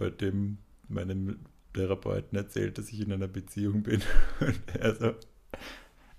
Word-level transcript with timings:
heute 0.00 0.30
dem 0.30 0.58
meinem 0.88 1.38
Therapeuten 1.72 2.36
erzählt, 2.36 2.78
dass 2.78 2.88
ich 2.88 3.00
in 3.00 3.12
einer 3.12 3.28
Beziehung 3.28 3.82
bin. 3.82 4.02
Und 4.40 4.60
er 4.78 4.94
so, 4.96 5.14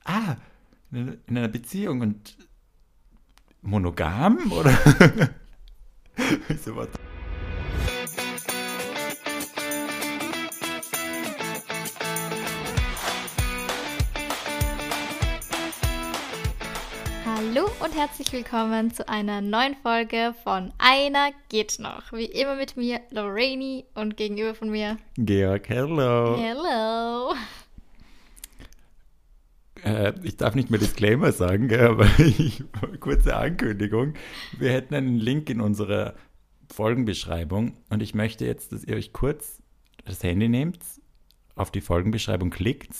ah, 0.05 0.38
in 0.92 1.19
einer 1.27 1.47
Beziehung 1.47 2.02
und 2.02 2.38
monogam 3.62 4.52
oder? 4.52 4.78
ich 6.49 6.62
so, 6.62 6.75
was? 6.75 6.89
Und 17.91 17.98
herzlich 17.98 18.31
willkommen 18.31 18.94
zu 18.94 19.07
einer 19.09 19.41
neuen 19.41 19.76
Folge 19.76 20.34
von 20.44 20.71
Einer 20.77 21.31
geht 21.49 21.80
noch. 21.80 22.13
Wie 22.13 22.25
immer 22.25 22.55
mit 22.55 22.77
mir, 22.77 23.02
Lorraine 23.09 23.84
und 23.95 24.16
gegenüber 24.17 24.55
von 24.55 24.70
mir, 24.70 24.98
Georg, 25.17 25.67
hello. 25.67 26.38
Hello. 26.38 27.33
Äh, 29.83 30.13
ich 30.23 30.38
darf 30.38 30.55
nicht 30.55 30.69
mehr 30.69 30.80
Disclaimer 30.80 31.31
sagen, 31.31 31.67
gell, 31.67 31.81
aber 31.88 32.07
ich, 32.19 32.63
kurze 32.99 33.35
Ankündigung. 33.35 34.13
Wir 34.58 34.71
hätten 34.71 34.95
einen 34.95 35.17
Link 35.17 35.49
in 35.49 35.59
unserer 35.59 36.13
Folgenbeschreibung 36.71 37.75
und 37.89 38.02
ich 38.02 38.13
möchte 38.13 38.45
jetzt, 38.45 38.71
dass 38.71 38.85
ihr 38.85 38.95
euch 38.95 39.11
kurz 39.11 39.61
das 40.05 40.23
Handy 40.23 40.47
nehmt, 40.47 40.80
auf 41.55 41.71
die 41.71 41.81
Folgenbeschreibung 41.81 42.52
klickt, 42.52 42.94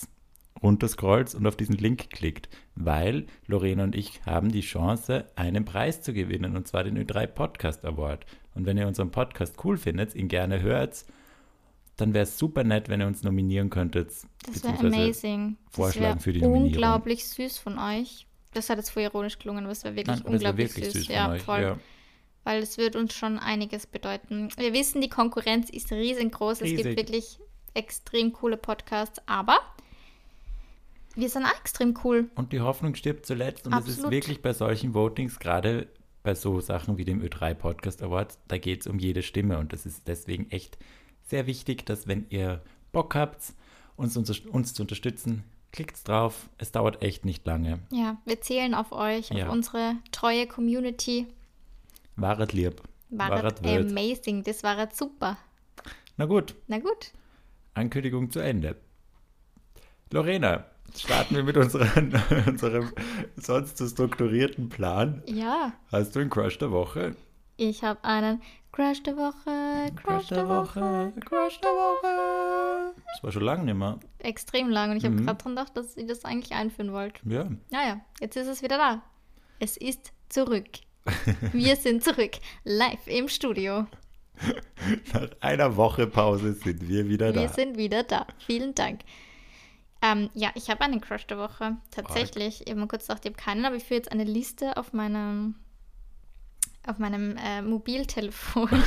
runterscrollt 0.64 1.34
und 1.36 1.48
auf 1.48 1.56
diesen 1.56 1.76
Link 1.76 2.10
klickt, 2.10 2.50
weil 2.76 3.26
Lorena 3.48 3.84
und 3.84 3.96
ich 3.96 4.22
haben 4.26 4.52
die 4.52 4.62
Chance, 4.62 5.26
einen 5.36 5.66
Preis 5.66 6.02
zu 6.02 6.14
gewinnen 6.14 6.56
und 6.56 6.68
zwar 6.68 6.84
den 6.84 6.98
Ö3 6.98 7.28
Podcast 7.28 7.86
Award. 7.86 8.26
Und 8.54 8.66
wenn 8.66 8.78
ihr 8.78 8.88
unseren 8.88 9.12
Podcast 9.12 9.64
cool 9.64 9.78
findet, 9.78 10.14
ihn 10.16 10.28
gerne 10.28 10.62
hört, 10.62 11.06
dann 11.98 12.14
wäre 12.14 12.24
es 12.24 12.38
super 12.38 12.64
nett, 12.64 12.90
wenn 12.90 13.02
ihr 13.02 13.08
uns 13.08 13.24
nominieren 13.24 13.70
könntet. 13.70 14.12
Das 14.46 14.64
wäre 14.64 14.80
amazing. 14.80 15.58
vorschlagen 15.70 16.16
das 16.16 16.24
für 16.24 16.34
die 16.34 16.42
wär 16.42 16.48
Nominierung. 16.48 16.74
Unglaublich 16.74 17.28
süß 17.28 17.58
von 17.58 17.78
euch. 17.78 18.28
Das 18.54 18.70
hat 18.70 18.78
jetzt 18.78 18.90
voll 18.90 19.04
ironisch 19.04 19.40
gelungen, 19.40 19.64
aber 19.64 19.72
es 19.72 19.84
wäre 19.84 19.96
wirklich 19.96 20.24
Nein, 20.24 20.34
unglaublich 20.34 20.76
wirklich 20.76 20.86
süß. 20.86 20.94
süß 20.94 21.06
von 21.08 21.16
ja, 21.16 21.32
euch. 21.32 21.42
voll. 21.42 21.62
Ja. 21.62 21.80
Weil 22.44 22.64
es 22.64 22.78
wird 22.78 22.96
uns 22.96 23.14
schon 23.14 23.38
einiges 23.38 23.86
bedeuten. 23.86 24.50
Wir 24.58 24.74
wissen, 24.74 25.00
die 25.00 25.10
Konkurrenz 25.10 25.70
ist 25.70 25.92
riesengroß. 25.92 26.62
Es 26.62 26.64
Riesig. 26.64 26.84
gibt 26.84 26.98
wirklich 26.98 27.40
extrem 27.76 28.34
coole 28.34 28.58
Podcasts, 28.58 29.22
aber 29.28 29.60
wir 31.22 31.30
sind 31.30 31.46
auch 31.46 31.58
extrem 31.60 31.98
cool. 32.04 32.30
Und 32.36 32.52
die 32.52 32.60
Hoffnung 32.60 32.96
stirbt 32.96 33.26
zuletzt. 33.26 33.66
Und 33.66 33.74
es 33.74 33.86
ist 33.86 33.90
Absolut. 33.94 34.12
wirklich 34.12 34.42
bei 34.42 34.52
solchen 34.54 34.94
Votings, 34.94 35.40
gerade 35.40 35.88
bei 36.24 36.36
so 36.36 36.60
Sachen 36.60 36.98
wie 36.98 37.06
dem 37.06 37.22
Ö3 37.22 37.54
Podcast 37.54 38.04
Award, 38.04 38.38
da 38.50 38.58
geht 38.58 38.82
es 38.82 38.88
um 38.88 39.00
jede 39.00 39.24
Stimme. 39.24 39.58
Und 39.60 39.72
das 39.72 39.86
ist 39.86 40.08
deswegen 40.08 40.50
echt 40.52 40.78
sehr 41.28 41.48
wichtig, 41.48 41.86
dass 41.86 42.08
wenn 42.08 42.26
ihr 42.30 42.62
Bock 42.92 43.16
habt, 43.16 43.54
uns, 43.96 44.18
unter- 44.18 44.36
uns 44.54 44.74
zu 44.74 44.84
unterstützen, 44.84 45.44
klickt 45.72 46.06
drauf. 46.08 46.50
Es 46.58 46.72
dauert 46.74 47.02
echt 47.02 47.24
nicht 47.24 47.46
lange. 47.48 47.80
Ja, 47.92 48.18
wir 48.26 48.42
zählen 48.42 48.74
auf 48.74 48.92
euch, 48.92 49.30
Ja. 49.30 49.48
auf 49.48 49.54
unsere 49.54 49.96
treue 50.12 50.46
Community. 50.48 51.28
Waret 52.18 52.52
lieb. 52.54 52.82
War 53.10 53.30
Waret 53.30 53.60
das 53.60 53.64
wild. 53.64 53.90
amazing, 53.92 54.44
das 54.44 54.64
war 54.64 54.78
jetzt 54.78 54.98
super. 54.98 55.38
Na 56.18 56.26
gut, 56.26 56.56
Na 56.68 56.80
gut. 56.80 57.12
Ankündigung 57.74 58.30
zu 58.32 58.40
Ende. 58.40 58.76
Lorena, 60.12 60.66
starten 60.98 61.36
wir 61.36 61.44
mit 61.44 61.58
unseren, 61.58 62.14
unserem 62.48 62.92
sonst 63.38 63.78
so 63.78 63.88
strukturierten 63.88 64.70
Plan. 64.70 65.22
Ja, 65.26 65.74
Hast 65.92 66.16
du 66.16 66.20
einen 66.20 66.30
Crush 66.30 66.58
der 66.58 66.72
Woche? 66.72 67.16
ich 67.58 67.84
habe 67.84 68.04
einen 68.04 68.42
Crush 68.72 69.04
der 69.04 69.18
Woche, 69.18 69.92
Crush 70.02 70.28
der 70.28 70.48
Woche. 70.48 71.14
Crush 71.26 71.60
der 71.60 71.70
Woche. 71.70 72.94
Das 73.14 73.24
war 73.24 73.32
schon 73.32 73.44
lange 73.44 73.66
nicht 73.66 73.76
mehr. 73.78 74.00
Extrem 74.20 74.70
lang 74.70 74.92
und 74.92 74.98
ich 74.98 75.04
habe 75.06 75.16
Mhm. 75.16 75.26
gerade 75.26 75.44
dran 75.44 75.56
gedacht, 75.56 75.76
dass 75.78 75.98
ihr 75.98 76.08
das 76.08 76.24
eigentlich 76.26 76.54
einführen 76.54 76.92
wollt. 76.94 77.20
Ja, 77.26 77.50
Naja, 77.70 78.00
jetzt 78.20 78.36
ist 78.38 78.48
es 78.48 78.62
wieder 78.64 78.78
da. 78.78 79.04
Es 79.60 79.78
ist 79.78 80.12
zurück. 80.30 80.68
Wir 81.54 81.76
sind 81.76 82.04
zurück, 82.04 82.32
live 82.64 83.06
im 83.08 83.28
Studio. 83.28 83.86
nach 85.14 85.28
einer 85.42 85.76
Woche 85.76 86.08
Pause 86.08 86.54
sind 86.54 86.88
wir 86.88 87.08
wieder 87.08 87.34
Wir 87.36 87.44
da. 87.48 87.54
sind 87.54 87.78
wieder 87.78 88.02
da. 88.04 88.26
Vielen 88.46 88.74
Dank. 88.74 89.02
Ähm, 90.02 90.30
ja, 90.34 90.50
ich 90.56 90.70
habe 90.70 90.82
einen 90.82 91.00
Crush 91.00 91.28
der 91.28 91.38
Woche. 91.38 91.78
Tatsächlich. 91.92 92.62
Ich 92.62 92.72
habe 92.72 92.80
mal 92.80 92.88
kurz 92.88 93.08
gedacht, 93.08 93.24
ich 93.24 93.32
habe 93.32 93.42
keinen, 93.42 93.66
aber 93.66 93.76
ich 93.76 93.84
führe 93.84 94.00
jetzt 94.00 94.12
eine 94.12 94.24
Liste 94.24 94.78
auf 94.78 94.94
meinem, 94.94 95.56
auf 96.88 96.98
meinem 96.98 97.38
äh, 97.38 97.62
Mobiltelefon. 97.62 98.70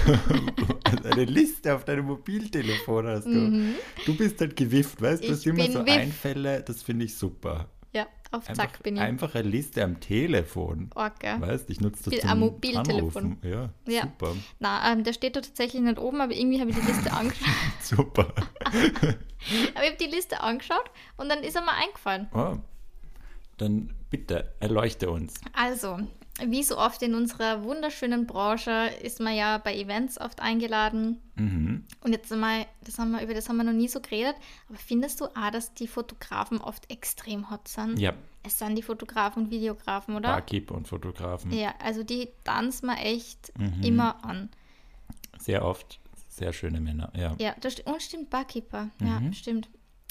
Eine 1.04 1.24
Liste 1.24 1.74
auf 1.74 1.84
deinem 1.84 2.06
Mobiltelefon 2.06 3.06
hast 3.06 3.26
du. 3.26 3.74
Du 4.06 4.16
bist 4.16 4.40
halt 4.40 4.56
gewifft, 4.56 5.02
weißt 5.02 5.22
du? 5.22 5.26
Mhm. 5.26 5.30
Das 5.30 5.42
sind 5.42 5.58
immer 5.58 5.70
so 5.70 5.86
wiff. 5.86 5.94
Einfälle, 5.94 6.62
das 6.62 6.82
finde 6.82 7.04
ich 7.04 7.14
super. 7.14 7.68
Ja, 7.94 8.06
auf 8.32 8.48
Einfach, 8.48 8.64
Zack 8.64 8.82
bin 8.82 8.96
ich. 8.96 9.02
einfach 9.02 9.34
eine 9.34 9.48
Liste 9.48 9.82
am 9.84 10.00
Telefon. 10.00 10.90
Orca. 10.94 11.40
Weißt 11.40 11.70
ich 11.70 11.80
nutze 11.80 12.04
das 12.04 12.10
Bin 12.10 12.20
zum 12.20 12.30
am 12.30 12.40
Mobiltelefon. 12.40 13.38
Ja, 13.42 13.70
Ja. 13.86 14.02
super. 14.02 14.34
Na, 14.58 14.92
ähm, 14.92 15.04
der 15.04 15.12
steht 15.12 15.36
da 15.36 15.40
tatsächlich 15.40 15.80
nicht 15.82 15.98
oben, 15.98 16.20
aber 16.20 16.32
irgendwie 16.34 16.60
habe 16.60 16.70
ich 16.70 16.76
die 16.76 16.82
Liste 16.86 17.12
angeschaut. 17.12 17.48
Super. 17.80 18.34
aber 18.64 19.84
ich 19.84 19.90
habe 19.90 19.96
die 20.00 20.06
Liste 20.06 20.40
angeschaut 20.42 20.90
und 21.16 21.28
dann 21.28 21.42
ist 21.44 21.54
er 21.56 21.62
mir 21.62 21.72
eingefallen. 21.74 22.28
Oh. 22.34 22.56
Dann 23.58 23.92
bitte, 24.10 24.52
erleuchte 24.60 25.10
uns. 25.10 25.34
Also, 25.52 25.98
wie 26.46 26.62
so 26.64 26.76
oft 26.78 27.00
in 27.02 27.14
unserer 27.14 27.62
wunderschönen 27.62 28.26
Branche 28.26 28.90
ist 29.02 29.20
man 29.20 29.36
ja 29.36 29.58
bei 29.58 29.74
Events 29.76 30.20
oft 30.20 30.40
eingeladen. 30.40 31.20
Mhm. 31.36 31.84
Und 32.02 32.12
jetzt 32.12 32.32
einmal, 32.32 32.66
das 32.82 32.98
haben 32.98 33.12
wir, 33.12 33.22
über 33.22 33.34
das 33.34 33.48
haben 33.48 33.56
wir 33.56 33.64
noch 33.64 33.72
nie 33.72 33.86
so 33.88 34.00
geredet, 34.00 34.34
aber 34.68 34.78
findest 34.78 35.20
du 35.20 35.26
auch, 35.26 35.50
dass 35.52 35.74
die 35.74 35.86
Fotografen 35.86 36.58
oft 36.60 36.90
extrem 36.90 37.50
hot 37.50 37.68
sind? 37.68 37.98
Ja, 38.00 38.14
Es 38.42 38.58
sind 38.58 38.74
die 38.76 38.82
Fotografen 38.82 39.44
und 39.44 39.50
Videografen, 39.50 40.16
oder? 40.16 40.28
Barkeeper 40.30 40.74
und 40.74 40.86
Fotografen. 40.88 41.52
Ja, 41.52 41.72
also 41.82 42.02
die 42.02 42.28
tanzen 42.44 42.86
wir 42.86 42.98
echt 42.98 43.52
Mhm. 43.58 43.82
immer 43.82 44.24
an. 44.24 44.50
Sehr 45.38 45.64
oft 45.64 46.00
sehr 46.28 46.52
schöne 46.52 46.80
Männer. 46.80 47.12
Ja. 47.16 47.36
Ja, 47.38 47.54
das 47.60 47.74
st 47.74 47.86
und 47.86 48.02
stimmt, 48.02 48.28
Barkeeper. 48.30 48.90
Ja, 49.00 49.20
Mhm. 49.20 49.32
stimmt. 49.32 49.68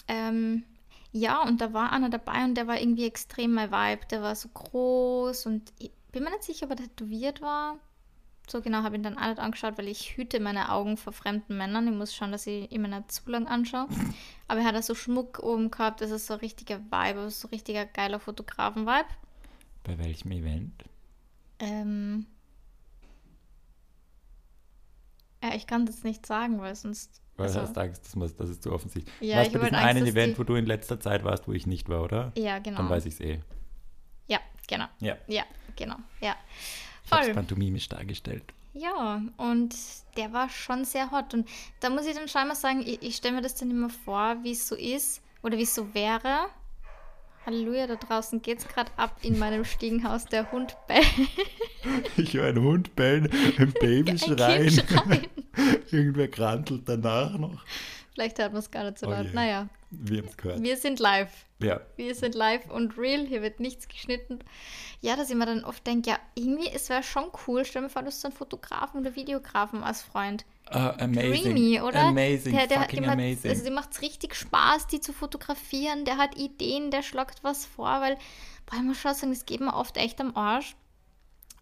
Ähm, 0.07 0.63
ja, 1.11 1.43
und 1.43 1.59
da 1.61 1.73
war 1.73 1.91
einer 1.91 2.09
dabei 2.09 2.43
und 2.45 2.55
der 2.55 2.65
war 2.67 2.79
irgendwie 2.79 3.05
extrem 3.05 3.53
mein 3.53 3.71
Vibe. 3.71 4.05
Der 4.09 4.21
war 4.21 4.33
so 4.35 4.47
groß 4.49 5.45
und 5.47 5.73
bin 6.13 6.23
mir 6.23 6.29
nicht 6.29 6.43
sicher, 6.43 6.65
ob 6.65 6.71
er 6.71 6.77
tätowiert 6.77 7.41
war. 7.41 7.77
So 8.47 8.61
genau 8.61 8.83
habe 8.83 8.95
ich 8.95 8.99
ihn 8.99 9.03
dann 9.03 9.17
auch 9.17 9.27
nicht 9.27 9.39
angeschaut, 9.39 9.77
weil 9.77 9.87
ich 9.87 10.17
hüte 10.17 10.39
meine 10.39 10.71
Augen 10.71 10.97
vor 10.97 11.13
fremden 11.13 11.57
Männern. 11.57 11.87
Ich 11.87 11.93
muss 11.93 12.13
schauen, 12.15 12.31
dass 12.31 12.45
ich 12.47 12.71
immer 12.71 12.87
nicht 12.87 13.11
zu 13.11 13.29
lang 13.29 13.47
anschaue. 13.47 13.87
Aber 14.47 14.59
er 14.61 14.65
hat 14.67 14.83
so 14.83 14.95
Schmuck 14.95 15.39
oben 15.39 15.71
gehabt. 15.71 16.01
Das 16.01 16.11
ist 16.11 16.27
so 16.27 16.35
ein 16.35 16.39
richtiger 16.39 16.79
Vibe, 16.79 17.29
so 17.29 17.47
ein 17.47 17.51
richtiger 17.51 17.85
geiler 17.85 18.19
Fotografen-Vibe. 18.19 19.07
Bei 19.83 19.97
welchem 19.97 20.31
Event? 20.31 20.83
Ähm, 21.59 22.25
ja, 25.41 25.55
ich 25.55 25.65
kann 25.65 25.85
das 25.85 26.03
nicht 26.03 26.25
sagen, 26.25 26.59
weil 26.61 26.75
sonst. 26.75 27.21
Weil 27.37 27.47
also- 27.47 27.59
du 27.59 27.67
hast 27.67 27.77
Angst, 27.77 28.05
das, 28.05 28.15
muss, 28.15 28.35
das 28.35 28.49
ist 28.49 28.61
zu 28.61 28.71
offensichtlich. 28.73 29.13
Ja, 29.21 29.37
warst 29.37 29.47
ich 29.47 29.53
bei 29.53 29.59
diesem 29.59 29.75
Angst, 29.75 29.87
einen 29.87 30.05
Event, 30.05 30.33
die- 30.35 30.39
wo 30.39 30.43
du 30.43 30.55
in 30.55 30.65
letzter 30.65 30.99
Zeit 30.99 31.23
warst, 31.23 31.47
wo 31.47 31.53
ich 31.53 31.65
nicht 31.65 31.89
war, 31.89 32.03
oder? 32.03 32.33
Ja, 32.37 32.59
genau. 32.59 32.77
Dann 32.77 32.89
weiß 32.89 33.05
ich 33.05 33.15
es 33.15 33.19
eh. 33.21 33.39
Ja, 34.27 34.39
genau. 34.67 34.85
Ja, 34.99 35.17
Ja, 35.27 35.43
genau. 35.75 35.97
Ja. 36.21 36.35
Voll. 37.05 37.33
pantomimisch 37.33 37.89
dargestellt. 37.89 38.43
Ja, 38.73 39.21
und 39.37 39.75
der 40.17 40.33
war 40.33 40.49
schon 40.49 40.83
sehr 40.85 41.11
hot. 41.11 41.33
Und 41.33 41.47
da 41.79 41.89
muss 41.89 42.05
ich 42.07 42.15
dann 42.15 42.27
schon 42.27 42.47
mal 42.47 42.55
sagen, 42.55 42.81
ich, 42.81 43.01
ich 43.03 43.15
stelle 43.15 43.35
mir 43.35 43.41
das 43.41 43.55
dann 43.55 43.69
immer 43.69 43.89
vor, 43.89 44.37
wie 44.43 44.51
es 44.51 44.67
so 44.67 44.75
ist 44.75 45.21
oder 45.43 45.57
wie 45.57 45.63
es 45.63 45.75
so 45.75 45.93
wäre. 45.93 46.47
Halleluja, 47.45 47.87
da 47.87 47.95
draußen 47.97 48.41
geht 48.41 48.59
es 48.59 48.67
gerade 48.67 48.89
ab 48.95 49.17
in 49.21 49.37
meinem 49.37 49.65
Stiegenhaus. 49.65 50.25
Der 50.25 50.51
Hund 50.51 50.75
bellt. 50.87 51.05
Ich 52.15 52.33
höre 52.33 52.47
einen 52.47 52.63
Hund 52.63 52.95
bellen, 52.95 53.29
ein 53.57 53.73
Baby 53.81 54.11
Ein 54.11 54.17
schreien. 54.19 54.71
Schreien. 54.71 55.27
Irgendwer 55.91 56.29
krantelt 56.29 56.83
danach 56.87 57.37
noch. 57.37 57.61
Vielleicht 58.13 58.39
hört 58.39 58.53
man 58.53 58.59
es 58.59 58.71
gar 58.71 58.85
nicht 58.85 58.97
so 58.99 59.07
Oh 59.07 59.11
laut. 59.11 59.25
je. 59.25 59.33
Naja, 59.33 59.67
Wir 60.01 60.19
haben 60.19 60.27
es 60.27 60.37
gehört. 60.37 60.61
wir 60.61 60.77
sind 60.77 60.99
live. 60.99 61.45
Ja, 61.59 61.81
Wir 61.95 62.13
sind 62.15 62.35
live 62.35 62.69
und 62.69 62.97
real, 62.97 63.25
hier 63.25 63.41
wird 63.41 63.59
nichts 63.59 63.87
geschnitten. 63.87 64.39
Ja, 65.01 65.15
dass 65.15 65.29
ich 65.29 65.35
mir 65.35 65.45
dann 65.45 65.63
oft 65.63 65.85
denke, 65.87 66.09
ja, 66.09 66.19
irgendwie, 66.35 66.69
es 66.73 66.89
wäre 66.89 67.03
schon 67.03 67.25
cool, 67.47 67.63
stell 67.63 67.83
dir 67.83 67.89
vor, 67.89 68.01
du 68.01 68.07
hast 68.07 68.25
einen 68.25 68.33
Fotografen 68.33 69.01
oder 69.01 69.15
Videografen 69.15 69.83
als 69.83 70.01
Freund. 70.01 70.45
Ah, 70.65 70.95
amazing. 70.99 71.43
Dreamy, 71.43 71.81
oder? 71.81 71.99
Amazing, 71.99 72.53
der, 72.53 72.67
der, 72.67 72.81
fucking 72.81 73.05
hat, 73.05 73.13
amazing. 73.13 73.51
Also 73.51 73.63
dem 73.63 73.73
macht 73.73 73.91
es 73.91 74.01
richtig 74.01 74.35
Spaß, 74.35 74.87
die 74.87 74.99
zu 74.99 75.13
fotografieren. 75.13 76.05
Der 76.05 76.17
hat 76.17 76.37
Ideen, 76.37 76.89
der 76.91 77.03
schlagt 77.03 77.43
was 77.43 77.65
vor, 77.65 78.01
weil, 78.01 78.17
boah, 78.65 78.77
ich 78.77 78.83
muss 78.83 78.97
schon 78.97 79.13
sagen, 79.13 79.33
das 79.33 79.45
geht 79.45 79.61
mir 79.61 79.73
oft 79.73 79.97
echt 79.97 80.19
am 80.19 80.35
Arsch. 80.35 80.75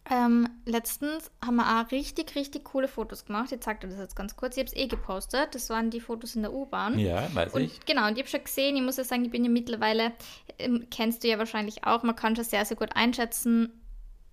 Ähm, 0.09 0.49
letztens 0.65 1.29
haben 1.45 1.57
wir 1.57 1.79
auch 1.79 1.91
richtig, 1.91 2.35
richtig 2.35 2.65
coole 2.65 2.87
Fotos 2.87 3.25
gemacht. 3.25 3.51
Ich 3.51 3.59
zeig 3.61 3.81
dir 3.81 3.87
das 3.87 3.99
jetzt 3.99 4.15
ganz 4.15 4.35
kurz. 4.35 4.57
Ich 4.57 4.61
habe 4.63 4.67
es 4.67 4.75
eh 4.75 4.87
gepostet. 4.87 5.53
Das 5.53 5.69
waren 5.69 5.89
die 5.91 5.99
Fotos 5.99 6.35
in 6.35 6.41
der 6.41 6.53
U-Bahn. 6.53 6.97
ja, 6.97 7.33
weiß 7.33 7.53
Und 7.53 7.61
ich. 7.61 7.79
genau, 7.85 8.07
und 8.07 8.13
ich 8.13 8.19
habe 8.19 8.29
schon 8.29 8.43
gesehen, 8.43 8.75
ich 8.75 8.81
muss 8.81 8.97
ja 8.97 9.03
sagen, 9.03 9.23
ich 9.23 9.31
bin 9.31 9.43
ja 9.45 9.51
mittlerweile, 9.51 10.11
ähm, 10.57 10.87
kennst 10.89 11.23
du 11.23 11.27
ja 11.27 11.37
wahrscheinlich 11.37 11.85
auch, 11.85 12.03
man 12.03 12.15
kann 12.15 12.35
schon 12.35 12.45
sehr, 12.45 12.65
sehr 12.65 12.77
gut 12.77 12.95
einschätzen, 12.95 13.71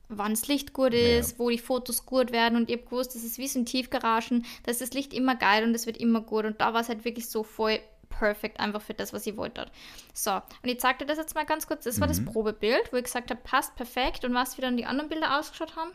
wann 0.09 0.33
das 0.33 0.49
Licht 0.49 0.73
gut 0.73 0.95
ist, 0.95 1.33
ja. 1.33 1.39
wo 1.39 1.51
die 1.51 1.59
Fotos 1.59 2.07
gut 2.07 2.33
werden. 2.33 2.57
Und 2.57 2.71
ich 2.71 2.77
habe 2.79 2.87
gewusst, 2.87 3.15
das 3.15 3.23
ist 3.23 3.37
wie 3.37 3.47
so 3.47 3.59
ein 3.59 3.67
Tiefgaragen, 3.67 4.47
da 4.63 4.71
ist 4.71 4.81
das 4.81 4.95
Licht 4.95 5.13
immer 5.13 5.37
geil 5.37 5.65
und 5.65 5.75
es 5.75 5.85
wird 5.85 5.99
immer 5.99 6.23
gut. 6.23 6.47
Und 6.47 6.61
da 6.63 6.73
war 6.73 6.81
es 6.81 6.89
halt 6.89 7.05
wirklich 7.05 7.29
so 7.29 7.43
voll 7.43 7.79
perfekt 8.09 8.61
einfach 8.61 8.83
für 8.83 8.95
das, 8.95 9.13
was 9.13 9.27
ich 9.27 9.37
wollte. 9.37 9.67
So, 10.13 10.33
und 10.33 10.65
ich 10.65 10.81
zeige 10.81 10.99
dir 10.99 11.07
das 11.07 11.19
jetzt 11.19 11.35
mal 11.35 11.47
ganz 11.47 11.67
kurz. 11.67 11.85
Das 11.85 12.01
war 12.01 12.09
das 12.09 12.21
mhm. 12.21 12.27
Probebild, 12.27 12.93
wo 12.93 12.97
ich 12.97 13.05
gesagt 13.05 13.31
habe, 13.31 13.41
passt 13.43 13.75
perfekt. 13.77 14.25
Und 14.25 14.35
was 14.35 14.57
wie 14.57 14.63
dann 14.63 14.77
die 14.77 14.87
anderen 14.87 15.09
Bilder 15.09 15.39
ausgeschaut 15.39 15.77
haben? 15.77 15.91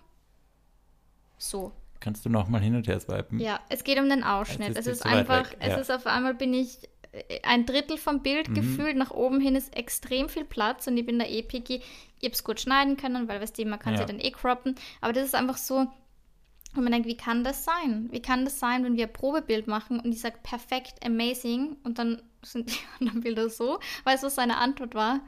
So. 1.37 1.71
Kannst 1.99 2.25
du 2.25 2.29
nochmal 2.29 2.61
hin 2.61 2.75
und 2.75 2.87
her 2.87 2.99
swipen? 2.99 3.39
Ja, 3.39 3.61
es 3.69 3.83
geht 3.83 3.97
um 3.97 4.09
den 4.09 4.23
Ausschnitt. 4.23 4.71
Es 4.71 4.87
ist, 4.87 4.87
es 4.87 4.93
ist 4.99 5.05
einfach, 5.05 5.51
ja. 5.53 5.57
es 5.59 5.81
ist 5.81 5.91
auf 5.91 6.05
einmal 6.05 6.33
bin 6.33 6.53
ich 6.53 6.77
äh, 7.13 7.39
ein 7.43 7.65
Drittel 7.65 7.97
vom 7.97 8.21
Bild 8.21 8.49
mhm. 8.49 8.55
gefühlt. 8.55 8.97
Nach 8.97 9.11
oben 9.11 9.39
hin 9.39 9.55
ist 9.55 9.75
extrem 9.75 10.27
viel 10.27 10.43
Platz 10.43 10.87
und 10.87 10.97
ich 10.97 11.05
bin 11.05 11.19
da 11.19 11.25
eh 11.25 11.43
picky. 11.43 11.81
Ich 12.19 12.25
habe 12.25 12.33
es 12.33 12.43
gut 12.43 12.59
schneiden 12.59 12.97
können, 12.97 13.27
weil 13.27 13.41
weißt 13.41 13.57
du, 13.57 13.65
man 13.65 13.79
kann 13.79 13.93
ja. 13.93 13.99
sie 13.99 14.05
dann 14.05 14.19
eh 14.19 14.31
croppen. 14.31 14.75
Aber 14.99 15.13
das 15.13 15.25
ist 15.25 15.35
einfach 15.35 15.57
so, 15.57 15.87
und 16.75 16.83
man 16.83 16.91
denkt, 16.91 17.07
wie 17.07 17.17
kann 17.17 17.43
das 17.43 17.63
sein? 17.63 18.07
Wie 18.11 18.21
kann 18.21 18.45
das 18.45 18.59
sein, 18.59 18.83
wenn 18.83 18.97
wir 18.97 19.05
ein 19.05 19.13
Probebild 19.13 19.67
machen 19.67 19.99
und 19.99 20.11
ich 20.11 20.21
sage 20.21 20.37
perfekt, 20.41 21.05
amazing 21.05 21.77
und 21.83 21.99
dann 21.99 22.21
sind 22.43 22.71
die 22.71 22.79
anderen 22.99 23.21
Bilder 23.21 23.49
so? 23.49 23.79
Weißt 24.03 24.23
du, 24.23 24.27
was 24.27 24.35
seine 24.35 24.57
Antwort 24.57 24.95
war? 24.95 25.21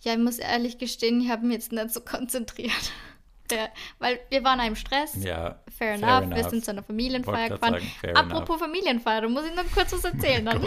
Ja, 0.00 0.12
ich 0.12 0.18
muss 0.18 0.38
ehrlich 0.38 0.78
gestehen, 0.78 1.20
ich 1.20 1.30
habe 1.30 1.46
mich 1.46 1.54
jetzt 1.54 1.72
nicht 1.72 1.90
so 1.90 2.00
konzentriert. 2.00 2.72
Der, 3.50 3.68
weil 3.98 4.20
wir 4.30 4.42
waren 4.42 4.58
im 4.60 4.74
Stress. 4.74 5.22
Ja. 5.22 5.60
Fair, 5.76 5.98
fair 5.98 6.08
enough. 6.08 6.22
enough. 6.22 6.36
Wir 6.36 6.50
sind 6.50 6.64
zu 6.64 6.70
einer 6.70 6.82
Familienfeier 6.82 7.50
gefahren. 7.50 7.82
Sagen, 8.00 8.16
Apropos 8.16 8.48
enough. 8.48 8.60
Familienfeier, 8.60 9.20
da 9.20 9.28
muss 9.28 9.44
ich 9.44 9.54
noch 9.54 9.70
kurz 9.70 9.92
was 9.92 10.04
erzählen. 10.04 10.44
Dann. 10.46 10.64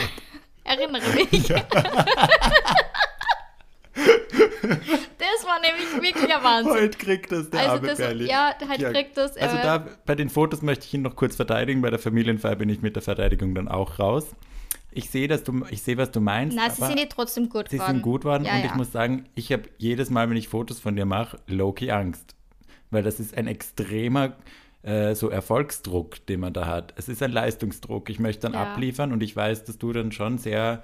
Erinnere 0.64 1.26
mich. 1.32 1.48
Ja. 1.48 1.64
das 4.62 5.46
war 5.46 5.60
nämlich 5.62 6.02
wirklich 6.02 6.34
ein 6.34 6.44
Wahnsinn. 6.44 6.74
Heute 6.74 6.98
kriegt 6.98 7.32
das 7.32 7.50
der 7.50 7.60
also 7.62 7.74
arme 7.74 7.88
das, 7.88 8.00
Ja, 8.28 8.54
heute 8.70 8.82
ja. 8.82 8.92
kriegt 8.92 9.18
das. 9.18 9.38
Also 9.38 9.58
da, 9.58 9.86
bei 10.06 10.16
den 10.16 10.30
Fotos 10.30 10.62
möchte 10.62 10.86
ich 10.86 10.94
ihn 10.94 11.02
noch 11.02 11.16
kurz 11.16 11.36
verteidigen. 11.36 11.82
Bei 11.82 11.90
der 11.90 12.00
Familienfeier 12.00 12.56
bin 12.56 12.70
ich 12.70 12.82
mit 12.82 12.96
der 12.96 13.04
Verteidigung 13.04 13.56
dann 13.56 13.68
auch 13.68 14.00
raus. 14.00 14.36
Ich 14.92 15.10
sehe, 15.10 15.28
dass 15.28 15.44
du, 15.44 15.66
ich 15.70 15.82
sehe, 15.82 15.98
was 15.98 16.12
du 16.12 16.22
meinst. 16.22 16.56
Nein, 16.56 16.72
sie 16.72 16.84
sind 16.84 16.96
nicht 16.96 17.12
trotzdem 17.12 17.50
gut 17.50 17.70
sie 17.70 17.78
geworden. 17.78 17.88
Sie 17.88 17.94
sind 17.96 18.04
gut 18.04 18.22
geworden 18.22 18.46
ja, 18.46 18.54
und 18.54 18.60
ja. 18.60 18.66
ich 18.66 18.76
muss 18.76 18.92
sagen, 18.92 19.26
ich 19.36 19.52
habe 19.52 19.64
jedes 19.78 20.10
Mal, 20.10 20.30
wenn 20.30 20.38
ich 20.38 20.48
Fotos 20.48 20.80
von 20.80 20.96
dir 20.96 21.06
mache, 21.06 21.40
Loki 21.48 21.92
Angst. 21.92 22.36
Weil 22.90 23.04
das 23.04 23.20
ist 23.20 23.38
ein 23.38 23.48
extremer 23.48 24.38
äh, 24.84 25.14
so 25.14 25.30
Erfolgsdruck, 25.30 26.26
den 26.28 26.40
man 26.40 26.54
da 26.54 26.66
hat. 26.66 26.94
Es 26.98 27.10
ist 27.10 27.22
ein 27.22 27.32
Leistungsdruck. 27.32 28.10
Ich 28.10 28.20
möchte 28.20 28.44
dann 28.44 28.54
ja. 28.54 28.72
abliefern 28.72 29.12
und 29.12 29.22
ich 29.22 29.36
weiß, 29.36 29.66
dass 29.66 29.78
du 29.78 29.92
dann 29.92 30.12
schon 30.12 30.38
sehr 30.38 30.84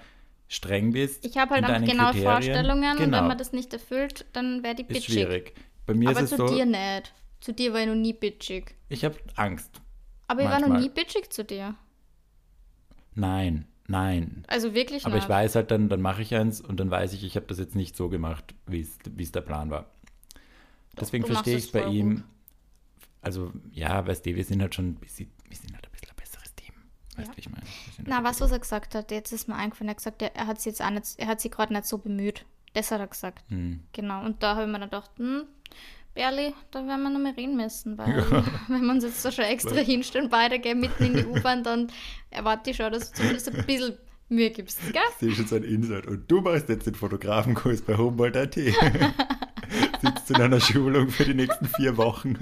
streng 0.53 0.93
bist. 0.93 1.25
Ich 1.25 1.37
habe 1.37 1.55
halt 1.55 1.63
einfach 1.65 1.87
genaue 1.87 2.11
Kriterien. 2.11 2.31
Vorstellungen 2.31 2.81
genau. 2.81 2.91
und 2.91 2.99
wenn 2.99 3.11
genau. 3.11 3.27
man 3.27 3.37
das 3.37 3.53
nicht 3.53 3.73
erfüllt, 3.73 4.25
dann 4.33 4.63
wäre 4.63 4.75
die 4.75 4.83
bitchig. 4.83 5.09
Ist 5.09 5.13
schwierig. 5.13 5.53
Bei 5.85 5.93
mir 5.93 6.09
Aber 6.09 6.19
ist 6.19 6.31
es 6.31 6.37
zu 6.37 6.47
so, 6.47 6.55
dir 6.55 6.65
nicht. 6.65 7.13
Zu 7.41 7.53
dir 7.53 7.73
war 7.73 7.81
ich 7.81 7.87
noch 7.87 7.95
nie 7.95 8.13
bitchig. 8.13 8.75
Ich 8.89 9.03
habe 9.03 9.15
Angst. 9.35 9.81
Aber 10.27 10.41
ich 10.41 10.47
manchmal. 10.47 10.69
war 10.69 10.77
noch 10.77 10.81
nie 10.81 10.89
bitchig 10.89 11.31
zu 11.31 11.43
dir. 11.43 11.75
Nein, 13.15 13.67
nein. 13.87 14.43
Also 14.47 14.73
wirklich 14.73 15.05
Aber 15.05 15.15
nicht. 15.15 15.25
ich 15.25 15.29
weiß 15.29 15.55
halt 15.55 15.71
dann, 15.71 15.89
dann 15.89 16.01
mache 16.01 16.21
ich 16.21 16.33
eins 16.33 16.61
und 16.61 16.79
dann 16.79 16.89
weiß 16.89 17.13
ich, 17.13 17.23
ich 17.23 17.35
habe 17.35 17.45
das 17.47 17.59
jetzt 17.59 17.75
nicht 17.75 17.95
so 17.95 18.09
gemacht, 18.09 18.55
wie 18.65 18.81
es 18.81 19.31
der 19.31 19.41
Plan 19.41 19.69
war. 19.69 19.91
Deswegen 20.99 21.25
verstehe 21.25 21.57
ich 21.57 21.65
es 21.65 21.71
bei 21.71 21.85
ihm. 21.85 22.15
Gut. 22.15 22.23
Also, 23.21 23.51
ja, 23.71 24.05
weißt 24.05 24.25
du, 24.25 24.35
wir 24.35 24.43
sind 24.43 24.61
halt 24.61 24.75
schon 24.75 24.89
ein 24.89 24.95
bisschen, 24.95 25.31
wir 25.47 25.57
sind 25.57 25.73
halt 25.73 25.85
ein 25.85 25.91
bisschen 25.91 26.09
ein 26.09 26.15
besseres 26.15 26.55
Team. 26.55 26.73
Weißt 27.17 27.29
du, 27.29 27.33
ja. 27.33 27.37
ich 27.37 27.49
meine? 27.49 27.63
Na, 28.05 28.23
was, 28.23 28.41
was 28.41 28.51
er 28.51 28.59
gesagt 28.59 28.95
hat, 28.95 29.11
jetzt 29.11 29.31
ist 29.31 29.47
mir 29.47 29.55
eingefallen, 29.55 29.89
er 29.89 29.91
hat 29.91 29.97
gesagt, 29.97 30.21
er 30.21 30.47
hat 30.47 30.57
sich 30.59 30.65
jetzt 30.67 30.81
auch 30.81 30.89
nicht, 30.89 31.05
er 31.17 31.27
hat 31.27 31.41
sich 31.41 31.51
gerade 31.51 31.73
nicht 31.73 31.85
so 31.85 31.97
bemüht. 31.97 32.45
Das 32.73 32.91
hat 32.91 32.99
er 32.99 33.07
gesagt. 33.07 33.43
Hm. 33.49 33.81
Genau. 33.93 34.23
Und 34.25 34.41
da 34.41 34.55
habe 34.55 34.65
ich 34.65 34.71
mir 34.71 34.79
dann 34.79 34.89
gedacht, 34.89 35.11
hm, 35.17 35.43
Berli, 36.13 36.53
da 36.71 36.85
werden 36.85 37.03
wir 37.03 37.09
noch 37.09 37.19
mal 37.19 37.33
reden 37.33 37.55
müssen, 37.55 37.97
weil 37.97 38.17
ja. 38.17 38.45
wenn 38.67 38.85
wir 38.85 38.91
uns 38.91 39.03
jetzt 39.03 39.21
so 39.21 39.31
schon 39.31 39.45
extra 39.45 39.75
hinstellen, 39.75 40.29
beide 40.29 40.59
gehen 40.59 40.79
mitten 40.79 41.03
in 41.03 41.13
die 41.15 41.25
U-Bahn, 41.25 41.63
dann 41.63 41.91
erwarte 42.29 42.69
ich 42.69 42.77
schon, 42.77 42.91
dass 42.91 43.11
du 43.11 43.17
zumindest 43.17 43.53
ein 43.53 43.65
bisschen 43.65 43.97
Mühe 44.29 44.51
gibst, 44.51 44.79
gell? 44.91 45.01
Ich 45.09 45.17
sehe 45.19 45.31
schon 45.31 45.47
so 45.47 45.55
ein 45.55 45.63
Insert. 45.63 46.07
Und 46.07 46.29
du 46.29 46.41
machst 46.41 46.69
jetzt 46.69 46.87
den 46.87 46.95
Fotografenkurs 46.95 47.81
bei 47.81 47.97
Humboldt.at. 47.97 48.55
Sitzt 50.01 50.29
in 50.29 50.35
einer 50.35 50.59
Schulung 50.59 51.09
für 51.09 51.25
die 51.25 51.33
nächsten 51.33 51.65
vier 51.65 51.97
Wochen. 51.97 52.37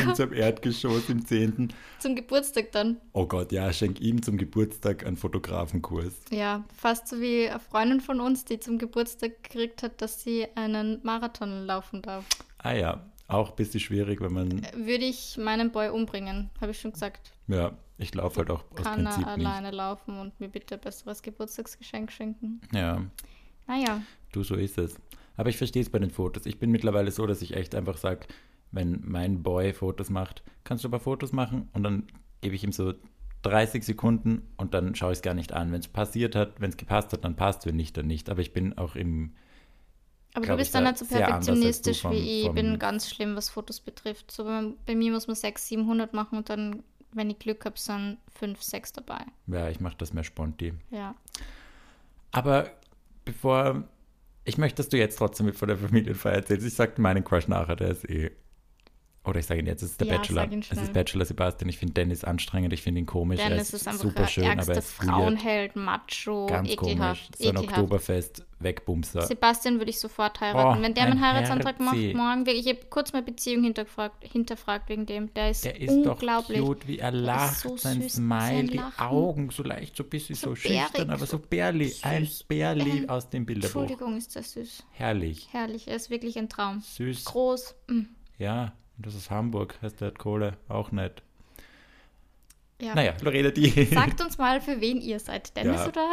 In 0.00 0.08
unserem 0.08 0.32
Erdgeschoss 0.32 1.08
im 1.08 1.24
10. 1.24 1.72
Zum 1.98 2.16
Geburtstag 2.16 2.72
dann. 2.72 2.96
Oh 3.12 3.26
Gott, 3.26 3.52
ja, 3.52 3.72
schenk 3.72 4.00
ihm 4.00 4.22
zum 4.22 4.36
Geburtstag 4.38 5.06
einen 5.06 5.16
Fotografenkurs. 5.16 6.14
Ja, 6.30 6.64
fast 6.76 7.08
so 7.08 7.20
wie 7.20 7.48
eine 7.48 7.60
Freundin 7.60 8.00
von 8.00 8.20
uns, 8.20 8.44
die 8.44 8.58
zum 8.60 8.78
Geburtstag 8.78 9.42
gekriegt 9.42 9.82
hat, 9.82 10.00
dass 10.02 10.22
sie 10.22 10.46
einen 10.54 11.00
Marathon 11.02 11.66
laufen 11.66 12.02
darf. 12.02 12.26
Ah 12.58 12.72
ja, 12.72 13.04
auch 13.28 13.50
ein 13.50 13.56
bisschen 13.56 13.80
schwierig, 13.80 14.20
wenn 14.20 14.32
man. 14.32 14.62
Würde 14.74 15.04
ich 15.04 15.36
meinen 15.38 15.70
Boy 15.70 15.88
umbringen, 15.90 16.50
habe 16.60 16.72
ich 16.72 16.80
schon 16.80 16.92
gesagt. 16.92 17.32
Ja, 17.48 17.72
ich 17.98 18.14
laufe 18.14 18.38
halt 18.38 18.50
auch 18.50 18.64
aus 18.72 18.82
Kann 18.82 19.04
Prinzip 19.04 19.26
er 19.26 19.32
alleine 19.32 19.68
nicht. 19.68 19.76
laufen 19.76 20.18
und 20.18 20.38
mir 20.40 20.48
bitte 20.48 20.74
ein 20.74 20.80
besseres 20.80 21.22
Geburtstagsgeschenk 21.22 22.10
schenken. 22.10 22.60
Ja. 22.72 23.02
Naja. 23.66 24.02
Du, 24.32 24.42
so 24.42 24.54
ist 24.54 24.78
es. 24.78 24.96
Aber 25.36 25.48
ich 25.48 25.56
verstehe 25.56 25.82
es 25.82 25.90
bei 25.90 25.98
den 25.98 26.10
Fotos. 26.10 26.44
Ich 26.44 26.58
bin 26.58 26.70
mittlerweile 26.70 27.10
so, 27.10 27.26
dass 27.26 27.40
ich 27.40 27.54
echt 27.54 27.74
einfach 27.74 27.96
sage, 27.96 28.26
wenn 28.72 29.00
mein 29.04 29.42
Boy 29.42 29.72
Fotos 29.72 30.10
macht, 30.10 30.42
kannst 30.64 30.84
du 30.84 30.88
aber 30.88 31.00
Fotos 31.00 31.32
machen 31.32 31.68
und 31.72 31.82
dann 31.82 32.06
gebe 32.40 32.54
ich 32.54 32.64
ihm 32.64 32.72
so 32.72 32.94
30 33.42 33.84
Sekunden 33.84 34.42
und 34.56 34.74
dann 34.74 34.94
schaue 34.94 35.12
ich 35.12 35.18
es 35.18 35.22
gar 35.22 35.34
nicht 35.34 35.52
an. 35.52 35.72
Wenn 35.72 35.80
es 35.80 35.88
passiert 35.88 36.36
hat, 36.36 36.60
wenn 36.60 36.70
es 36.70 36.76
gepasst 36.76 37.12
hat, 37.12 37.24
dann 37.24 37.36
passt, 37.36 37.66
wenn 37.66 37.76
nicht, 37.76 37.96
dann 37.96 38.06
nicht. 38.06 38.28
Aber 38.28 38.40
ich 38.40 38.52
bin 38.52 38.76
auch 38.76 38.96
im 38.96 39.32
aber 40.34 40.46
du 40.46 40.56
bist 40.56 40.74
dann 40.74 40.84
nicht 40.84 40.98
so 40.98 41.06
perfektionistisch 41.06 42.02
vom, 42.02 42.12
wie 42.12 42.40
ich. 42.40 42.46
Ich 42.46 42.52
bin 42.52 42.78
ganz 42.78 43.10
schlimm, 43.10 43.34
was 43.34 43.48
Fotos 43.48 43.80
betrifft. 43.80 44.30
So, 44.30 44.44
bei 44.44 44.94
mir 44.94 45.12
muss 45.12 45.26
man 45.26 45.34
600, 45.34 45.58
700 45.60 46.14
machen 46.14 46.38
und 46.38 46.48
dann, 46.48 46.84
wenn 47.12 47.30
ich 47.30 47.38
Glück 47.38 47.64
habe, 47.64 47.78
sind 47.78 48.18
5, 48.38 48.62
6 48.62 48.92
dabei. 48.92 49.24
Ja, 49.48 49.68
ich 49.68 49.80
mache 49.80 49.96
das 49.98 50.12
mehr 50.12 50.22
sponti. 50.22 50.72
Ja. 50.90 51.16
Aber 52.30 52.70
bevor, 53.24 53.82
ich 54.44 54.56
möchte, 54.56 54.76
dass 54.76 54.88
du 54.88 54.98
jetzt 54.98 55.18
trotzdem 55.18 55.46
mit 55.46 55.56
von 55.56 55.66
der 55.66 55.78
Familienfeier 55.78 56.34
erzählst. 56.34 56.66
Ich 56.66 56.74
sage 56.74 57.00
meinen 57.00 57.24
Crush 57.24 57.48
nachher, 57.48 57.74
der 57.74 57.88
ist 57.88 58.08
eh 58.08 58.30
oder 59.22 59.38
ich 59.38 59.46
sage 59.46 59.60
ihn 59.60 59.66
jetzt, 59.66 59.82
es 59.82 59.90
ist 59.90 60.00
der 60.00 60.06
ja, 60.06 60.16
Bachelor. 60.16 60.48
Es 60.50 60.78
ist 60.78 60.94
Bachelor 60.94 61.26
Sebastian. 61.26 61.68
Ich 61.68 61.76
finde 61.76 61.92
Dennis 61.92 62.24
anstrengend, 62.24 62.72
ich 62.72 62.80
finde 62.80 63.00
ihn 63.00 63.06
komisch. 63.06 63.38
Dennis 63.38 63.68
ist, 63.68 63.82
ist 63.82 63.88
einfach 63.88 64.00
super 64.00 64.26
schön, 64.26 64.58
aber 64.58 64.72
er 64.72 64.78
ist 64.78 64.90
Frauenheld, 64.92 65.76
Macho, 65.76 66.46
ganz 66.46 66.70
ekelhaft. 66.70 66.78
Komisch. 66.78 67.28
So 67.38 67.48
ein 67.50 67.56
ekelhaft. 67.56 67.68
Oktoberfest, 67.68 68.46
Wegbumser. 68.60 69.22
Sebastian 69.22 69.76
würde 69.78 69.90
ich 69.90 70.00
sofort 70.00 70.40
heiraten. 70.40 70.78
Oh, 70.78 70.82
Wenn 70.82 70.94
der 70.94 71.08
meinen 71.08 71.20
Heiratsantrag 71.20 71.78
Herzi. 71.78 72.14
macht 72.14 72.14
morgen, 72.14 72.46
ich 72.46 72.66
habe 72.66 72.78
kurz 72.88 73.12
meine 73.12 73.26
Beziehung 73.26 73.62
hinterfragt, 73.62 74.24
hinterfragt 74.24 74.88
wegen 74.88 75.04
dem. 75.04 75.34
Der 75.34 75.50
ist, 75.50 75.66
der 75.66 75.78
ist 75.78 75.90
unglaublich. 75.90 76.58
doch 76.58 76.66
cute, 76.66 76.88
wie 76.88 76.98
er 76.98 77.12
lacht, 77.12 77.60
so 77.60 77.76
sein 77.76 78.00
süß, 78.00 78.14
Smile, 78.14 78.68
die 78.68 78.80
Augen 78.96 79.50
so 79.50 79.62
leicht, 79.62 79.98
so 79.98 80.02
ein 80.02 80.08
bisschen 80.08 80.34
so, 80.34 80.50
so 80.50 80.56
schüchtern, 80.56 81.10
aber 81.10 81.26
so 81.26 81.38
Bärli, 81.38 81.94
ein 82.00 82.26
Bärli 82.48 83.06
aus 83.06 83.28
dem 83.28 83.44
Bilderbuch. 83.44 83.82
Entschuldigung, 83.82 84.16
ist 84.16 84.34
das 84.34 84.52
süß. 84.52 84.84
Herrlich. 84.92 85.48
Herrlich, 85.50 85.88
er 85.88 85.96
ist 85.96 86.08
wirklich 86.08 86.38
ein 86.38 86.48
Traum. 86.48 86.80
Süß. 86.80 87.26
Groß. 87.26 87.74
Mm. 87.88 88.00
Ja, 88.38 88.72
das 89.02 89.14
ist 89.14 89.30
Hamburg, 89.30 89.78
heißt 89.82 90.00
der 90.00 90.08
hat 90.08 90.18
Kohle, 90.18 90.56
auch 90.68 90.92
nicht. 90.92 91.22
Ja. 92.80 92.94
Naja, 92.94 93.14
Lorena, 93.20 93.50
die. 93.50 93.84
Sagt 93.84 94.20
uns 94.22 94.38
mal, 94.38 94.60
für 94.60 94.80
wen 94.80 95.00
ihr 95.00 95.20
seid, 95.20 95.54
Dennis 95.56 95.80
ja, 95.80 95.88
oder, 95.88 96.10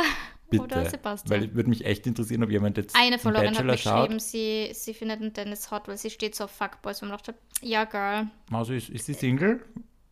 bitte, 0.49 0.63
oder 0.63 0.89
Sebastian? 0.89 1.41
Weil 1.41 1.55
würde 1.55 1.69
mich 1.69 1.85
echt 1.85 2.05
interessieren, 2.07 2.43
ob 2.43 2.49
jemand 2.49 2.77
jetzt. 2.77 2.95
Eine 2.95 3.19
von 3.19 3.33
Lorena 3.33 3.57
hat 3.57 3.67
geschrieben, 3.67 4.19
sie, 4.19 4.69
sie 4.73 4.93
findet 4.93 5.21
den 5.21 5.33
Dennis 5.33 5.71
hot, 5.71 5.87
weil 5.87 5.97
sie 5.97 6.09
steht 6.09 6.35
so 6.35 6.43
auf 6.43 6.51
Fuckboys 6.51 7.01
und 7.01 7.09
dachte, 7.09 7.35
ja, 7.61 7.85
Girl. 7.85 8.27
Also 8.51 8.73
ist, 8.73 8.89
ist 8.89 9.05
sie 9.05 9.13
Single? 9.13 9.61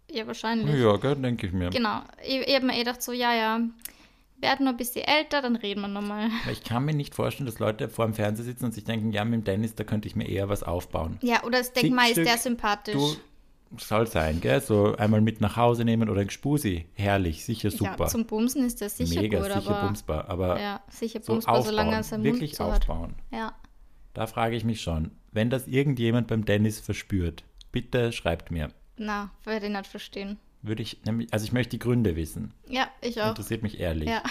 Ja, 0.09 0.25
wahrscheinlich. 0.27 0.73
Ja, 0.79 0.97
denke 1.15 1.47
ich 1.47 1.53
mir. 1.53 1.71
Genau. 1.71 2.01
Ich, 2.25 2.47
ich 2.47 2.55
habe 2.55 2.65
mir 2.65 2.75
eh 2.75 2.79
gedacht, 2.79 3.01
so, 3.01 3.11
ja, 3.11 3.33
ja, 3.33 3.59
werden 4.37 4.67
ein 4.67 4.77
bisschen 4.77 5.05
älter, 5.05 5.41
dann 5.41 5.55
reden 5.55 5.81
wir 5.81 5.87
nochmal. 5.87 6.29
Ich 6.51 6.63
kann 6.63 6.85
mir 6.85 6.93
nicht 6.93 7.15
vorstellen, 7.15 7.45
dass 7.45 7.59
Leute 7.59 7.89
vor 7.89 8.05
dem 8.05 8.13
Fernseher 8.13 8.45
sitzen 8.45 8.65
und 8.65 8.73
sich 8.73 8.83
denken, 8.83 9.11
ja, 9.11 9.23
mit 9.25 9.33
dem 9.33 9.43
Dennis, 9.43 9.75
da 9.75 9.83
könnte 9.83 10.07
ich 10.07 10.15
mir 10.15 10.27
eher 10.27 10.49
was 10.49 10.63
aufbauen. 10.63 11.17
Ja, 11.21 11.43
oder 11.43 11.59
das 11.59 11.73
Denkmal 11.73 12.09
ist 12.09 12.17
der 12.17 12.37
sympathisch. 12.37 12.95
Du, 12.95 13.15
soll 13.77 14.07
sein, 14.07 14.41
gell? 14.41 14.61
So 14.61 14.95
einmal 14.95 15.21
mit 15.21 15.41
nach 15.41 15.57
Hause 15.57 15.85
nehmen 15.85 16.09
oder 16.09 16.21
ein 16.21 16.29
Spusi. 16.29 16.85
Herrlich, 16.93 17.45
sicher 17.45 17.71
super. 17.71 17.95
Ja, 17.99 18.07
zum 18.07 18.25
Bumsen 18.25 18.65
ist 18.65 18.81
das 18.81 18.97
sicher 18.97 19.21
Mega, 19.21 19.39
gut, 19.39 19.47
sicher 19.47 19.77
aber, 19.77 19.87
bumsbar. 19.87 20.29
Aber 20.29 20.59
ja, 20.59 20.81
sicher 20.89 21.19
bumsbar, 21.19 21.61
so 21.61 21.69
solange 21.69 21.95
er 21.95 22.03
seinen 22.03 22.23
Wirklich 22.23 22.57
Mund 22.59 22.71
aufbauen. 22.71 23.15
Hat. 23.31 23.37
Ja. 23.37 23.55
Da 24.13 24.27
frage 24.27 24.55
ich 24.55 24.63
mich 24.63 24.81
schon, 24.81 25.11
wenn 25.31 25.49
das 25.49 25.67
irgendjemand 25.67 26.27
beim 26.27 26.45
Dennis 26.45 26.79
verspürt, 26.79 27.43
bitte 27.71 28.11
schreibt 28.11 28.51
mir. 28.51 28.69
Na, 28.97 29.31
werde 29.43 29.65
ich 29.65 29.71
nicht 29.71 29.87
verstehen. 29.87 30.39
Würde 30.65 30.81
ich, 30.81 30.99
nämlich, 31.05 31.31
also 31.31 31.45
ich 31.45 31.51
möchte 31.51 31.71
die 31.71 31.79
Gründe 31.79 32.15
wissen. 32.15 32.53
Ja, 32.67 32.87
ich 33.01 33.21
auch. 33.21 33.29
Interessiert 33.29 33.61
mich 33.61 33.79
ehrlich. 33.79 34.09
Ja. 34.09 34.23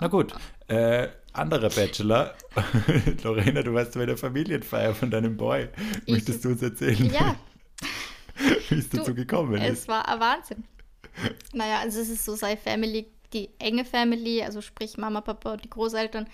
Na 0.00 0.06
gut, 0.06 0.32
äh, 0.68 1.08
anderer 1.32 1.68
Bachelor. 1.68 2.34
Lorena, 3.22 3.62
du 3.62 3.74
warst 3.74 3.94
bei 3.94 4.06
der 4.06 4.16
Familienfeier 4.16 4.94
von 4.94 5.10
deinem 5.10 5.36
Boy. 5.36 5.68
Möchtest 6.06 6.44
du 6.44 6.50
uns 6.50 6.62
erzählen? 6.62 7.12
Ja. 7.12 7.36
Wie 8.68 8.78
es 8.78 8.88
dazu 8.88 9.14
gekommen 9.14 9.60
ist? 9.60 9.80
Es 9.80 9.88
war 9.88 10.08
ein 10.08 10.20
Wahnsinn. 10.20 10.64
Naja, 11.52 11.80
also 11.80 12.00
es 12.00 12.08
ist 12.08 12.24
so 12.24 12.34
seine 12.36 12.56
Family, 12.56 13.06
die 13.32 13.50
enge 13.58 13.84
Family, 13.84 14.42
also 14.42 14.60
sprich 14.62 14.96
Mama, 14.96 15.20
Papa 15.20 15.52
und 15.52 15.64
die 15.64 15.70
Großeltern, 15.70 16.26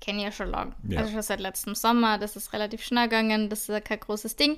kenne 0.00 0.18
ich 0.18 0.24
ja 0.24 0.32
schon 0.32 0.48
lange. 0.48 0.74
Ja. 0.88 1.00
Also 1.00 1.12
schon 1.12 1.22
seit 1.22 1.40
letztem 1.40 1.74
Sommer. 1.74 2.18
Das 2.18 2.34
ist 2.34 2.52
relativ 2.52 2.82
schnell 2.82 3.04
gegangen. 3.04 3.48
Das 3.48 3.60
ist 3.60 3.68
ja 3.68 3.80
kein 3.80 4.00
großes 4.00 4.34
Ding. 4.36 4.56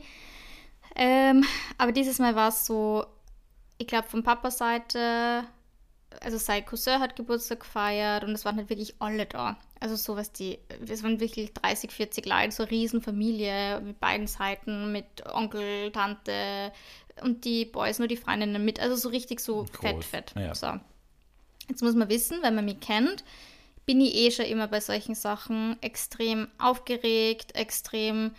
Ähm, 0.94 1.44
aber 1.78 1.92
dieses 1.92 2.18
Mal 2.18 2.36
war 2.36 2.48
es 2.48 2.64
so, 2.64 3.04
ich 3.78 3.86
glaube, 3.86 4.08
von 4.08 4.22
Papas 4.22 4.58
Seite, 4.58 5.44
also 6.20 6.38
sein 6.38 6.64
Cousin 6.64 7.00
hat 7.00 7.16
Geburtstag 7.16 7.60
gefeiert 7.60 8.24
und 8.24 8.30
es 8.32 8.44
waren 8.44 8.56
halt 8.56 8.68
wirklich 8.68 8.94
alle 8.98 9.26
da. 9.26 9.56
Also 9.80 9.96
so 9.96 10.16
was 10.16 10.30
die, 10.32 10.58
es 10.86 11.02
waren 11.02 11.20
wirklich 11.20 11.52
30, 11.54 11.90
40 11.90 12.26
Leute, 12.26 12.52
so 12.52 12.62
eine 12.62 12.70
Riesenfamilie 12.70 13.80
mit 13.80 13.98
beiden 13.98 14.26
Seiten, 14.26 14.92
mit 14.92 15.26
Onkel, 15.32 15.90
Tante 15.90 16.72
und 17.22 17.44
die 17.44 17.64
Boys, 17.64 17.98
nur 17.98 18.08
die 18.08 18.16
Freundinnen 18.16 18.64
mit. 18.64 18.78
Also 18.80 18.96
so 18.96 19.08
richtig 19.08 19.40
so 19.40 19.64
Groß, 19.72 20.04
fett, 20.04 20.30
fett. 20.30 20.34
ja. 20.36 20.54
So. 20.54 20.78
Jetzt 21.68 21.82
muss 21.82 21.94
man 21.94 22.08
wissen, 22.08 22.38
wenn 22.42 22.54
man 22.54 22.64
mich 22.64 22.80
kennt, 22.80 23.24
bin 23.86 24.00
ich 24.00 24.14
eh 24.14 24.30
schon 24.30 24.46
immer 24.46 24.68
bei 24.68 24.80
solchen 24.80 25.14
Sachen 25.14 25.76
extrem 25.82 26.48
aufgeregt, 26.58 27.54
extrem, 27.54 28.32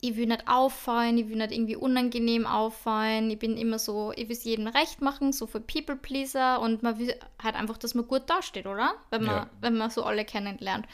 ich 0.00 0.16
will 0.16 0.26
nicht 0.26 0.46
auffallen, 0.46 1.18
ich 1.18 1.28
will 1.28 1.36
nicht 1.36 1.52
irgendwie 1.52 1.76
unangenehm 1.76 2.46
auffallen, 2.46 3.30
ich 3.30 3.38
bin 3.38 3.56
immer 3.56 3.78
so, 3.78 4.12
ich 4.14 4.28
will 4.28 4.36
es 4.36 4.44
jedem 4.44 4.68
recht 4.68 5.02
machen, 5.02 5.32
so 5.32 5.46
für 5.46 5.60
People 5.60 5.96
Pleaser 5.96 6.60
und 6.60 6.82
man 6.82 6.98
will 6.98 7.14
halt 7.42 7.56
einfach, 7.56 7.78
dass 7.78 7.94
man 7.94 8.06
gut 8.06 8.30
dasteht, 8.30 8.66
oder? 8.66 8.94
Wenn 9.10 9.24
man, 9.24 9.34
Ja. 9.34 9.50
wenn 9.60 9.76
man 9.76 9.90
so 9.90 10.04
alle 10.04 10.24
kennenlernt. 10.24 10.86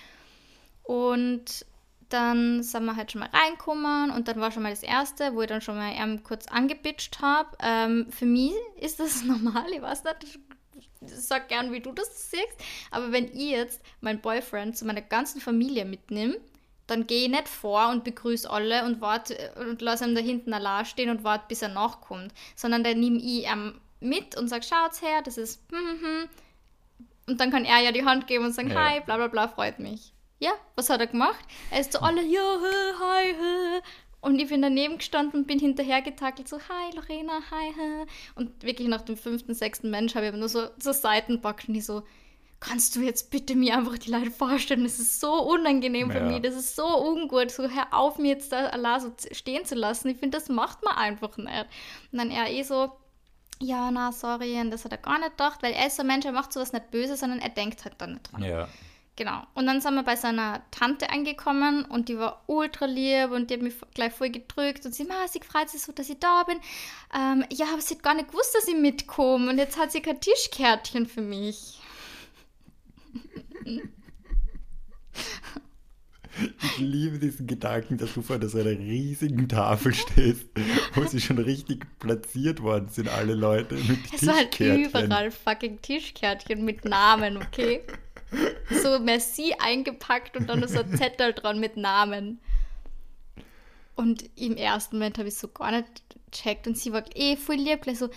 Und 0.82 1.66
dann 2.08 2.62
sind 2.62 2.84
wir 2.84 2.96
halt 2.96 3.10
schon 3.12 3.20
mal 3.20 3.30
reingekommen 3.32 4.10
und 4.10 4.28
dann 4.28 4.40
war 4.40 4.52
schon 4.52 4.62
mal 4.62 4.70
das 4.70 4.82
erste, 4.82 5.34
wo 5.34 5.42
ich 5.42 5.48
dann 5.48 5.60
schon 5.60 5.76
mal 5.76 5.92
ähm, 5.96 6.22
kurz 6.22 6.46
angebitscht 6.48 7.20
habe. 7.20 7.48
Ähm, 7.62 8.06
für 8.10 8.26
mich 8.26 8.52
ist 8.80 9.00
das 9.00 9.22
normal, 9.24 9.66
ich 9.72 9.82
weiß 9.82 10.04
nicht, 10.04 10.38
sag 11.06 11.48
gern, 11.48 11.72
wie 11.72 11.80
du 11.80 11.92
das 11.92 12.30
siehst, 12.30 12.56
aber 12.90 13.12
wenn 13.12 13.26
ich 13.26 13.50
jetzt 13.50 13.82
meinen 14.00 14.20
Boyfriend 14.20 14.76
zu 14.76 14.86
meiner 14.86 15.02
ganzen 15.02 15.40
Familie 15.40 15.84
mitnehme, 15.84 16.36
dann 16.86 17.06
gehe 17.06 17.24
ich 17.24 17.30
nicht 17.30 17.48
vor 17.48 17.88
und 17.90 18.04
begrüße 18.04 18.48
alle 18.48 18.84
und 18.84 19.00
warte 19.00 19.52
und 19.56 19.80
lasse 19.80 20.04
ihn 20.04 20.14
da 20.14 20.20
hinten 20.20 20.52
allein 20.52 20.84
stehen 20.84 21.10
und 21.10 21.24
warte, 21.24 21.46
bis 21.48 21.62
er 21.62 21.68
nachkommt, 21.68 22.32
sondern 22.54 22.84
dann 22.84 23.00
nehme 23.00 23.18
ich 23.18 23.46
ihn 23.46 23.80
mit 24.00 24.36
und 24.36 24.48
sage, 24.48 24.64
schaut's 24.64 25.02
her, 25.02 25.22
das 25.22 25.38
ist 25.38 25.62
hm, 25.70 25.78
hm, 25.78 26.00
hm. 26.00 26.28
und 27.28 27.40
dann 27.40 27.50
kann 27.50 27.64
er 27.64 27.80
ja 27.80 27.92
die 27.92 28.04
Hand 28.04 28.26
geben 28.26 28.44
und 28.44 28.52
sagen, 28.52 28.70
Ja. 28.70 28.90
hi, 28.90 29.00
bla 29.00 29.16
bla 29.16 29.28
bla, 29.28 29.48
freut 29.48 29.78
mich. 29.78 30.12
Ja, 30.40 30.52
was 30.76 30.90
hat 30.90 31.00
er 31.00 31.06
gemacht? 31.06 31.44
Er 31.70 31.80
ist 31.80 31.92
zu 31.92 32.02
alle, 32.02 32.22
ja, 32.22 32.58
hi, 33.00 33.32
hä. 33.32 33.82
Und 34.20 34.38
ich 34.38 34.48
bin 34.48 34.62
daneben 34.62 34.98
gestanden 34.98 35.40
und 35.40 35.46
bin 35.46 35.58
hinterher 35.58 36.02
getackelt, 36.02 36.48
so, 36.48 36.58
hi, 36.58 36.96
Lorena, 36.96 37.40
hi, 37.50 37.72
hä. 37.74 38.06
Und 38.34 38.62
wirklich 38.62 38.88
nach 38.88 39.02
dem 39.02 39.16
fünften, 39.16 39.54
sechsten 39.54 39.90
Mensch 39.90 40.14
habe 40.14 40.24
ich 40.24 40.30
aber 40.30 40.38
nur 40.38 40.48
so 40.48 40.66
zur 40.78 40.94
Seiten 40.94 41.40
packt 41.40 41.68
und 41.68 41.74
die 41.74 41.80
so, 41.80 42.02
kannst 42.60 42.96
du 42.96 43.00
jetzt 43.00 43.30
bitte 43.30 43.54
mir 43.54 43.76
einfach 43.76 43.98
die 43.98 44.10
Leute 44.10 44.30
vorstellen? 44.30 44.84
Das 44.84 44.98
ist 44.98 45.20
so 45.20 45.32
unangenehm 45.42 46.10
für 46.10 46.18
Ja. 46.18 46.24
mich, 46.24 46.42
das 46.42 46.54
ist 46.54 46.76
so 46.76 46.86
ungut. 46.86 47.50
So, 47.50 47.64
hör 47.68 47.92
auf, 47.92 48.18
mir 48.18 48.28
jetzt 48.28 48.52
da 48.52 48.66
allein 48.68 49.00
so 49.00 49.12
stehen 49.32 49.64
zu 49.64 49.74
lassen. 49.74 50.08
Ich 50.08 50.18
finde, 50.18 50.38
das 50.38 50.48
macht 50.48 50.82
man 50.82 50.94
einfach 50.96 51.36
nicht. 51.36 51.66
Und 52.12 52.18
dann 52.18 52.30
er 52.30 52.50
eh 52.50 52.62
so, 52.62 52.92
ja, 53.60 53.90
na, 53.90 54.12
sorry, 54.12 54.58
und 54.60 54.70
das 54.70 54.84
hat 54.84 54.92
er 54.92 54.98
gar 54.98 55.18
nicht 55.18 55.32
gedacht, 55.32 55.62
weil 55.62 55.72
er 55.72 55.86
ist 55.86 55.96
so 55.96 56.02
ein 56.02 56.06
Mensch, 56.08 56.24
er 56.24 56.32
macht 56.32 56.52
sowas 56.52 56.72
nicht 56.72 56.90
böse, 56.90 57.16
sondern 57.16 57.38
er 57.38 57.50
denkt 57.50 57.84
halt 57.84 57.94
dann 57.98 58.14
nicht 58.14 58.32
dran. 58.32 58.42
Ja. 58.42 58.68
Genau. 59.16 59.42
Und 59.54 59.66
dann 59.66 59.80
sind 59.80 59.94
wir 59.94 60.02
bei 60.02 60.16
seiner 60.16 60.62
Tante 60.72 61.08
angekommen 61.10 61.84
und 61.84 62.08
die 62.08 62.18
war 62.18 62.42
ultra 62.48 62.86
lieb 62.86 63.30
und 63.30 63.48
die 63.48 63.54
hat 63.54 63.62
mich 63.62 63.74
gleich 63.94 64.12
voll 64.12 64.30
gedrückt 64.30 64.84
und 64.86 64.92
sie, 64.92 65.04
ma, 65.04 65.28
sie 65.28 65.38
freut 65.38 65.70
sich 65.70 65.82
so, 65.82 65.92
dass 65.92 66.08
ich 66.10 66.18
da 66.18 66.42
bin. 66.42 66.58
Ähm, 67.16 67.44
ja, 67.52 67.66
aber 67.72 67.80
sie 67.80 67.94
hat 67.94 68.02
gar 68.02 68.14
nicht 68.14 68.32
gewusst, 68.32 68.56
dass 68.56 68.66
ich 68.66 68.74
mitkomme 68.74 69.50
und 69.50 69.58
jetzt 69.58 69.78
hat 69.78 69.92
sie 69.92 70.00
kein 70.00 70.20
Tischkärtchen 70.20 71.06
für 71.06 71.20
mich. 71.20 71.78
Ich 76.36 76.78
liebe 76.78 77.18
diesen 77.18 77.46
Gedanken, 77.46 77.96
dass 77.96 78.14
du 78.14 78.22
vor 78.22 78.40
so 78.48 78.58
einer 78.58 78.70
riesigen 78.70 79.48
Tafel 79.48 79.94
stehst, 79.94 80.48
wo 80.94 81.04
sie 81.04 81.20
schon 81.20 81.38
richtig 81.38 81.86
platziert 82.00 82.60
worden 82.60 82.88
sind, 82.88 83.08
alle 83.08 83.34
Leute 83.34 83.76
mit 83.76 83.98
Es 84.12 84.26
war 84.26 84.36
halt 84.36 84.58
überall 84.58 85.30
fucking 85.30 85.80
Tischkärtchen 85.80 86.64
mit 86.64 86.84
Namen, 86.84 87.36
okay? 87.36 87.82
So 88.82 88.98
Merci 88.98 89.54
eingepackt 89.58 90.36
und 90.36 90.48
dann 90.48 90.66
so 90.66 90.80
ein 90.80 90.96
Zettel 90.96 91.32
dran 91.34 91.60
mit 91.60 91.76
Namen. 91.76 92.40
Und 93.94 94.24
im 94.34 94.56
ersten 94.56 94.96
Moment 94.96 95.18
habe 95.18 95.28
ich 95.28 95.36
so 95.36 95.46
gar 95.46 95.70
nicht 95.70 96.02
gecheckt 96.32 96.66
und 96.66 96.76
sie 96.76 96.92
war 96.92 97.04
eh 97.14 97.36
voll 97.36 97.56
lieb, 97.56 97.82
gleich 97.82 97.98
so, 97.98 98.10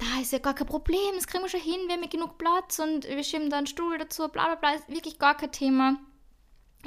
na, 0.00 0.20
ist 0.20 0.32
ja 0.32 0.38
gar 0.38 0.54
kein 0.54 0.66
Problem, 0.66 1.14
das 1.14 1.26
kriegen 1.26 1.42
wir 1.42 1.50
schon 1.50 1.60
hin, 1.60 1.80
wir 1.86 1.94
haben 1.94 2.02
ja 2.02 2.08
genug 2.08 2.38
Platz 2.38 2.78
und 2.78 3.04
wir 3.08 3.24
schieben 3.24 3.50
da 3.50 3.58
einen 3.58 3.66
Stuhl 3.66 3.98
dazu, 3.98 4.28
bla 4.28 4.46
bla 4.46 4.54
bla, 4.54 4.74
ist 4.74 4.88
wirklich 4.88 5.18
gar 5.18 5.36
kein 5.36 5.52
Thema. 5.52 5.96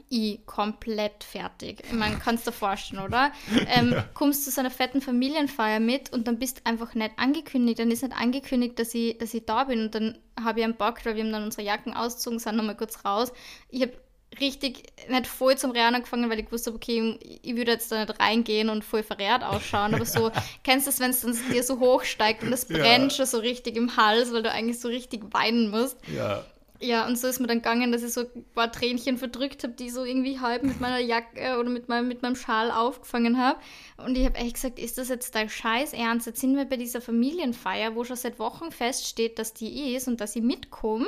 Ich 0.09 0.45
komplett 0.45 1.23
fertig. 1.23 1.83
Ich 1.85 1.93
meine, 1.93 2.17
kannst 2.17 2.47
du 2.47 2.51
dir 2.51 2.57
vorstellen, 2.57 3.03
oder? 3.03 3.31
Ähm, 3.67 3.93
Kommst 4.13 4.45
zu 4.45 4.51
so 4.51 4.61
einer 4.61 4.71
fetten 4.71 5.01
Familienfeier 5.01 5.79
mit 5.79 6.11
und 6.13 6.27
dann 6.27 6.39
bist 6.39 6.65
einfach 6.65 6.95
nicht 6.95 7.11
angekündigt. 7.17 7.79
Dann 7.79 7.91
ist 7.91 8.01
nicht 8.01 8.15
angekündigt, 8.15 8.79
dass 8.79 8.93
ich, 8.95 9.17
dass 9.17 9.33
ich 9.33 9.45
da 9.45 9.65
bin. 9.65 9.81
Und 9.81 9.95
dann 9.95 10.17
habe 10.41 10.59
ich 10.59 10.65
einen 10.65 10.75
Bock, 10.77 11.05
weil 11.05 11.15
wir 11.15 11.23
haben 11.23 11.31
dann 11.31 11.43
unsere 11.43 11.63
Jacken 11.63 11.93
ausgezogen, 11.93 12.39
sind 12.39 12.55
nochmal 12.55 12.77
kurz 12.77 13.03
raus. 13.03 13.33
Ich 13.69 13.81
habe 13.81 13.93
richtig 14.39 14.83
nicht 15.09 15.27
voll 15.27 15.57
zum 15.57 15.71
Rennen 15.71 15.95
angefangen, 15.95 16.29
weil 16.29 16.39
ich 16.39 16.45
gewusst 16.45 16.65
habe, 16.67 16.75
okay, 16.77 17.19
ich 17.43 17.55
würde 17.55 17.71
jetzt 17.71 17.91
da 17.91 18.05
nicht 18.05 18.19
reingehen 18.19 18.69
und 18.69 18.83
voll 18.85 19.03
verrehrt 19.03 19.43
ausschauen. 19.43 19.93
Aber 19.93 20.05
so, 20.05 20.31
kennst 20.63 20.87
du 20.87 20.91
das, 20.91 20.99
wenn 20.99 21.11
es 21.11 21.21
dann 21.21 21.37
dir 21.51 21.63
so 21.63 21.79
hochsteigt 21.79 22.43
und 22.43 22.53
es 22.53 22.67
Ja. 22.69 22.77
brennt 22.77 23.13
schon 23.13 23.25
so 23.25 23.39
richtig 23.39 23.75
im 23.75 23.97
Hals, 23.97 24.31
weil 24.31 24.43
du 24.43 24.51
eigentlich 24.51 24.79
so 24.79 24.87
richtig 24.87 25.23
weinen 25.31 25.69
musst. 25.69 25.97
Ja. 26.07 26.45
Ja, 26.83 27.05
und 27.05 27.15
so 27.15 27.27
ist 27.27 27.39
mir 27.39 27.45
dann 27.45 27.57
gegangen, 27.59 27.91
dass 27.91 28.01
ich 28.01 28.11
so 28.11 28.21
ein 28.21 28.43
paar 28.55 28.71
Tränchen 28.71 29.19
verdrückt 29.19 29.61
habe, 29.63 29.73
die 29.73 29.91
so 29.91 30.03
irgendwie 30.03 30.39
halb 30.39 30.63
mit 30.63 30.79
meiner 30.81 30.97
Jacke 30.97 31.59
oder 31.59 31.69
mit 31.69 31.87
meinem, 31.89 32.07
mit 32.07 32.23
meinem 32.23 32.35
Schal 32.35 32.71
aufgefangen 32.71 33.37
habe. 33.37 33.59
Und 33.97 34.17
ich 34.17 34.25
habe 34.25 34.37
echt 34.39 34.55
gesagt, 34.55 34.79
ist 34.79 34.97
das 34.97 35.09
jetzt 35.09 35.35
dein 35.35 35.47
Scheiß 35.47 35.93
Ernst? 35.93 36.25
Jetzt 36.25 36.41
sind 36.41 36.55
wir 36.57 36.65
bei 36.65 36.77
dieser 36.77 36.99
Familienfeier, 36.99 37.93
wo 37.93 38.03
schon 38.03 38.15
seit 38.15 38.39
Wochen 38.39 38.71
feststeht, 38.71 39.37
dass 39.37 39.53
die 39.53 39.93
ist 39.93 40.07
und 40.07 40.19
dass 40.21 40.35
ich 40.35 40.41
mitkomme. 40.41 41.07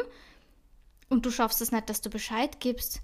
Und 1.09 1.25
du 1.25 1.31
schaffst 1.31 1.59
es 1.59 1.71
nicht, 1.71 1.89
dass 1.89 2.01
du 2.01 2.11
Bescheid 2.11 2.59
gibst. 2.59 3.01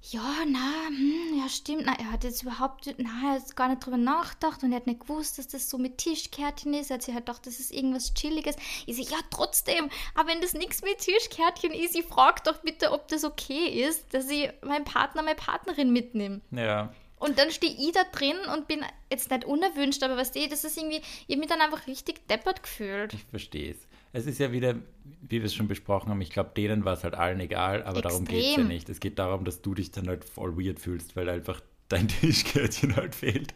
Ja, 0.00 0.44
na, 0.46 0.86
hm, 0.88 1.38
ja, 1.38 1.48
stimmt. 1.48 1.82
Na, 1.84 1.92
er 1.98 2.12
hat 2.12 2.24
jetzt 2.24 2.42
überhaupt, 2.42 2.86
na, 2.98 3.08
er 3.24 3.34
hat 3.34 3.56
gar 3.56 3.68
nicht 3.68 3.84
drüber 3.84 3.96
nachgedacht 3.96 4.62
und 4.62 4.72
er 4.72 4.76
hat 4.76 4.86
nicht 4.86 5.00
gewusst, 5.00 5.38
dass 5.38 5.48
das 5.48 5.68
so 5.68 5.76
mit 5.76 5.98
Tischkärtchen 5.98 6.72
ist. 6.72 6.90
Er 6.90 6.94
hat 6.94 7.02
sich 7.02 7.14
halt 7.14 7.26
gedacht, 7.26 7.46
das 7.46 7.58
ist 7.58 7.72
irgendwas 7.72 8.14
Chilliges. 8.14 8.56
Ich 8.86 8.96
so, 8.96 9.02
ja, 9.02 9.18
trotzdem, 9.30 9.90
aber 10.14 10.28
wenn 10.28 10.40
das 10.40 10.54
nichts 10.54 10.82
mit 10.82 10.98
Tischkärtchen 10.98 11.72
ist, 11.72 11.96
ich 11.96 12.06
frag 12.06 12.44
doch 12.44 12.58
bitte, 12.58 12.92
ob 12.92 13.08
das 13.08 13.24
okay 13.24 13.84
ist, 13.86 14.14
dass 14.14 14.30
ich 14.30 14.50
meinen 14.62 14.84
Partner, 14.84 15.22
meine 15.22 15.36
Partnerin 15.36 15.92
mitnehme. 15.92 16.40
Ja. 16.52 16.92
Und 17.18 17.38
dann 17.38 17.50
stehe 17.50 17.72
ich 17.72 17.92
da 17.92 18.04
drin 18.04 18.36
und 18.54 18.68
bin 18.68 18.84
jetzt 19.10 19.30
nicht 19.30 19.44
unerwünscht, 19.44 20.02
aber 20.04 20.16
weißt 20.16 20.36
du, 20.36 20.48
das 20.48 20.64
ist 20.64 20.76
irgendwie, 20.76 21.02
ich 21.26 21.34
habe 21.34 21.38
mich 21.38 21.48
dann 21.48 21.60
einfach 21.60 21.86
richtig 21.88 22.26
deppert 22.28 22.62
gefühlt. 22.62 23.14
Ich 23.14 23.24
verstehe 23.24 23.72
es. 23.72 23.87
Es 24.12 24.26
ist 24.26 24.38
ja 24.38 24.52
wieder, 24.52 24.74
wie 25.22 25.40
wir 25.40 25.44
es 25.44 25.54
schon 25.54 25.68
besprochen 25.68 26.10
haben, 26.10 26.20
ich 26.20 26.30
glaube, 26.30 26.50
denen 26.56 26.84
war 26.84 26.94
es 26.94 27.04
halt 27.04 27.14
allen 27.14 27.40
egal, 27.40 27.82
aber 27.82 28.00
darum 28.00 28.24
geht 28.24 28.38
es 28.38 28.44
ja 28.44 28.48
Extrem. 28.52 28.68
nicht. 28.68 28.88
Es 28.88 29.00
geht 29.00 29.18
darum, 29.18 29.44
dass 29.44 29.62
du 29.62 29.74
dich 29.74 29.90
dann 29.90 30.08
halt 30.08 30.24
voll 30.24 30.56
weird 30.56 30.80
fühlst, 30.80 31.14
weil 31.16 31.28
einfach 31.28 31.60
dein 31.88 32.08
Tischkärtchen 32.20 32.96
halt 32.96 33.14
fehlt. 33.14 33.54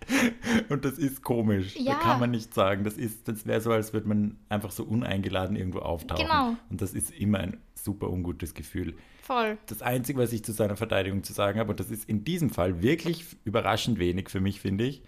Und 0.68 0.84
das 0.84 0.98
ist 0.98 1.22
komisch. 1.22 1.76
Ja. 1.76 1.94
Da 1.94 1.98
kann 2.00 2.20
man 2.20 2.30
nicht 2.30 2.54
sagen. 2.54 2.84
Das 2.84 2.94
ist, 2.94 3.28
das 3.28 3.46
wäre 3.46 3.60
so, 3.60 3.72
als 3.72 3.92
würde 3.92 4.08
man 4.08 4.38
einfach 4.48 4.70
so 4.70 4.84
uneingeladen 4.84 5.56
irgendwo 5.56 5.80
auftauchen. 5.80 6.24
Genau. 6.26 6.56
Und 6.70 6.80
das 6.80 6.94
ist 6.94 7.10
immer 7.10 7.38
ein 7.40 7.58
super 7.74 8.10
ungutes 8.10 8.54
Gefühl. 8.54 8.94
Voll. 9.22 9.58
Das 9.66 9.82
Einzige, 9.82 10.18
was 10.18 10.32
ich 10.32 10.44
zu 10.44 10.52
seiner 10.52 10.76
Verteidigung 10.76 11.22
zu 11.22 11.32
sagen 11.32 11.58
habe, 11.58 11.70
und 11.70 11.80
das 11.80 11.90
ist 11.90 12.08
in 12.08 12.24
diesem 12.24 12.50
Fall 12.50 12.82
wirklich 12.82 13.24
überraschend 13.44 13.98
wenig 13.98 14.28
für 14.30 14.40
mich, 14.40 14.60
finde 14.60 14.84
ich. 14.84 15.02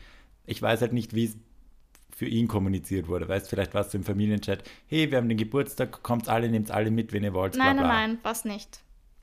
Ich 0.46 0.60
weiß 0.60 0.82
halt 0.82 0.92
nicht, 0.92 1.14
wie 1.14 1.24
es 1.24 1.36
für 2.16 2.26
ihn 2.26 2.48
kommuniziert 2.48 3.08
wurde. 3.08 3.28
Weißt, 3.28 3.48
vielleicht 3.48 3.74
warst 3.74 3.92
du 3.92 3.98
im 3.98 4.04
Familienchat, 4.04 4.62
hey, 4.86 5.10
wir 5.10 5.18
haben 5.18 5.28
den 5.28 5.38
Geburtstag, 5.38 6.02
kommt 6.02 6.28
alle, 6.28 6.48
nehmt 6.48 6.70
alle 6.70 6.90
mit, 6.90 7.12
wenn 7.12 7.24
ihr 7.24 7.34
wollt, 7.34 7.54
bla 7.54 7.64
Nein, 7.64 7.76
bla. 7.78 7.86
nein, 7.88 8.10
nein, 8.10 8.18
was 8.22 8.44
nicht. 8.44 8.80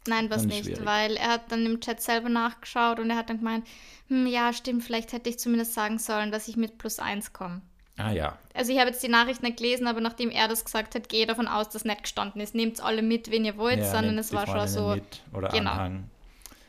Nein, 0.08 0.30
was 0.32 0.46
nicht, 0.46 0.66
schwierig. 0.66 0.84
weil 0.86 1.16
er 1.16 1.30
hat 1.30 1.52
dann 1.52 1.64
im 1.66 1.80
Chat 1.80 2.02
selber 2.02 2.28
nachgeschaut 2.28 3.00
und 3.00 3.10
er 3.12 3.18
hat 3.18 3.30
dann 3.30 3.38
gemeint, 3.38 3.68
hm, 4.08 4.26
ja, 4.26 4.52
stimmt, 4.52 4.84
vielleicht 4.84 5.14
hätte 5.14 5.30
ich 5.30 5.38
zumindest 5.38 5.74
sagen 5.76 6.00
sollen, 6.00 6.32
dass 6.32 6.48
ich 6.48 6.58
mit 6.58 6.80
plus 6.80 6.98
eins 7.00 7.34
komme. 7.34 7.62
Ah 7.98 8.12
ja, 8.12 8.38
Also 8.56 8.72
ich 8.74 8.80
habe 8.80 8.90
jetzt 8.90 9.04
die 9.04 9.10
Nachricht 9.10 9.44
nicht 9.44 9.58
gelesen, 9.58 9.86
aber 9.86 10.02
nachdem 10.02 10.32
er 10.32 10.48
das 10.48 10.66
gesagt 10.66 10.96
hat, 10.96 11.08
gehe 11.08 11.22
ich 11.22 11.28
davon 11.28 11.48
aus, 11.48 11.70
dass 11.70 11.86
nicht 11.86 12.02
gestanden 12.04 12.42
ist. 12.42 12.56
Nehmt 12.56 12.82
alle 12.82 13.04
mit, 13.04 13.30
wen 13.30 13.46
ihr 13.46 13.58
wollt, 13.58 13.78
ja 13.80 13.92
sondern 13.92 14.18
es 14.18 14.34
war 14.34 14.48
schon 14.48 14.68
so, 14.68 14.96
Mit 14.96 15.22
oder 15.34 15.50
genau. 15.50 15.72
Anhang. 15.72 16.10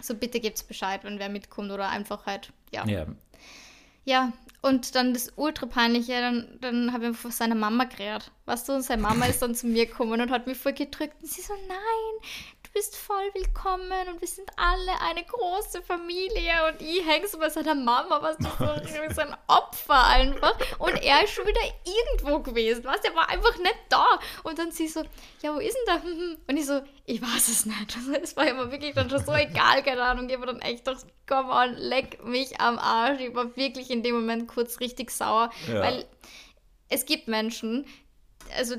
so 0.00 0.14
bitte 0.14 0.38
gebt's 0.40 0.62
Bescheid, 0.62 1.02
wenn 1.04 1.18
wer 1.18 1.30
mitkommt 1.30 1.70
oder 1.70 1.88
einfach 1.88 2.26
halt, 2.26 2.52
ja. 2.70 2.84
Ja. 2.86 3.06
Ja, 4.04 4.32
und 4.62 4.94
dann 4.94 5.12
das 5.12 5.32
ultra 5.36 5.66
peinliche, 5.66 6.12
dann, 6.12 6.58
dann 6.60 6.92
habe 6.92 7.08
ich 7.10 7.16
vor 7.16 7.32
seiner 7.32 7.56
Mama 7.56 7.84
geredet. 7.84 8.30
Weißt 8.46 8.68
du, 8.68 8.74
und 8.74 8.82
seine 8.82 9.02
Mama 9.02 9.26
ist 9.26 9.42
dann 9.42 9.54
zu 9.54 9.66
mir 9.66 9.86
gekommen 9.86 10.20
und 10.20 10.30
hat 10.30 10.46
mich 10.46 10.56
voll 10.56 10.72
gedrückt 10.72 11.16
und 11.20 11.28
sie 11.28 11.42
so, 11.42 11.52
nein, 11.68 12.30
bist 12.72 12.96
voll 12.96 13.30
willkommen 13.34 14.08
und 14.08 14.20
wir 14.20 14.28
sind 14.28 14.50
alle 14.56 14.92
eine 15.02 15.22
große 15.24 15.82
Familie 15.82 16.52
und 16.68 16.80
ich 16.80 17.06
hänge 17.06 17.28
so 17.28 17.38
bei 17.38 17.50
seiner 17.50 17.74
Mama, 17.74 18.22
was 18.22 18.38
du 18.38 18.44
so, 18.44 19.14
so 19.14 19.20
ein 19.20 19.36
Opfer 19.46 20.06
einfach 20.06 20.56
und 20.78 20.94
er 21.02 21.22
ist 21.22 21.34
schon 21.34 21.46
wieder 21.46 21.60
irgendwo 21.84 22.38
gewesen, 22.40 22.84
was, 22.84 23.04
er 23.04 23.14
war 23.14 23.28
einfach 23.28 23.58
nicht 23.58 23.76
da 23.90 24.18
und 24.42 24.58
dann 24.58 24.72
sie 24.72 24.88
so, 24.88 25.02
ja, 25.42 25.54
wo 25.54 25.58
ist 25.58 25.76
denn 25.86 25.86
der? 25.86 26.38
Und 26.48 26.56
ich 26.56 26.66
so, 26.66 26.80
ich 27.04 27.20
weiß 27.20 27.48
es 27.48 27.66
nicht. 27.66 27.96
Also, 27.96 28.12
es 28.14 28.36
war 28.36 28.46
immer 28.46 28.70
wirklich 28.72 28.94
dann 28.94 29.10
schon 29.10 29.24
so 29.24 29.32
egal, 29.32 29.82
keine 29.82 30.02
Ahnung, 30.02 30.28
ich 30.28 30.38
war 30.38 30.46
dann 30.46 30.60
echt 30.60 30.86
doch, 30.86 30.96
komm 31.28 31.50
on, 31.50 31.74
leck 31.76 32.24
mich 32.24 32.60
am 32.60 32.78
Arsch. 32.78 33.20
Ich 33.20 33.34
war 33.34 33.54
wirklich 33.56 33.90
in 33.90 34.02
dem 34.02 34.14
Moment 34.14 34.48
kurz 34.48 34.80
richtig 34.80 35.10
sauer, 35.10 35.50
Ja. 35.68 35.80
weil 35.80 36.04
es 36.88 37.04
gibt 37.06 37.28
Menschen, 37.28 37.86
also 38.56 38.76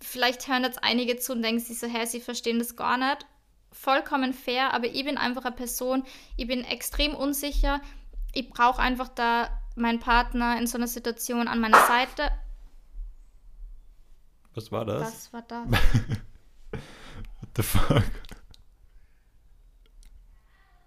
vielleicht 0.00 0.48
hören 0.48 0.64
jetzt 0.64 0.82
einige 0.82 1.16
zu 1.16 1.32
und 1.32 1.42
denken 1.42 1.60
sich 1.60 1.78
so, 1.78 1.86
hä, 1.86 2.04
sie 2.06 2.20
verstehen 2.20 2.58
das 2.58 2.76
gar 2.76 2.96
nicht. 2.96 3.26
Vollkommen 3.72 4.32
fair, 4.32 4.72
aber 4.72 4.86
ich 4.86 5.04
bin 5.04 5.18
einfach 5.18 5.44
eine 5.44 5.54
Person, 5.54 6.04
ich 6.36 6.46
bin 6.46 6.64
extrem 6.64 7.14
unsicher. 7.14 7.80
Ich 8.32 8.48
brauche 8.50 8.80
einfach 8.80 9.08
da 9.08 9.48
meinen 9.76 10.00
Partner 10.00 10.58
in 10.58 10.66
so 10.66 10.78
einer 10.78 10.86
Situation 10.86 11.48
an 11.48 11.60
meiner 11.60 11.84
Seite. 11.86 12.30
Was 14.54 14.70
war 14.70 14.84
das? 14.84 15.02
Was 15.02 15.32
war 15.32 15.42
das? 15.42 15.66
What 16.70 17.50
the 17.56 17.62
fuck? 17.62 18.02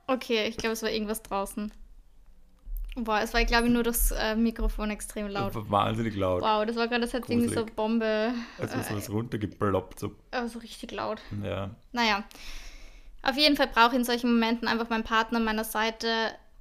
Okay, 0.08 0.48
ich 0.48 0.56
glaube, 0.56 0.74
es 0.74 0.84
war 0.84 0.90
irgendwas 0.90 1.22
draußen. 1.22 1.72
Boah, 3.00 3.20
es 3.22 3.34
war, 3.34 3.44
glaube 3.46 3.68
ich, 3.68 3.72
nur 3.74 3.84
das 3.84 4.12
äh, 4.12 4.36
Mikrofon 4.36 4.90
extrem 4.90 5.28
laut. 5.28 5.54
Wahnsinnig 5.70 6.16
laut. 6.16 6.42
Wow, 6.42 6.66
das 6.66 6.76
war 6.76 6.88
gerade, 6.88 7.02
das 7.02 7.14
hat 7.14 7.30
irgendwie 7.30 7.48
so 7.50 7.56
Gruselig. 7.56 7.76
Bombe. 7.76 8.34
Also 8.60 8.78
ist 8.78 8.90
äh, 8.92 8.96
was 8.96 9.10
runtergeploppt. 9.12 10.00
So. 10.00 10.16
also 10.32 10.60
richtig 10.60 10.92
laut. 10.92 11.22
Ja. 11.44 11.70
Naja, 11.92 12.24
auf 13.22 13.38
jeden 13.38 13.56
Fall 13.56 13.68
brauche 13.68 13.90
ich 13.92 13.98
in 14.00 14.04
solchen 14.04 14.32
Momenten 14.34 14.68
einfach 14.68 14.90
meinen 14.90 15.04
Partner 15.04 15.38
an 15.38 15.46
meiner 15.46 15.64
Seite, 15.64 16.08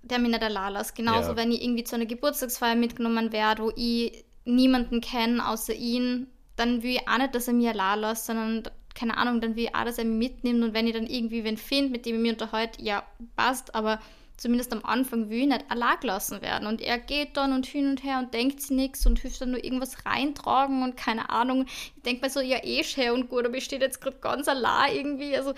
der 0.02 0.18
mir 0.18 0.28
nicht 0.28 0.42
allein 0.42 0.74
lässt. 0.74 0.94
Genauso, 0.94 1.30
Ja. 1.30 1.36
wenn 1.36 1.52
ich 1.52 1.62
irgendwie 1.62 1.84
zu 1.84 1.96
einer 1.96 2.06
Geburtstagsfeier 2.06 2.74
mitgenommen 2.74 3.32
werde, 3.32 3.62
wo 3.62 3.72
ich 3.74 4.24
niemanden 4.44 5.00
kenne 5.00 5.48
außer 5.48 5.74
ihn, 5.74 6.26
dann 6.56 6.82
will 6.82 6.92
ich 6.96 7.08
auch 7.08 7.18
nicht, 7.18 7.34
dass 7.34 7.48
er 7.48 7.54
mir 7.54 7.70
allein 7.70 8.00
lässt, 8.00 8.26
sondern, 8.26 8.62
keine 8.94 9.16
Ahnung, 9.16 9.40
dann 9.40 9.56
will 9.56 9.64
ich 9.64 9.74
auch, 9.74 9.84
dass 9.84 9.98
er 9.98 10.04
mich 10.04 10.30
mitnimmt 10.32 10.62
und 10.62 10.74
wenn 10.74 10.86
ich 10.86 10.92
dann 10.94 11.06
irgendwie 11.06 11.44
wen 11.44 11.56
finde, 11.56 11.92
mit 11.92 12.04
dem 12.06 12.16
ich 12.16 12.22
mich 12.22 12.32
unterhalte, 12.32 12.82
ja, 12.82 13.04
passt, 13.36 13.74
aber 13.74 14.00
zumindest 14.36 14.72
am 14.72 14.84
Anfang 14.84 15.30
will 15.30 15.40
ich 15.40 15.46
nicht 15.46 15.70
allein 15.70 15.98
gelassen 16.00 16.42
werden. 16.42 16.66
Und 16.66 16.80
er 16.80 16.98
geht 16.98 17.36
dann 17.36 17.52
und 17.52 17.66
hin 17.66 17.90
und 17.90 18.04
her 18.04 18.18
und 18.18 18.34
denkt 18.34 18.60
sich 18.60 18.70
nichts 18.70 19.06
und 19.06 19.18
hilft 19.18 19.40
dann 19.40 19.52
nur 19.52 19.64
irgendwas 19.64 20.04
reintragen 20.04 20.82
und 20.82 20.96
keine 20.96 21.30
Ahnung. 21.30 21.66
Ich 21.96 22.02
denke 22.02 22.24
mir 22.24 22.30
so, 22.30 22.40
ja, 22.40 22.58
eh 22.62 22.84
schön 22.84 23.10
und 23.10 23.28
gut, 23.28 23.46
aber 23.46 23.56
ich 23.56 23.64
stehe 23.64 23.80
jetzt 23.80 24.00
gerade 24.00 24.18
ganz 24.18 24.48
allein 24.48 24.94
irgendwie. 24.94 25.36
Also, 25.36 25.54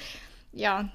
ja, 0.53 0.91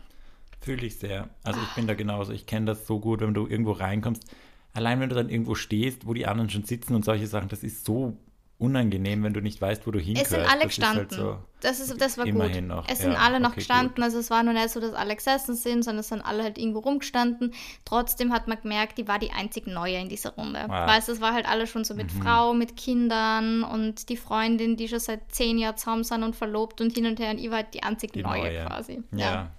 Fühle 0.63 0.85
ich 0.85 0.95
sehr. 0.95 1.29
Also 1.43 1.59
ich 1.61 1.75
bin 1.75 1.87
da 1.87 1.93
genauso. 1.93 2.31
Ich 2.31 2.45
kenne 2.45 2.67
das 2.67 2.87
so 2.87 2.99
gut, 2.99 3.19
wenn 3.19 3.33
du 3.33 3.47
irgendwo 3.47 3.73
reinkommst. 3.73 4.23
Allein 4.71 5.01
wenn 5.01 5.09
du 5.09 5.15
dann 5.15 5.27
irgendwo 5.27 5.55
stehst, 5.55 6.07
wo 6.07 6.13
die 6.13 6.25
anderen 6.25 6.49
schon 6.49 6.63
sitzen 6.63 6.95
und 6.95 7.03
solche 7.03 7.27
Sachen, 7.27 7.49
das 7.49 7.63
ist 7.63 7.83
so 7.83 8.17
unangenehm, 8.63 9.23
wenn 9.23 9.33
du 9.33 9.41
nicht 9.41 9.61
weißt, 9.61 9.85
wo 9.85 9.91
du 9.91 9.99
hingehörst. 9.99 10.31
Es 10.31 10.37
sind 10.37 10.49
alle 10.49 10.63
das 10.63 10.77
ist 10.77 10.85
halt 10.85 11.09
gestanden. 11.09 11.17
so, 11.17 11.37
das, 11.59 11.79
ist, 11.81 11.99
das 12.01 12.17
war 12.17 12.25
Immerhin 12.25 12.69
gut. 12.69 12.77
noch, 12.77 12.87
Es 12.87 12.99
sind 12.99 13.11
ja, 13.11 13.19
alle 13.19 13.41
noch 13.41 13.49
okay, 13.49 13.57
gestanden. 13.59 13.95
gut. 13.95 14.03
Also 14.03 14.19
es 14.19 14.29
war 14.29 14.41
nur 14.43 14.53
nicht 14.53 14.69
so, 14.69 14.79
dass 14.79 14.93
alle 14.93 15.15
gesessen 15.15 15.55
sind, 15.55 15.83
sondern 15.83 15.99
es 15.99 16.07
sind 16.07 16.21
alle 16.21 16.43
halt 16.43 16.57
irgendwo 16.57 16.79
rumgestanden. 16.79 17.53
Trotzdem 17.83 18.31
hat 18.31 18.47
man 18.47 18.61
gemerkt, 18.61 18.97
die 18.97 19.07
war 19.07 19.19
die 19.19 19.31
einzig 19.31 19.67
Neue 19.67 19.97
in 19.97 20.07
dieser 20.07 20.31
Runde. 20.31 20.61
Ah. 20.69 20.87
Weißt 20.87 21.09
du, 21.09 21.11
es 21.11 21.19
war 21.21 21.33
halt 21.33 21.47
alle 21.47 21.67
schon 21.67 21.83
so 21.83 21.93
mit 21.93 22.11
Frau, 22.11 22.53
mit 22.53 22.77
Kindern 22.77 23.63
und 23.63 24.07
die 24.07 24.17
Freundin, 24.17 24.77
die 24.77 24.87
schon 24.87 24.99
seit 24.99 25.33
zehn 25.33 25.57
Jahren 25.57 25.75
zusammen 25.77 26.03
sind 26.05 26.23
und 26.23 26.35
verlobt 26.35 26.79
und 26.79 26.93
hin 26.93 27.05
und 27.05 27.19
her. 27.19 27.31
Und 27.31 27.39
ich 27.39 27.49
war 27.49 27.57
halt 27.57 27.73
die 27.73 27.83
einzig 27.83 28.13
die 28.13 28.23
Neue, 28.23 28.43
neue. 28.43 28.65
quasi. 28.65 29.03
Ja. 29.11 29.19
ja. 29.19 29.51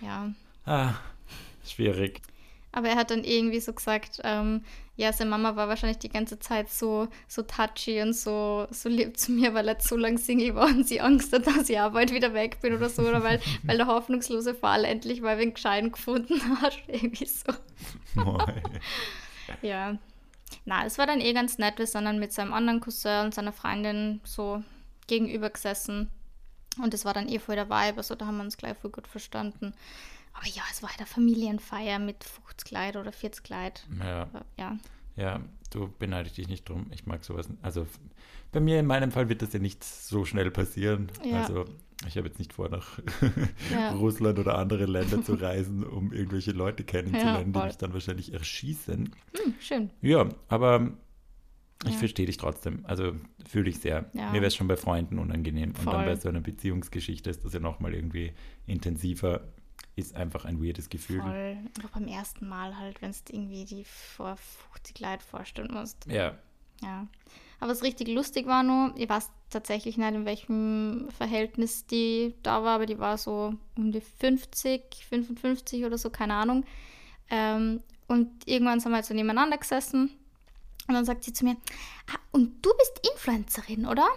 ja. 0.00 0.30
Ah, 0.66 0.94
schwierig. 1.64 2.22
Aber 2.72 2.88
er 2.88 2.96
hat 2.96 3.10
dann 3.10 3.24
irgendwie 3.24 3.60
so 3.60 3.72
gesagt, 3.72 4.20
ähm, 4.22 4.62
ja, 4.96 5.12
seine 5.12 5.30
Mama 5.30 5.56
war 5.56 5.68
wahrscheinlich 5.68 5.98
die 5.98 6.08
ganze 6.08 6.38
Zeit 6.38 6.68
so, 6.68 7.08
so 7.26 7.42
touchy 7.42 8.02
und 8.02 8.12
so, 8.12 8.66
so 8.70 8.88
lieb 8.88 9.16
zu 9.16 9.32
mir, 9.32 9.54
weil 9.54 9.66
er 9.66 9.80
so 9.80 9.96
lange 9.96 10.18
Single 10.18 10.54
war 10.54 10.66
und 10.66 10.86
sie 10.86 11.00
Angst 11.00 11.32
hat, 11.32 11.46
dass 11.46 11.68
ich 11.68 11.80
auch 11.80 11.92
bald 11.92 12.12
wieder 12.12 12.34
weg 12.34 12.60
bin 12.60 12.74
oder 12.74 12.88
so, 12.88 13.02
oder 13.02 13.22
weil, 13.22 13.40
weil 13.64 13.78
der 13.78 13.86
hoffnungslose 13.86 14.54
Fall 14.54 14.84
endlich 14.84 15.20
mal 15.20 15.38
wen 15.38 15.54
Gescheiten 15.54 15.90
gefunden 15.90 16.40
hat. 16.60 16.78
Irgendwie 16.86 17.26
so. 17.26 17.52
Ja. 19.62 19.98
Na, 20.64 20.84
es 20.84 20.98
war 20.98 21.06
dann 21.06 21.20
eh 21.20 21.32
ganz 21.32 21.58
nett. 21.58 21.78
Wir 21.78 21.86
sind 21.86 22.04
dann 22.04 22.18
mit 22.18 22.32
seinem 22.32 22.52
anderen 22.52 22.80
Cousin 22.80 23.26
und 23.26 23.34
seiner 23.34 23.52
Freundin 23.52 24.20
so 24.24 24.62
gegenüber 25.06 25.50
gesessen. 25.50 26.10
Und 26.80 26.94
es 26.94 27.04
war 27.04 27.14
dann 27.14 27.28
eh 27.28 27.38
voll 27.38 27.56
der 27.56 27.68
Vibe, 27.68 27.98
also 27.98 28.14
da 28.14 28.26
haben 28.26 28.36
wir 28.36 28.44
uns 28.44 28.56
gleich 28.56 28.76
voll 28.78 28.90
gut 28.90 29.08
verstanden. 29.08 29.74
Aber 30.40 30.48
ja, 30.48 30.62
es 30.70 30.82
war 30.82 30.88
halt 30.90 30.98
eine 31.00 31.06
Familienfeier 31.06 31.98
mit 31.98 32.24
50 32.24 32.66
Kleid 32.68 32.96
oder 32.96 33.12
40 33.12 33.42
Kleid. 33.44 33.86
ja. 34.00 34.28
Ja. 34.58 34.78
Ja, 35.16 35.40
du 35.70 35.92
beneide 35.98 36.30
dich 36.30 36.48
nicht 36.48 36.66
drum. 36.68 36.86
Ich 36.92 37.04
mag 37.04 37.24
sowas. 37.24 37.46
Also 37.60 37.86
bei 38.52 38.60
mir 38.60 38.78
in 38.80 38.86
meinem 38.86 39.10
Fall 39.10 39.28
wird 39.28 39.42
das 39.42 39.52
ja 39.52 39.58
nicht 39.58 39.84
so 39.84 40.24
schnell 40.24 40.50
passieren. 40.50 41.10
Ja. 41.24 41.42
Also 41.42 41.66
ich 42.06 42.16
habe 42.16 42.28
jetzt 42.28 42.38
nicht 42.38 42.54
vor, 42.54 42.70
nach 42.70 42.98
Ja. 43.70 43.90
Russland 43.92 44.38
oder 44.38 44.56
andere 44.56 44.86
Länder 44.86 45.22
zu 45.22 45.34
reisen, 45.34 45.84
um 45.84 46.12
irgendwelche 46.12 46.52
Leute 46.52 46.84
kennenzulernen, 46.84 47.52
die 47.52 47.58
voll. 47.58 47.66
mich 47.68 47.76
dann 47.76 47.92
wahrscheinlich 47.92 48.32
erschießen. 48.32 49.10
Hm, 49.44 49.54
schön. 49.60 49.90
Ja, 50.00 50.26
aber 50.48 50.90
ich 51.84 51.92
Ja. 51.92 51.98
verstehe 51.98 52.24
dich 52.26 52.38
trotzdem. 52.38 52.86
Also 52.86 53.12
fühle 53.46 53.68
ich 53.68 53.80
sehr. 53.80 54.08
Ja. 54.14 54.28
Mir 54.30 54.34
wäre 54.34 54.46
es 54.46 54.54
schon 54.56 54.68
bei 54.68 54.76
Freunden 54.76 55.18
unangenehm. 55.18 55.70
Und 55.70 55.78
Voll. 55.80 55.92
dann 55.92 56.06
bei 56.06 56.16
so 56.16 56.30
einer 56.30 56.40
Beziehungsgeschichte 56.40 57.28
ist 57.28 57.44
das 57.44 57.52
ja 57.52 57.60
nochmal 57.60 57.94
irgendwie 57.94 58.32
intensiver. 58.66 59.42
Ist 59.96 60.14
einfach 60.16 60.44
ein 60.44 60.62
weirdes 60.62 60.88
Gefühl. 60.88 61.20
Voll. 61.20 61.58
Einfach 61.76 61.90
beim 61.90 62.06
ersten 62.08 62.48
Mal 62.48 62.78
halt, 62.78 63.02
wenn 63.02 63.10
du 63.10 63.18
irgendwie 63.28 63.64
die 63.64 63.84
vor 63.84 64.36
50 64.72 65.00
Leute 65.00 65.24
vorstellen 65.24 65.72
musst. 65.72 66.06
Ja, 66.06 66.36
Ja. 66.82 67.06
Aber 67.58 67.72
was 67.72 67.82
richtig 67.82 68.08
lustig 68.08 68.46
war 68.46 68.62
nur, 68.62 68.94
ich 68.96 69.08
weiß 69.08 69.30
tatsächlich 69.50 69.98
nicht, 69.98 70.14
in 70.14 70.24
welchem 70.24 71.08
Verhältnis 71.10 71.86
die 71.86 72.34
da 72.42 72.64
war, 72.64 72.76
aber 72.76 72.86
die 72.86 72.98
war 72.98 73.18
so 73.18 73.54
um 73.76 73.92
die 73.92 74.00
50, 74.00 75.04
55 75.06 75.84
oder 75.84 75.98
so, 75.98 76.08
keine 76.08 76.34
Ahnung. 76.34 76.64
Ähm, 77.28 77.82
und 78.08 78.30
irgendwann 78.46 78.80
sind 78.80 78.92
wir 78.92 78.96
halt 78.96 79.04
so 79.04 79.12
nebeneinander 79.14 79.58
gesessen 79.58 80.10
und 80.88 80.94
dann 80.94 81.04
sagt 81.04 81.22
sie 81.24 81.32
zu 81.32 81.44
mir, 81.44 81.56
ah, 82.12 82.18
und 82.32 82.64
du 82.64 82.70
bist 82.78 83.00
Influencerin, 83.12 83.86
oder? 83.86 84.08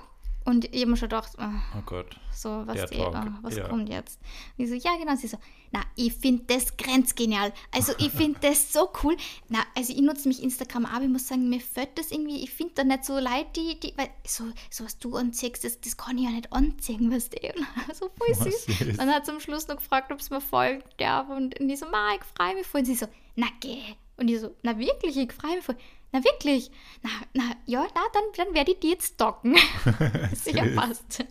Und 0.45 0.65
ich 0.73 0.81
habe 0.81 0.91
mir 0.91 0.97
schon 0.97 1.09
gedacht, 1.09 1.31
ah, 1.37 1.61
oh 1.77 1.81
Gott. 1.85 2.19
so, 2.33 2.63
was, 2.65 2.89
die, 2.89 2.97
Talk, 2.97 3.15
ah, 3.15 3.39
was 3.41 3.55
ja. 3.55 3.67
kommt 3.67 3.87
jetzt? 3.87 4.19
Und 4.57 4.65
ich 4.65 4.69
so, 4.69 4.75
ja, 4.75 4.97
genau. 4.97 5.15
Sie 5.15 5.27
so, 5.27 5.37
na, 5.71 5.81
ich 5.95 6.13
finde 6.13 6.43
das 6.47 6.75
grenzgenial. 6.75 7.53
Also, 7.71 7.93
ich 7.97 8.11
finde 8.11 8.39
das 8.41 8.73
so 8.73 8.89
cool. 9.03 9.15
Na, 9.47 9.59
also, 9.75 9.93
ich 9.93 10.01
nutze 10.01 10.27
mich 10.27 10.43
Instagram, 10.43 10.85
aber 10.85 11.03
ich 11.03 11.09
muss 11.09 11.27
sagen, 11.27 11.47
mir 11.49 11.61
fällt 11.61 11.97
das 11.97 12.11
irgendwie, 12.11 12.43
ich 12.43 12.51
finde 12.51 12.73
da 12.75 12.83
nicht 12.83 13.05
so 13.05 13.17
leid, 13.19 13.55
die, 13.55 13.79
die, 13.79 13.93
weil 13.95 14.09
so, 14.27 14.43
so 14.69 14.83
was 14.83 14.99
du 14.99 15.15
anziehst, 15.15 15.63
das, 15.63 15.79
das 15.79 15.95
kann 15.95 16.17
ich 16.17 16.25
ja 16.25 16.31
nicht 16.31 16.51
anziehen, 16.51 17.11
weißt 17.11 17.33
du? 17.33 17.39
So 17.93 18.09
voll 18.17 18.33
süß. 18.33 18.65
süß. 18.65 18.97
Dann 18.97 19.13
hat 19.13 19.25
sie 19.25 19.31
am 19.31 19.39
Schluss 19.39 19.67
noch 19.67 19.77
gefragt, 19.77 20.11
ob 20.11 20.19
es 20.19 20.29
mir 20.29 20.41
folgt 20.41 20.99
darf. 20.99 21.29
Und, 21.29 21.59
und 21.59 21.69
ich 21.69 21.79
so, 21.79 21.85
ma, 21.85 22.15
ich 22.15 22.23
freue 22.23 22.55
mich 22.55 22.67
voll. 22.67 22.81
Und 22.81 22.85
sie 22.85 22.95
so, 22.95 23.07
na, 23.35 23.47
geh. 23.59 23.81
Und 24.17 24.27
ich 24.29 24.39
so, 24.39 24.55
na, 24.61 24.77
wirklich, 24.77 25.15
ich 25.15 25.31
freue 25.31 25.55
mich 25.55 25.65
voll. 25.65 25.77
Na, 26.13 26.23
wirklich? 26.23 26.71
Na, 27.01 27.09
na, 27.33 27.43
ja, 27.65 27.85
na, 27.93 28.01
dann, 28.13 28.23
dann 28.45 28.53
werde 28.53 28.71
ich 28.71 28.79
die 28.79 28.91
jetzt 28.91 29.15
stalken. 29.15 29.55
Sicher 30.35 30.67
passt. 30.75 31.25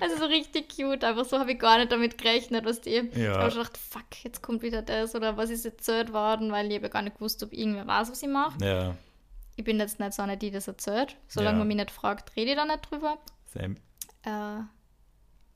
Also 0.00 0.16
so 0.16 0.24
richtig 0.26 0.74
cute, 0.74 1.04
einfach 1.04 1.24
so 1.24 1.38
habe 1.38 1.52
ich 1.52 1.58
gar 1.58 1.78
nicht 1.78 1.90
damit 1.92 2.16
gerechnet, 2.16 2.64
was 2.64 2.80
die. 2.80 2.90
Ja. 2.92 3.02
Ich 3.12 3.28
habe 3.28 3.50
gedacht, 3.50 3.76
fuck, 3.76 4.24
jetzt 4.24 4.42
kommt 4.42 4.62
wieder 4.62 4.82
das 4.82 5.14
oder 5.14 5.36
was 5.36 5.50
ist 5.50 5.64
erzählt 5.64 6.12
worden, 6.12 6.50
weil 6.52 6.70
ich 6.70 6.76
habe 6.78 6.88
gar 6.88 7.02
nicht 7.02 7.16
gewusst, 7.16 7.42
ob 7.42 7.52
irgendwer 7.52 7.86
weiß, 7.86 8.10
was 8.10 8.22
ich 8.22 8.28
mache. 8.28 8.64
Ja, 8.64 8.94
Ich 9.56 9.64
bin 9.64 9.78
jetzt 9.78 9.98
nicht 10.00 10.12
so 10.12 10.22
eine, 10.22 10.36
die 10.36 10.50
das 10.50 10.68
erzählt. 10.68 11.16
Solange 11.28 11.56
Ja. 11.56 11.58
man 11.58 11.68
mich 11.68 11.76
nicht 11.76 11.90
fragt, 11.90 12.34
rede 12.36 12.52
ich 12.52 12.56
da 12.56 12.64
nicht 12.64 12.90
drüber. 12.90 13.18
same. 13.52 13.74
Äh, 14.24 14.62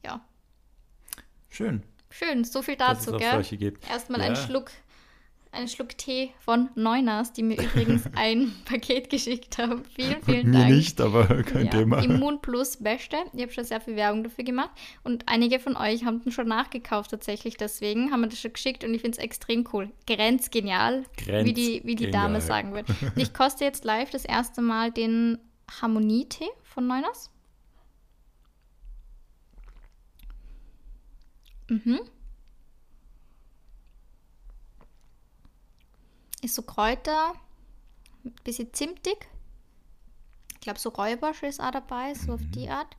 ja, 0.06 0.20
Schön, 1.48 1.82
schön, 2.10 2.42
so 2.44 2.62
viel 2.62 2.76
dazu, 2.76 3.12
gell? 3.16 3.44
Erstmal 3.88 4.20
Ja. 4.20 4.26
einen 4.26 4.36
Schluck, 4.36 4.70
einen 5.54 5.68
Schluck 5.68 5.96
Tee 5.96 6.30
von 6.40 6.68
Neuners, 6.74 7.32
die 7.32 7.42
mir 7.42 7.56
übrigens 7.62 8.04
ein 8.14 8.52
Paket 8.64 9.08
geschickt 9.10 9.58
haben. 9.58 9.82
Vielen, 9.94 10.22
vielen 10.22 10.50
Mir 10.50 10.58
Dank. 10.58 10.70
nicht, 10.70 11.00
aber 11.00 11.42
kein 11.42 11.66
Ja, 11.66 11.70
Thema. 11.70 12.02
Immun 12.02 12.40
Plus 12.42 12.76
Beste. 12.76 13.16
Ich 13.32 13.42
habe 13.42 13.52
schon 13.52 13.64
sehr 13.64 13.80
viel 13.80 13.96
Werbung 13.96 14.24
dafür 14.24 14.44
gemacht. 14.44 14.70
Und 15.02 15.28
einige 15.28 15.58
von 15.60 15.76
euch 15.76 16.04
haben 16.04 16.22
den 16.22 16.32
schon 16.32 16.48
nachgekauft 16.48 17.10
tatsächlich. 17.10 17.56
Deswegen 17.56 18.10
haben 18.12 18.20
wir 18.20 18.28
das 18.28 18.40
schon 18.40 18.52
geschickt 18.52 18.84
und 18.84 18.92
ich 18.92 19.00
finde 19.00 19.18
es 19.18 19.24
extrem 19.24 19.66
cool. 19.72 19.90
Grenzgenial, 20.06 21.04
wie 21.26 21.52
die, 21.52 21.82
wie 21.84 21.94
die 21.96 22.10
Dame 22.10 22.40
sagen 22.40 22.74
wird. 22.74 22.86
Und 23.14 23.16
ich 23.16 23.32
koste 23.32 23.64
jetzt 23.64 23.84
live 23.84 24.10
das 24.10 24.24
erste 24.24 24.60
Mal 24.60 24.90
den 24.90 25.38
Harmonietee 25.80 26.48
von 26.62 26.86
Neuners. 26.86 27.30
Mhm. 31.68 32.00
Ist 36.44 36.56
so 36.56 36.62
Kräuter, 36.62 37.32
ein 38.22 38.34
bisschen 38.44 38.70
zimtig. 38.74 39.16
Ich 40.52 40.60
glaube, 40.60 40.78
so 40.78 40.90
Räubersch 40.90 41.42
ist 41.42 41.58
auch 41.58 41.70
dabei, 41.70 42.12
so 42.12 42.34
auf 42.34 42.40
die 42.54 42.68
Art. 42.68 42.96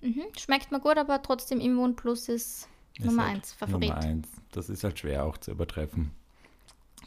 Mhm. 0.00 0.22
Schmeckt 0.38 0.70
mir 0.70 0.78
gut, 0.78 0.96
aber 0.96 1.20
trotzdem 1.20 1.58
Immun 1.58 1.96
Plus 1.96 2.28
ist, 2.28 2.68
Ist 2.96 3.06
Nummer 3.06 3.24
halt 3.24 3.36
1 3.38 3.52
Favorit. 3.54 3.88
Nummer 3.88 4.00
eins. 4.00 4.28
Das 4.52 4.68
ist 4.68 4.84
halt 4.84 4.96
schwer 5.00 5.24
auch 5.24 5.36
zu 5.38 5.50
übertreffen. 5.50 6.12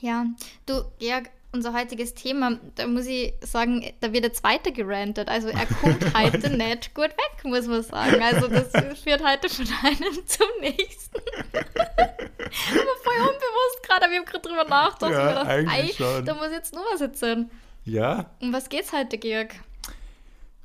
Ja, 0.01 0.25
du, 0.65 0.83
Georg, 0.99 1.29
unser 1.53 1.73
heutiges 1.73 2.13
Thema, 2.13 2.59
da 2.75 2.85
muss 2.85 3.05
ich 3.05 3.33
sagen, 3.39 3.89
da 4.01 4.11
wird 4.11 4.25
jetzt 4.25 4.43
weiter 4.43 4.71
gerantet. 4.71 5.29
Also 5.29 5.47
er 5.47 5.65
kommt 5.65 6.13
heute 6.13 6.49
nicht 6.49 6.93
gut 6.93 7.11
weg, 7.11 7.43
muss 7.45 7.67
man 7.67 7.83
sagen. 7.83 8.21
Also 8.21 8.49
das 8.49 8.69
führt 8.99 9.23
heute 9.25 9.47
von 9.47 9.65
einem 9.83 10.27
zum 10.27 10.47
nächsten. 10.59 11.21
Voll 13.03 13.13
unbewusst 13.13 13.83
gerade, 13.83 14.05
aber 14.05 14.13
ich 14.13 14.19
habe 14.19 14.29
gerade 14.29 14.47
drüber 14.47 14.63
nachgedacht. 14.65 15.11
Ja, 15.11 15.27
gedacht, 15.29 15.47
eigentlich 15.47 15.99
ei, 16.01 16.13
schon. 16.13 16.25
Da 16.25 16.33
muss 16.35 16.51
jetzt 16.51 16.73
nur 16.73 16.83
was 16.91 17.01
erzählen. 17.01 17.49
Ja, 17.85 18.31
Um 18.41 18.51
was 18.51 18.69
geht's 18.69 18.91
heute, 18.91 19.17
Georg? 19.17 19.55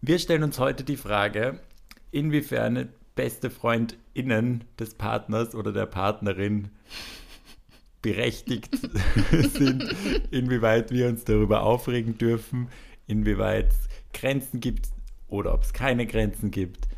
wir 0.04 0.18
stellen 0.18 0.42
uns 0.42 0.58
heute 0.58 0.82
die 0.82 0.96
Frage, 0.96 1.60
inwiefern 2.10 2.88
beste 3.14 3.50
FreundInnen 3.50 4.64
des 4.78 4.94
Partners 4.94 5.54
oder 5.54 5.72
der 5.72 5.86
Partnerin 5.86 6.70
berechtigt 8.02 8.76
sind, 9.30 9.94
inwieweit 10.32 10.90
wir 10.90 11.06
uns 11.06 11.24
darüber 11.24 11.62
aufregen 11.62 12.18
dürfen, 12.18 12.68
inwieweit 13.06 13.70
es 13.70 13.88
Grenzen 14.12 14.58
gibt 14.58 14.88
oder 15.28 15.54
ob 15.54 15.62
es 15.62 15.72
keine 15.72 16.04
Grenzen 16.04 16.50
gibt. 16.50 16.88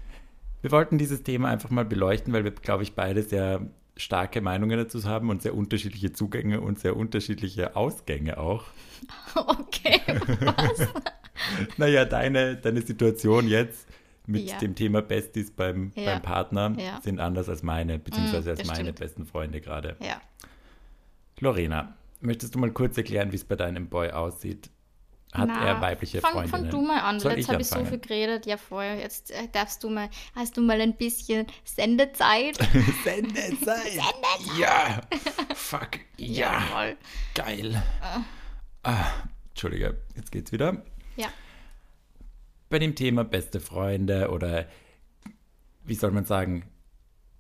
Wir 0.63 0.73
wollten 0.73 0.97
dieses 0.97 1.23
Thema 1.23 1.51
einfach 1.51 1.69
mal 1.69 1.85
beleuchten, 1.85 2.33
weil 2.33 2.45
wir, 2.45 2.53
glaube 2.53 2.85
ich, 2.85 2.95
beide 2.95 3.23
sehr 3.23 3.69
starke 3.97 4.41
Meinungen 4.41 4.77
dazu 4.79 5.05
haben 5.05 5.31
und 5.31 5.43
sehr 5.43 5.55
unterschiedliche 5.55 6.13
Zugänge 6.13 6.61
und 6.61 6.79
sehr 6.81 6.97
unterschiedliche 6.97 7.77
Ausgänge 7.77 8.39
auch. 8.39 8.65
Okay, 9.35 10.01
was? 10.41 10.89
Naja, 11.77 12.05
deine, 12.05 12.57
deine 12.57 12.81
Situation 12.83 13.49
jetzt 13.49 13.87
mit 14.27 14.49
Ja. 14.49 14.59
dem 14.59 14.75
Thema 14.75 15.03
Besties 15.03 15.51
beim, 15.51 15.93
Ja. 15.95 16.13
beim 16.15 16.23
Partner 16.23 16.75
Ja. 16.79 17.01
sind 17.03 17.21
anders 17.21 17.49
als 17.49 17.63
meine, 17.63 17.99
beziehungsweise 17.99 18.49
Mm, 18.51 18.53
als 18.59 18.65
meine 18.67 18.81
stimmt. 18.85 18.99
besten 19.01 19.27
Freunde 19.27 19.61
gerade. 19.61 19.97
Ja. 20.01 20.21
Lorena, 21.41 21.95
möchtest 22.21 22.55
du 22.55 22.59
mal 22.59 22.71
kurz 22.71 22.97
erklären, 22.97 23.33
wie 23.33 23.37
es 23.37 23.45
bei 23.45 23.57
deinem 23.57 23.89
Boy 23.89 24.11
aussieht? 24.11 24.71
Hat 25.35 25.49
Na, 25.49 25.67
er 25.67 25.81
weibliche 25.81 26.21
fang, 26.21 26.33
Freundinnen? 26.33 26.63
Fang 26.63 26.71
du 26.71 26.87
mal 26.87 27.01
an, 27.01 27.19
Soll 27.19 27.33
jetzt 27.33 27.49
habe 27.49 27.61
ich 27.61 27.67
so 27.67 27.85
viel 27.85 27.99
geredet. 27.99 28.47
Ja, 28.47 28.57
voll. 28.57 28.85
Jetzt 28.85 29.33
äh, 29.33 29.49
darfst 29.51 29.83
du 29.83 29.91
mal, 29.91 30.09
hast 30.37 30.57
du 30.57 30.63
mal 30.63 30.81
ein 30.81 30.95
bisschen 30.95 31.47
Sendezeit? 31.65 32.57
Sendezeit! 33.05 34.01
Ja! 34.57 35.01
Fuck! 35.55 35.99
Ja! 36.19 36.61
voll. 36.61 36.97
Geil! 37.35 37.83
Ah, 38.85 39.07
Entschuldige, 39.51 39.99
jetzt 40.15 40.31
geht's 40.31 40.53
wieder. 40.53 40.83
Ja. 41.17 41.29
Bei 42.71 42.79
dem 42.79 42.95
Thema 42.95 43.25
beste 43.25 43.61
Freunde 43.61 44.31
oder 44.31 44.67
wie 45.85 45.95
soll 45.95 46.11
man 46.11 46.25
sagen, 46.25 46.65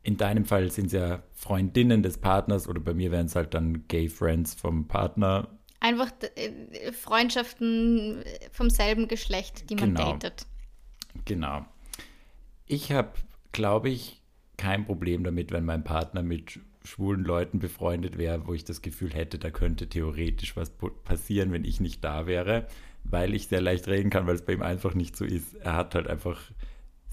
in 0.02 0.16
deinem 0.16 0.44
Fall 0.44 0.70
sind 0.70 0.86
es 0.86 0.92
ja 0.92 1.22
Freundinnen 1.32 2.02
des 2.02 2.18
Partners 2.18 2.68
oder 2.68 2.80
bei 2.80 2.94
mir 2.94 3.10
wären 3.10 3.26
es 3.26 3.34
halt 3.34 3.54
dann 3.54 3.88
Gay 3.88 4.08
Friends 4.08 4.54
vom 4.54 4.86
Partner. 4.86 5.48
Einfach 5.84 6.12
äh, 6.36 6.92
Freundschaften 6.92 8.24
vom 8.52 8.70
selben 8.70 9.06
Geschlecht, 9.06 9.68
die 9.68 9.74
man 9.74 9.94
Genau. 9.94 10.12
datet. 10.12 10.46
Genau. 11.26 11.66
Ich 12.66 12.90
habe, 12.90 13.10
glaube 13.52 13.90
ich, 13.90 14.22
kein 14.56 14.86
Problem 14.86 15.24
damit, 15.24 15.52
wenn 15.52 15.66
mein 15.66 15.84
Partner 15.84 16.22
mit 16.22 16.58
schwulen 16.86 17.22
Leuten 17.22 17.58
befreundet 17.58 18.16
wäre, 18.16 18.46
wo 18.46 18.54
ich 18.54 18.64
das 18.64 18.80
Gefühl 18.80 19.12
hätte, 19.12 19.38
da 19.38 19.50
könnte 19.50 19.86
theoretisch 19.86 20.56
was 20.56 20.70
passieren, 21.04 21.52
wenn 21.52 21.64
ich 21.66 21.80
nicht 21.80 22.02
da 22.02 22.26
wäre, 22.26 22.66
weil 23.04 23.34
ich 23.34 23.48
sehr 23.48 23.60
leicht 23.60 23.86
reden 23.86 24.08
kann, 24.08 24.26
weil 24.26 24.36
es 24.36 24.44
bei 24.46 24.54
ihm 24.54 24.62
einfach 24.62 24.94
nicht 24.94 25.16
so 25.16 25.26
ist. 25.26 25.52
Er 25.56 25.74
hat 25.74 25.94
halt 25.94 26.08
einfach 26.08 26.40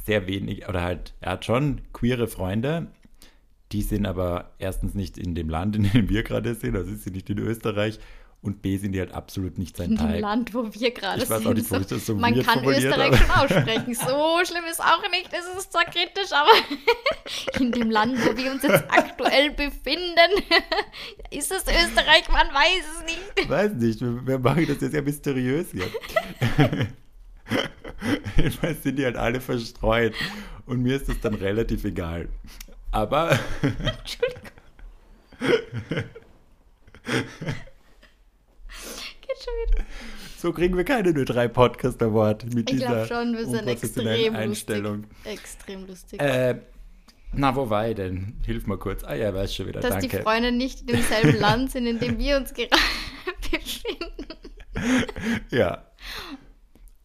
sehr 0.05 0.27
wenig, 0.27 0.69
oder 0.69 0.81
halt, 0.81 1.13
er 1.19 1.33
hat 1.33 1.43
schon 1.43 1.81
queere 1.91 2.29
Freunde, 2.29 2.87
die 3.73 3.81
sind 3.81 4.05
aber 4.05 4.53
erstens 4.59 4.93
nicht 4.93 5.17
in 5.17 5.35
dem 5.35 5.49
Land, 5.49 5.75
in 5.75 5.83
dem 5.91 6.07
wir 6.07 6.23
gerade 6.23 6.55
sind, 6.55 6.77
also 6.77 6.95
sind 6.95 7.15
nicht 7.15 7.29
in 7.29 7.37
Österreich, 7.37 7.99
und 8.43 8.63
B 8.63 8.77
sind 8.77 8.93
die 8.93 8.99
halt 8.99 9.13
absolut 9.13 9.59
nicht 9.59 9.77
sein 9.77 9.91
In 9.91 9.97
dem 9.97 10.07
Teil. 10.07 10.19
Land, 10.19 10.53
wo 10.53 10.63
wir 10.63 10.91
gerade 10.91 11.21
Ich 11.21 11.29
weiß 11.29 11.39
sind. 11.39 11.47
auch 11.47 11.53
nicht, 11.53 11.69
wo 11.69 11.75
ich 11.75 11.85
das 11.85 12.05
so 12.07 12.15
man 12.15 12.41
kann 12.41 12.65
Österreich 12.65 13.15
schon 13.15 13.29
aussprechen. 13.29 13.93
So 13.93 14.39
schlimm 14.45 14.65
ist 14.69 14.81
auch 14.81 15.01
nicht. 15.11 15.29
Es 15.31 15.45
ist 15.59 15.71
zwar 15.71 15.85
kritisch, 15.85 16.31
aber 16.31 16.49
in 17.59 17.71
dem 17.71 17.91
Land, 17.91 18.17
wo 18.25 18.35
wir 18.35 18.51
uns 18.51 18.63
jetzt 18.63 18.83
aktuell 18.89 19.51
befinden, 19.51 20.43
ist 21.29 21.51
es 21.51 21.65
Österreich, 21.67 22.27
man 22.29 22.47
weiß 22.47 22.83
es 22.97 23.03
nicht. 23.05 23.49
weiß 23.49 23.73
nicht, 23.73 24.01
wir, 24.01 24.25
wir 24.25 24.39
machen 24.39 24.65
das 24.67 24.81
jetzt 24.81 24.91
sehr 24.91 25.03
mysteriös 25.03 25.67
jetzt. 25.73 25.95
Jedenfalls 28.37 28.81
sind 28.83 28.95
die 28.97 29.05
halt 29.05 29.17
alle 29.17 29.39
verstreut 29.39 30.15
und 30.65 30.81
mir 30.81 30.95
ist 30.95 31.07
das 31.09 31.19
dann 31.21 31.35
relativ 31.35 31.83
egal. 31.83 32.27
Aber 32.91 33.39
Geht 37.03 37.70
schon 39.43 39.53
wieder. 39.73 39.85
so 40.37 40.51
kriegen 40.53 40.77
wir 40.77 40.83
keine 40.83 41.11
nur 41.13 41.25
drei 41.25 41.47
Podcast 41.47 42.01
Award 42.01 42.45
mit 42.53 42.69
Ich 42.69 42.77
dieser 42.77 43.05
schon, 43.05 43.35
wir 43.35 43.45
sind 43.45 43.67
extrem 43.67 44.35
Einstellung. 44.35 45.01
lustig. 45.03 45.33
Extrem 45.33 45.87
lustig. 45.87 46.21
Äh, 46.21 46.55
na, 47.33 47.55
wo 47.55 47.69
war 47.69 47.87
ich 47.87 47.95
denn? 47.95 48.35
Hilf 48.45 48.67
mal 48.67 48.77
kurz. 48.77 49.03
Ah 49.05 49.15
ja, 49.15 49.33
weiß 49.33 49.55
schon 49.55 49.67
wieder. 49.67 49.79
Dass 49.79 49.99
die 49.99 50.09
Danke. 50.09 50.23
Freunde 50.23 50.51
nicht 50.51 50.81
in 50.81 50.87
demselben 50.87 51.35
Land 51.39 51.71
sind, 51.71 51.85
in 51.87 51.97
dem 51.99 52.17
wir 52.19 52.35
uns 52.37 52.53
gerade 52.53 52.69
befinden. 53.51 54.25
Ja. 55.49 55.85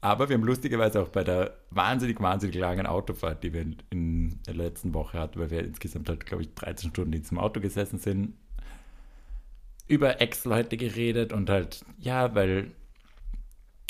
Aber 0.00 0.28
wir 0.28 0.34
haben 0.36 0.44
lustigerweise 0.44 1.00
auch 1.02 1.08
bei 1.08 1.24
der 1.24 1.56
wahnsinnig, 1.70 2.20
wahnsinnig 2.20 2.56
langen 2.56 2.86
Autofahrt, 2.86 3.42
die 3.42 3.52
wir 3.52 3.62
in, 3.62 3.76
in 3.90 4.40
der 4.46 4.54
letzten 4.54 4.94
Woche 4.94 5.18
hatten, 5.18 5.40
weil 5.40 5.50
wir 5.50 5.60
insgesamt 5.64 6.08
halt, 6.08 6.26
glaube 6.26 6.42
ich, 6.44 6.54
13 6.54 6.90
Stunden 6.90 7.12
in 7.12 7.22
diesem 7.22 7.38
Auto 7.38 7.60
gesessen 7.60 7.98
sind, 7.98 8.34
über 9.88 10.20
Ex-Leute 10.20 10.76
geredet 10.76 11.32
und 11.32 11.48
halt, 11.48 11.84
ja, 11.98 12.34
weil 12.34 12.72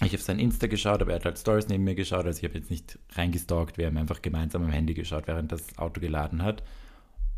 ich 0.04 0.14
auf 0.14 0.22
sein 0.22 0.38
Insta 0.38 0.66
geschaut 0.66 1.00
habe, 1.00 1.12
er 1.12 1.16
hat 1.16 1.24
halt 1.24 1.38
Stories 1.38 1.68
neben 1.68 1.84
mir 1.84 1.94
geschaut, 1.94 2.26
also 2.26 2.38
ich 2.38 2.44
habe 2.44 2.58
jetzt 2.58 2.70
nicht 2.70 2.98
reingestalkt, 3.14 3.78
wir 3.78 3.86
haben 3.86 3.96
einfach 3.96 4.20
gemeinsam 4.20 4.64
am 4.64 4.70
Handy 4.70 4.94
geschaut, 4.94 5.26
während 5.26 5.52
das 5.52 5.78
Auto 5.78 6.00
geladen 6.00 6.42
hat. 6.42 6.62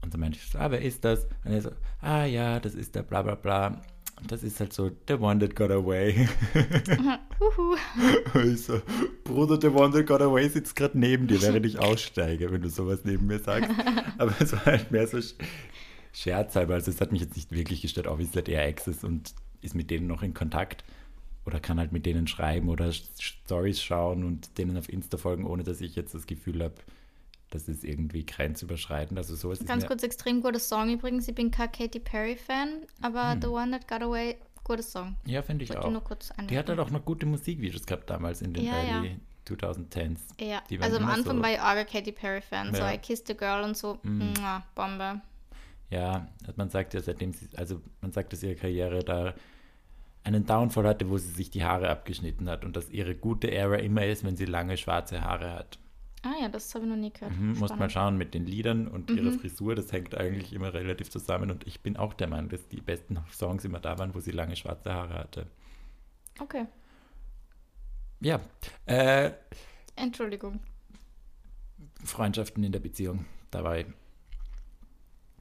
Und 0.03 0.15
dann 0.15 0.21
meinte 0.21 0.39
ich 0.39 0.51
so, 0.51 0.59
ah, 0.59 0.71
wer 0.71 0.81
ist 0.81 1.05
das? 1.05 1.25
Und 1.45 1.53
er 1.53 1.63
so, 1.63 1.71
ah 2.01 2.25
ja, 2.25 2.61
das 2.61 2.75
ist 2.75 2.95
der 2.95 3.03
bla 3.03 3.23
bla 3.23 3.35
bla. 3.35 3.81
Und 4.21 4.33
das 4.33 4.43
ist 4.43 4.59
halt 4.59 4.73
so, 4.73 4.91
the 5.07 5.15
one 5.15 5.39
that 5.39 5.55
got 5.55 5.71
away. 5.71 6.29
Huhu. 7.39 7.77
Und 8.35 8.55
ich 8.55 8.63
so, 8.63 8.81
Bruder, 9.23 9.59
the 9.61 9.69
one 9.69 9.93
that 9.93 10.07
got 10.07 10.21
away 10.21 10.49
sitzt 10.49 10.75
gerade 10.75 10.99
neben 10.99 11.29
dir, 11.29 11.41
während 11.41 11.65
ich 11.67 11.79
aussteige, 11.79 12.51
wenn 12.51 12.63
du 12.63 12.69
sowas 12.69 13.01
neben 13.05 13.27
mir 13.27 13.39
sagst. 13.39 13.71
Aber 14.19 14.35
es 14.41 14.53
war 14.53 14.67
halt 14.67 14.91
mehr 14.91 15.07
so 15.07 15.19
scherzhalber. 16.23 16.75
Also 16.75 16.91
es 16.91 17.01
hat 17.01 17.13
mich 17.13 17.21
jetzt 17.21 17.37
nicht 17.37 17.53
wirklich 17.53 17.83
gestört, 17.83 18.07
auch 18.09 18.19
es 18.19 18.35
halt 18.35 18.49
eher 18.49 18.67
Ex 18.67 18.87
ist 18.87 19.05
und 19.05 19.35
ist 19.61 19.75
mit 19.75 19.91
denen 19.91 20.07
noch 20.07 20.23
in 20.23 20.35
Kontakt. 20.35 20.85
Oder 21.47 21.61
kann 21.61 21.79
halt 21.79 21.93
mit 21.93 22.05
denen 22.05 22.27
schreiben 22.27 22.69
oder 22.69 22.93
Stories 22.93 23.81
schauen 23.83 24.25
und 24.25 24.59
denen 24.59 24.77
auf 24.77 24.89
Insta 24.91 25.17
folgen, 25.17 25.47
ohne 25.47 25.63
dass 25.63 25.81
ich 25.81 25.95
jetzt 25.97 26.15
das 26.15 26.27
Gefühl 26.27 26.63
habe, 26.63 26.75
das 27.49 27.69
ist 27.69 27.85
irgendwie 27.85 28.27
grenzüberschreitend. 28.27 29.17
Also 29.19 29.35
sowas 29.35 29.61
ist 29.61 29.67
Ganz 29.67 29.87
kurz, 29.87 30.03
extrem 30.03 30.43
guter 30.43 30.59
Song 30.59 30.91
übrigens. 30.91 31.27
Ich 31.27 31.35
bin 31.35 31.51
kein 31.51 31.73
Katy 31.73 32.01
Perry-Fan, 32.01 32.83
aber 33.01 33.33
Hm. 33.33 33.41
The 33.43 33.49
One 33.49 33.71
That 33.71 33.89
Got 33.89 34.03
Away, 34.03 34.37
guter 34.63 34.83
Song. 34.83 35.17
Ja, 35.25 35.41
finde 35.41 35.65
ich 35.65 35.71
Wollte 35.71 35.87
ich 35.87 35.93
nur 35.93 36.03
auch. 36.03 36.05
kurz 36.05 36.31
Die 36.51 36.59
hat 36.59 36.69
halt 36.69 36.79
auch 36.81 36.91
noch 36.91 37.05
gute 37.07 37.25
Musikvideos 37.25 37.87
gehabt 37.87 38.11
damals 38.11 38.43
in 38.43 38.53
den 38.53 38.67
Ja, 38.67 38.83
ja. 38.83 38.95
Early 38.97 39.17
2010s. 39.49 40.19
Ja, 40.39 40.61
Die 40.69 40.79
waren 40.79 40.85
also 40.93 40.99
am 41.03 41.09
Anfang 41.09 41.37
so- 41.39 41.43
war 41.43 41.51
ich 41.51 41.59
arger 41.61 41.87
Katy 41.87 42.13
Perry-Fan. 42.13 42.75
So 42.75 42.81
Ja. 42.83 42.93
I 42.93 42.99
Kissed 42.99 43.31
a 43.31 43.33
Girl 43.33 43.65
und 43.65 43.75
so. 43.75 43.99
Mua, 44.03 44.63
Bombe. 44.75 45.23
Ja, 45.91 46.29
man 46.57 46.69
sagt 46.71 46.95
ja 46.95 47.01
seitdem 47.01 47.33
sie, 47.33 47.49
also 47.57 47.81
man 48.01 48.13
sagt, 48.13 48.33
dass 48.33 48.43
ihre 48.43 48.57
Karriere 48.57 49.03
da 49.05 49.35
einen 50.25 50.45
Downfall 50.45 50.87
hatte, 50.87 51.09
wo 51.09 51.17
sie 51.17 51.31
sich 51.31 51.51
die 51.51 51.65
Haare 51.65 51.89
abgeschnitten 51.89 52.49
hat 52.51 52.65
und 52.65 52.77
dass 52.77 52.91
ihre 52.91 53.15
gute 53.15 53.51
Ära 53.51 53.77
immer 53.77 54.05
ist, 54.05 54.25
wenn 54.25 54.37
sie 54.37 54.45
lange 54.45 54.77
schwarze 54.77 55.23
Haare 55.23 55.51
hat. 55.53 55.79
Ah 56.23 56.35
ja, 56.43 56.49
das 56.49 56.75
habe 56.75 56.85
ich 56.85 56.91
noch 56.91 56.97
nie 56.99 57.13
gehört. 57.13 57.33
Mhm, 57.35 57.51
muss 57.51 57.61
mal 57.61 57.69
Spannend. 57.77 57.93
schauen 57.93 58.17
mit 58.19 58.35
den 58.35 58.45
Liedern 58.45 58.89
und 58.89 59.09
ihrer 59.11 59.31
Frisur, 59.33 59.75
das 59.77 59.93
hängt 59.93 60.15
eigentlich 60.17 60.53
immer 60.53 60.75
relativ 60.75 61.09
zusammen 61.11 61.51
und 61.51 61.67
ich 61.67 61.81
bin 61.81 61.97
auch 61.97 62.13
der 62.13 62.27
Meinung, 62.27 62.51
dass 62.51 62.67
die 62.69 62.81
besten 62.81 63.19
Songs 63.33 63.65
immer 63.65 63.79
da 63.81 63.99
waren, 63.99 64.15
wo 64.15 64.21
sie 64.21 64.33
lange 64.33 64.57
schwarze 64.57 64.93
Haare 64.93 65.15
hatte. 65.15 65.47
Okay, 66.41 66.67
Ja, 68.21 68.41
äh, 68.87 69.31
Entschuldigung. 69.97 70.59
Freundschaften 72.05 72.63
in 72.65 72.73
der 72.73 72.81
Beziehung 72.81 73.25
dabei. 73.51 73.87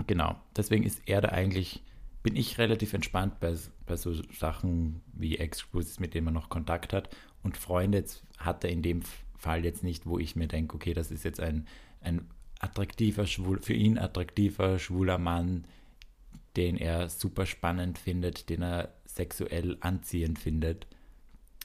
Genau, 0.06 0.36
deswegen 0.56 0.84
ist 0.84 1.02
er 1.08 1.22
da 1.22 1.30
eigentlich, 1.30 1.82
bin 2.22 2.36
ich 2.36 2.58
relativ 2.58 2.94
entspannt 2.94 3.40
bei, 3.40 3.56
bei 3.86 3.98
so 3.98 4.14
Sachen 4.34 5.02
wie 5.14 5.38
Ex-Schwuls, 5.38 6.00
mit 6.00 6.14
denen 6.14 6.26
man 6.26 6.34
noch 6.34 6.50
Kontakt 6.50 6.94
hat. 6.94 7.10
Und 7.42 7.58
Freunde 7.58 8.00
jetzt 8.00 8.24
hat 8.38 8.64
er 8.64 8.70
in 8.70 8.84
dem 8.84 9.02
Fall 9.38 9.66
jetzt 9.66 9.84
nicht, 9.84 10.06
wo 10.06 10.20
ich 10.20 10.36
mir 10.36 10.48
denke, 10.48 10.76
okay, 10.76 10.94
das 10.94 11.12
ist 11.12 11.24
jetzt 11.24 11.40
ein, 11.40 11.68
ein 12.02 12.28
attraktiver, 12.60 13.26
schwul, 13.26 13.62
für 13.62 13.74
ihn 13.74 13.98
attraktiver, 13.98 14.80
schwuler 14.80 15.18
Mann, 15.18 15.66
den 16.56 16.78
er 16.78 17.10
super 17.10 17.46
spannend 17.46 17.98
findet, 17.98 18.50
den 18.50 18.62
er 18.62 18.94
sexuell 19.06 19.78
anziehend 19.80 20.40
findet. 20.40 20.88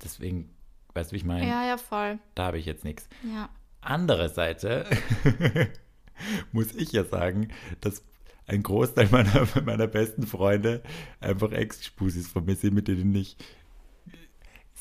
Deswegen, 0.03 0.51
weißt 0.95 1.11
du, 1.11 1.15
wie 1.15 1.19
ich 1.19 1.25
meine? 1.25 1.47
Ja, 1.49 1.67
ja, 1.67 1.77
voll. 1.77 2.19
Da 2.35 2.45
habe 2.45 2.59
ich 2.59 2.67
jetzt 2.67 2.85
nichts. 2.85 3.09
Ja. 3.25 3.49
anderer 3.81 4.29
Seite 4.29 4.87
muss 6.53 6.75
ich 6.75 6.93
ja 6.93 7.05
sagen, 7.05 7.49
dass 7.81 8.05
ein 8.47 8.63
Großteil 8.63 9.09
meiner, 9.11 9.47
meiner 9.65 9.87
besten 9.87 10.27
Freunde 10.27 10.83
einfach 11.21 11.53
Ex-Spusis 11.53 12.29
von 12.29 12.45
mir 12.45 12.57
sind, 12.57 12.75
mit 12.75 12.89
denen 12.89 13.15
ich 13.15 13.37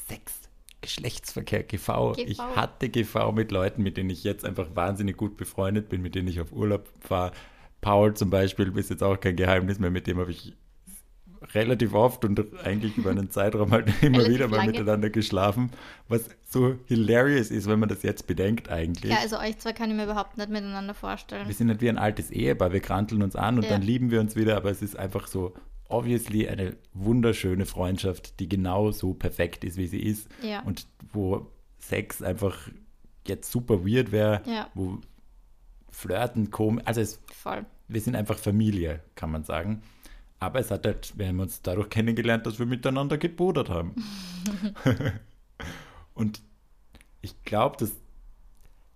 Sex, 0.08 0.34
Geschlechtsverkehr, 0.82 1.64
GV. 1.64 2.14
GV. 2.14 2.18
Ich 2.18 2.40
hatte 2.40 2.90
GV 2.90 3.32
mit 3.32 3.52
Leuten, 3.52 3.84
mit 3.84 3.98
denen 3.98 4.10
ich 4.10 4.24
jetzt 4.24 4.46
einfach 4.46 4.76
wahnsinnig 4.76 5.16
gut 5.16 5.38
befreundet 5.38 5.90
bin, 5.90 6.02
mit 6.02 6.16
denen 6.16 6.28
ich 6.28 6.42
auf 6.42 6.52
Urlaub 6.52 6.90
fahre. 7.00 7.32
Paul 7.82 8.14
zum 8.16 8.30
Beispiel 8.30 8.76
ist 8.78 8.90
jetzt 8.90 9.04
auch 9.04 9.20
kein 9.20 9.36
Geheimnis 9.36 9.80
mehr, 9.80 9.92
mit 9.92 10.08
dem 10.08 10.20
habe 10.20 10.32
ich 10.32 10.54
relativ 11.54 11.94
oft 11.94 12.24
und 12.26 12.40
eigentlich 12.64 12.98
über 12.98 13.10
einen 13.12 13.30
Zeitraum 13.32 13.72
halt 13.72 13.88
immer 14.04 14.18
Relativ 14.20 14.34
wieder 14.36 14.48
mal 14.48 14.58
lange. 14.58 14.72
miteinander 14.72 15.10
geschlafen, 15.10 15.72
was 16.08 16.30
so 16.48 16.76
hilarious 16.86 17.50
ist, 17.52 17.68
wenn 17.68 17.80
man 17.80 17.90
das 17.90 18.04
jetzt 18.04 18.28
bedenkt 18.28 18.70
eigentlich. 18.70 19.12
Ja, 19.12 19.20
also 19.20 19.40
euch 19.40 19.58
zwei 19.58 19.74
kann 19.74 19.90
ich 19.90 19.96
mir 19.96 20.04
überhaupt 20.04 20.38
nicht 20.38 20.50
miteinander 20.50 20.94
vorstellen. 20.94 21.48
Wir 21.48 21.56
sind 21.56 21.68
nicht 21.68 21.82
wie 21.82 21.90
ein 21.90 21.98
altes 21.98 22.30
Ehepaar, 22.32 22.72
wir 22.74 22.80
kranteln 22.80 23.24
uns 23.24 23.36
an 23.36 23.58
und 23.58 23.64
Ja. 23.64 23.70
dann 23.72 23.82
lieben 23.82 24.12
wir 24.12 24.20
uns 24.22 24.36
wieder, 24.36 24.56
aber 24.58 24.70
es 24.70 24.82
ist 24.82 24.98
einfach 24.98 25.28
so 25.28 25.54
obviously 25.90 26.48
eine 26.48 26.78
wunderschöne 26.94 27.66
Freundschaft, 27.66 28.40
die 28.40 28.48
genau 28.48 28.92
so 28.92 29.14
perfekt 29.14 29.64
ist, 29.64 29.78
wie 29.78 29.88
sie 29.88 30.00
ist 30.02 30.30
Ja. 30.42 30.62
und 30.62 30.88
wo 31.12 31.48
Sex 31.80 32.22
einfach 32.22 32.70
jetzt 33.28 33.52
super 33.52 33.86
weird 33.86 34.12
wäre, 34.12 34.42
Ja. 34.46 34.70
wo 34.74 35.00
Flirten 35.90 36.52
komisch, 36.52 36.84
also 36.86 37.02
es, 37.02 37.20
Voll. 37.34 37.66
wir 37.88 38.00
sind 38.00 38.16
einfach 38.16 38.38
Familie, 38.38 39.02
kann 39.16 39.32
man 39.32 39.44
sagen. 39.44 39.82
Aber 40.42 40.60
es 40.60 40.72
hat 40.72 40.88
halt, 40.88 41.14
wir 41.18 41.28
haben 41.28 41.40
uns 41.40 41.62
dadurch 41.62 41.90
kennengelernt, 41.90 42.48
dass 42.48 42.58
wir 42.58 42.66
miteinander 42.66 43.20
gebudert 43.20 43.70
haben. 43.70 43.94
und 46.16 46.42
ich 47.22 47.44
glaube, 47.44 47.78
dass 47.78 47.92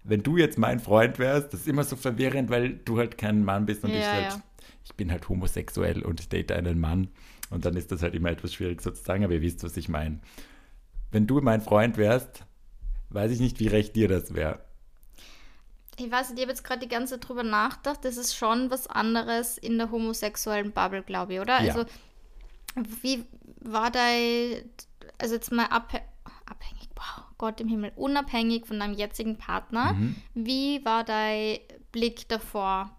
wenn 0.04 0.24
du 0.24 0.38
jetzt 0.38 0.58
mein 0.58 0.80
Freund 0.80 1.20
wärst, 1.20 1.54
das 1.54 1.62
ist 1.62 1.68
immer 1.68 1.84
so 1.84 1.96
verwirrend, 1.96 2.50
weil 2.50 2.78
du 2.78 2.98
halt 2.98 3.20
kein 3.20 3.44
Mann 3.44 3.68
bist 3.68 3.84
und 3.84 3.92
ich 3.92 4.02
Ja, 4.02 4.12
halt, 4.12 4.34
ja. 4.34 4.44
ich 4.84 4.96
bin 4.96 5.12
halt 5.12 5.30
homosexuell 5.30 6.04
und 6.04 6.20
ich 6.20 6.30
date 6.30 6.52
einen 6.52 6.80
Mann. 6.80 7.10
Und 7.52 7.66
dann 7.66 7.76
ist 7.76 7.92
das 7.92 8.02
halt 8.02 8.16
immer 8.16 8.32
etwas 8.32 8.56
schwierig 8.56 8.82
sozusagen, 8.82 9.24
aber 9.24 9.34
ihr 9.34 9.42
wisst, 9.42 9.64
was 9.64 9.78
ich 9.78 9.88
meine. 9.88 10.20
Wenn 11.12 11.28
du 11.28 11.40
mein 11.42 11.62
Freund 11.62 11.98
wärst, 11.98 12.44
weiß 13.10 13.32
ich 13.32 13.40
nicht, 13.40 13.60
wie 13.60 13.68
recht 13.68 13.96
dir 13.96 14.08
das 14.08 14.34
wäre. 14.34 14.65
Ich 15.98 16.12
weiß 16.12 16.30
nicht, 16.30 16.40
ich 16.40 16.44
habe 16.44 16.52
jetzt 16.52 16.64
gerade 16.64 16.82
die 16.82 16.88
ganze 16.90 17.20
Zeit 17.20 17.28
drüber 17.30 17.44
nachgedacht. 17.44 18.04
Das 18.04 18.18
ist 18.18 18.36
schon 18.36 18.70
was 18.70 18.88
anderes 18.88 19.58
in 19.58 19.78
der 19.78 19.92
homosexuellen 19.92 20.72
Bubble, 20.72 21.04
glaube 21.04 21.36
ich, 21.36 21.40
oder? 21.40 21.62
Ja. 21.62 21.74
Also, 21.74 21.86
wie 23.02 23.26
war 23.62 23.92
dein, 23.92 24.70
also 25.18 25.36
jetzt 25.36 25.52
mal 25.52 25.66
abhä 25.68 26.00
abhängig, 26.46 26.90
wow, 26.96 27.24
Gott 27.38 27.60
im 27.62 27.68
Himmel, 27.70 27.92
unabhängig 27.96 28.66
von 28.68 28.80
deinem 28.80 28.94
jetzigen 28.94 29.38
Partner, 29.38 29.94
Mhm. 29.94 30.16
wie 30.34 30.84
war 30.86 31.04
dein 31.04 31.60
Blick 31.92 32.28
davor 32.30 32.92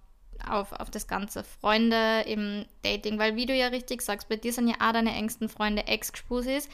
auf, 0.48 0.72
auf 0.72 0.90
das 0.90 1.06
Ganze? 1.06 1.44
Freunde 1.44 2.22
im 2.26 2.64
Dating, 2.82 3.18
weil 3.18 3.36
wie 3.36 3.46
du 3.46 3.54
ja 3.54 3.68
richtig 3.68 4.02
sagst, 4.02 4.28
bei 4.28 4.36
dir 4.36 4.52
sind 4.52 4.68
ja 4.68 4.76
auch 4.80 4.92
deine 4.92 5.14
engsten 5.14 5.48
Freunde 5.48 5.86
Ex-Spusis, 5.86 6.68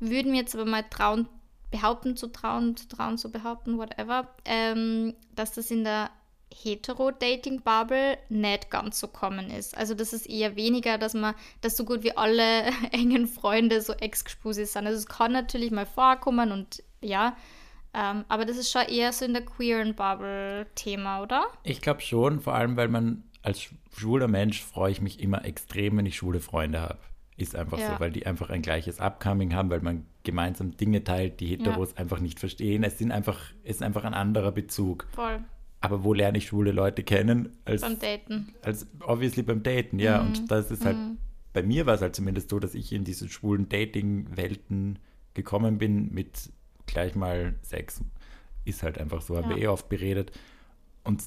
würden 0.00 0.32
mir 0.32 0.38
jetzt 0.40 0.54
aber 0.54 0.64
mal 0.66 0.84
trauen, 0.90 1.28
behaupten 1.70 2.16
zu 2.16 2.28
trauen, 2.28 2.76
zu 2.76 2.88
trauen 2.88 3.18
zu 3.18 3.30
behaupten, 3.30 3.78
whatever, 3.78 4.28
ähm, 4.44 5.14
dass 5.34 5.52
das 5.52 5.70
in 5.70 5.84
der 5.84 6.10
Hetero-Dating-Bubble 6.98 8.18
nicht 8.28 8.70
ganz 8.70 9.00
so 9.00 9.08
kommen 9.08 9.50
ist. 9.50 9.76
Also 9.76 9.94
das 9.94 10.12
ist 10.12 10.26
eher 10.28 10.56
weniger, 10.56 10.98
dass 10.98 11.14
man, 11.14 11.34
dass 11.60 11.76
so 11.76 11.84
gut 11.84 12.02
wie 12.02 12.16
alle 12.16 12.64
engen 12.92 13.26
Freunde 13.26 13.80
so 13.80 13.92
Ex-Spusis 13.92 14.72
sind. 14.72 14.86
Also 14.86 14.98
es 14.98 15.06
kann 15.06 15.32
natürlich 15.32 15.70
mal 15.70 15.86
vorkommen 15.86 16.52
und 16.52 16.82
ja, 17.00 17.36
ähm, 17.94 18.24
aber 18.28 18.44
das 18.44 18.56
ist 18.56 18.70
schon 18.70 18.82
eher 18.82 19.12
so 19.12 19.24
in 19.24 19.32
der 19.32 19.44
queeren 19.44 19.94
Bubble 19.94 20.66
Thema, 20.74 21.22
oder? 21.22 21.46
Ich 21.62 21.80
glaube 21.80 22.00
schon, 22.00 22.40
vor 22.40 22.54
allem, 22.54 22.76
weil 22.76 22.88
man 22.88 23.24
als 23.42 23.60
sch- 23.60 23.70
schwuler 23.96 24.28
Mensch 24.28 24.62
freue 24.62 24.92
ich 24.92 25.00
mich 25.00 25.20
immer 25.20 25.44
extrem, 25.44 25.96
wenn 25.96 26.06
ich 26.06 26.16
schwule 26.16 26.40
Freunde 26.40 26.80
habe. 26.80 26.98
Ist 27.36 27.54
einfach 27.56 27.78
Ja. 27.78 27.94
so, 27.94 28.00
weil 28.00 28.10
die 28.10 28.26
einfach 28.26 28.50
ein 28.50 28.62
gleiches 28.62 29.00
Upcoming 29.00 29.54
haben, 29.54 29.70
weil 29.70 29.80
man 29.80 30.06
gemeinsam 30.28 30.76
Dinge 30.76 31.02
teilt, 31.04 31.40
die 31.40 31.46
Heteros 31.46 31.96
einfach 31.96 32.20
nicht 32.20 32.38
verstehen. 32.38 32.84
Es 32.84 32.98
sind 32.98 33.10
einfach, 33.12 33.40
es 33.64 33.76
ist 33.76 33.82
einfach 33.82 34.04
ein 34.04 34.12
anderer 34.14 34.52
Bezug. 34.52 35.06
Voll. 35.12 35.40
Aber 35.80 36.04
wo 36.04 36.12
lerne 36.12 36.36
ich 36.38 36.48
schwule 36.48 36.70
Leute 36.72 37.02
kennen? 37.02 37.56
Als, 37.64 37.80
Beim 37.80 37.98
Daten. 37.98 38.52
als 38.62 38.86
obviously 39.00 39.42
beim 39.42 39.62
Daten, 39.62 39.98
ja. 39.98 40.20
Mhm. 40.22 40.26
Und 40.28 40.50
das 40.50 40.70
ist 40.70 40.84
halt, 40.84 40.96
bei 41.54 41.62
mir 41.62 41.86
war 41.86 41.94
es 41.94 42.02
halt 42.02 42.14
zumindest 42.14 42.50
so, 42.50 42.58
dass 42.58 42.74
ich 42.74 42.92
in 42.92 43.04
diese 43.04 43.28
schwulen 43.28 43.68
Dating-Welten 43.70 44.98
gekommen 45.34 45.78
bin 45.78 46.12
mit 46.12 46.50
gleich 46.86 47.14
mal 47.14 47.54
Sex. 47.62 48.02
Ist 48.64 48.82
halt 48.82 48.98
einfach 48.98 49.22
so, 49.22 49.36
haben 49.36 49.50
Ja. 49.50 49.56
wir 49.56 49.62
eh 49.62 49.66
oft 49.68 49.88
beredet. 49.88 50.32
Und 51.04 51.22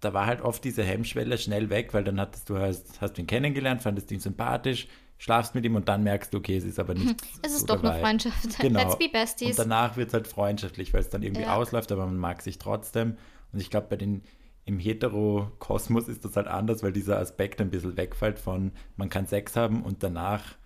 da 0.00 0.12
war 0.12 0.26
halt 0.26 0.42
oft 0.42 0.62
diese 0.64 0.82
Hemmschwelle 0.84 1.38
schnell 1.38 1.70
weg, 1.70 1.94
weil 1.94 2.04
dann 2.04 2.20
hattest 2.20 2.50
du 2.50 2.58
hast, 2.58 3.00
hast 3.00 3.16
du 3.16 3.22
ihn 3.22 3.26
kennengelernt, 3.26 3.80
fandest 3.82 4.10
ihn 4.12 4.20
sympathisch, 4.20 4.86
schlafst 5.18 5.54
mit 5.54 5.64
ihm 5.64 5.74
und 5.74 5.88
dann 5.88 6.02
merkst 6.04 6.32
du, 6.32 6.38
okay, 6.38 6.56
es 6.56 6.64
ist 6.64 6.78
aber 6.78 6.94
nicht. 6.94 7.20
Es 7.42 7.52
ist 7.52 7.60
so 7.60 7.66
doch 7.66 7.82
nur 7.82 7.92
Vibe. 7.92 8.00
Freundschaft. 8.02 8.36
Genau. 8.60 8.80
Let's 8.84 8.98
be 8.98 9.08
besties. 9.12 9.50
Und 9.50 9.58
danach 9.58 9.96
wird 9.96 10.08
es 10.08 10.14
halt 10.14 10.26
freundschaftlich, 10.28 10.94
weil 10.94 11.00
es 11.00 11.10
dann 11.10 11.22
irgendwie 11.22 11.42
Ja. 11.42 11.56
ausläuft, 11.56 11.92
aber 11.92 12.06
man 12.06 12.16
mag 12.16 12.40
sich 12.42 12.58
trotzdem. 12.58 13.16
Und 13.52 13.60
ich 13.60 13.70
glaube, 13.70 13.88
bei 13.90 13.96
den 13.96 14.22
im 14.64 14.78
Hetero-Kosmos 14.78 16.08
ist 16.08 16.24
das 16.24 16.36
halt 16.36 16.46
anders, 16.46 16.82
weil 16.82 16.92
dieser 16.92 17.18
Aspekt 17.18 17.60
ein 17.60 17.70
bisschen 17.70 17.96
wegfällt 17.96 18.38
von, 18.38 18.72
man 18.96 19.08
kann 19.08 19.26
Sex 19.26 19.56
haben 19.56 19.82
und 19.82 20.02
danach 20.02 20.56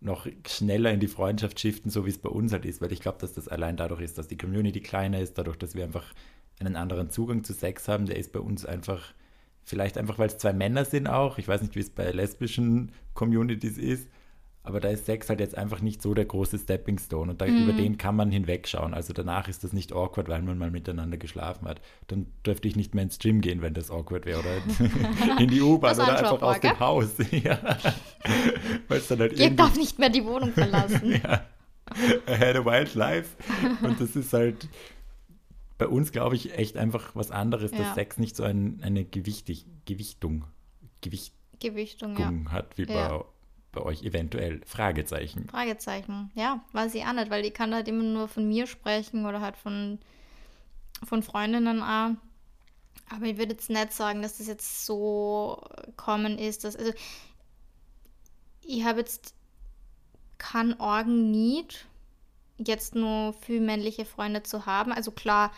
noch 0.00 0.26
schneller 0.46 0.92
in 0.92 1.00
die 1.00 1.08
Freundschaft 1.08 1.58
shiften, 1.58 1.90
so 1.90 2.04
wie 2.06 2.10
es 2.10 2.18
bei 2.18 2.28
uns 2.28 2.52
halt 2.52 2.64
ist, 2.66 2.80
weil 2.80 2.92
ich 2.92 3.00
glaube, 3.00 3.18
dass 3.18 3.32
das 3.32 3.48
allein 3.48 3.76
dadurch 3.76 4.02
ist, 4.02 4.18
dass 4.18 4.28
die 4.28 4.36
Community 4.36 4.80
kleiner 4.80 5.20
ist, 5.20 5.38
dadurch, 5.38 5.56
dass 5.56 5.74
wir 5.74 5.84
einfach 5.84 6.04
einen 6.60 6.76
anderen 6.76 7.10
Zugang 7.10 7.42
zu 7.44 7.52
Sex 7.52 7.88
haben, 7.88 8.06
der 8.06 8.16
ist 8.16 8.32
bei 8.32 8.40
uns 8.40 8.64
einfach, 8.64 9.14
vielleicht 9.68 9.98
einfach, 9.98 10.18
weil 10.18 10.28
es 10.28 10.38
zwei 10.38 10.52
Männer 10.52 10.84
sind 10.84 11.06
auch, 11.06 11.38
ich 11.38 11.46
weiß 11.48 11.62
nicht, 11.62 11.76
wie 11.76 11.80
es 11.80 11.90
bei 11.90 12.10
lesbischen 12.10 12.92
Communities 13.14 13.78
ist, 13.78 14.08
aber 14.62 14.80
da 14.80 14.88
ist 14.88 15.06
Sex 15.06 15.30
halt 15.30 15.40
jetzt 15.40 15.56
einfach 15.56 15.80
nicht 15.80 16.02
so 16.02 16.12
der 16.12 16.26
große 16.26 16.58
Stepping 16.58 16.98
Stone 16.98 17.30
und 17.30 17.40
da, 17.40 17.46
Mhm. 17.46 17.62
über 17.64 17.72
den 17.72 17.96
kann 17.96 18.14
man 18.16 18.30
hinwegschauen. 18.30 18.92
Also 18.92 19.14
danach 19.14 19.48
ist 19.48 19.64
das 19.64 19.72
nicht 19.72 19.92
awkward, 19.94 20.28
weil 20.28 20.42
man 20.42 20.58
mal 20.58 20.70
miteinander 20.70 21.16
geschlafen 21.16 21.66
hat. 21.66 21.80
Dann 22.08 22.26
dürfte 22.44 22.68
ich 22.68 22.76
nicht 22.76 22.94
mehr 22.94 23.04
ins 23.04 23.18
Gym 23.18 23.40
gehen, 23.40 23.62
wenn 23.62 23.72
das 23.72 23.90
awkward 23.90 24.26
wäre 24.26 24.40
oder 24.40 25.38
in 25.40 25.48
die 25.48 25.62
U-Bahn 25.62 25.94
oder 25.94 26.08
ein 26.08 26.24
einfach 26.24 26.42
aus 26.42 26.60
dem? 26.60 26.80
Haus. 26.80 27.08
ja. 27.30 27.58
Halt 28.90 29.38
Ihr 29.38 29.50
darf 29.50 29.76
nicht 29.76 29.98
mehr 29.98 30.10
die 30.10 30.24
Wohnung 30.24 30.52
verlassen. 30.52 31.12
ja. 31.24 31.44
I 32.28 32.32
had 32.38 32.54
a 32.56 32.62
wild 32.64 32.94
life. 32.94 33.36
Und 33.82 33.98
das 33.98 34.14
ist 34.16 34.32
halt 34.34 34.68
bei 35.78 35.86
uns, 35.88 36.12
glaube 36.12 36.36
ich, 36.36 36.58
echt 36.58 36.76
einfach 36.76 37.14
was 37.14 37.30
anderes, 37.30 37.70
dass 37.70 37.80
Ja. 37.80 37.94
Sex 37.94 38.18
nicht 38.18 38.36
so 38.36 38.42
ein, 38.42 38.80
eine 38.82 39.04
Gewichtig, 39.04 39.66
Gewichtung, 39.86 40.44
Gewichtung 41.00 41.38
Gewichtung, 41.60 42.16
ja. 42.16 42.52
hat 42.52 42.78
wie 42.78 42.86
bei, 42.86 43.24
bei 43.72 43.82
euch 43.82 44.02
eventuell. 44.02 44.60
Fragezeichen. 44.64 45.48
Fragezeichen. 45.48 46.30
Ja, 46.34 46.64
weiß 46.72 46.94
ich 46.94 47.04
auch 47.04 47.12
nicht, 47.12 47.30
weil 47.30 47.44
ich 47.44 47.54
kann 47.54 47.74
halt 47.74 47.88
immer 47.88 48.04
nur 48.04 48.28
von 48.28 48.46
mir 48.46 48.66
sprechen 48.66 49.26
oder 49.26 49.40
halt 49.40 49.56
von, 49.56 49.98
von 51.04 51.22
Freundinnen 51.22 51.82
auch. 51.82 52.10
Aber 53.10 53.24
ich 53.24 53.38
würde 53.38 53.52
jetzt 53.52 53.70
nicht 53.70 53.92
sagen, 53.92 54.22
dass 54.22 54.38
das 54.38 54.46
jetzt 54.46 54.84
so 54.86 55.62
kommen 55.96 56.38
ist, 56.38 56.64
dass, 56.64 56.76
also 56.76 56.92
ich 58.62 58.84
habe 58.84 59.00
jetzt 59.00 59.34
kein 60.36 60.78
Orgen-Need, 60.78 61.86
jetzt 62.58 62.94
nur 62.94 63.32
für 63.32 63.60
männliche 63.60 64.04
Freunde 64.04 64.42
zu 64.42 64.66
haben. 64.66 64.92
Also 64.92 65.10
klar, 65.12 65.52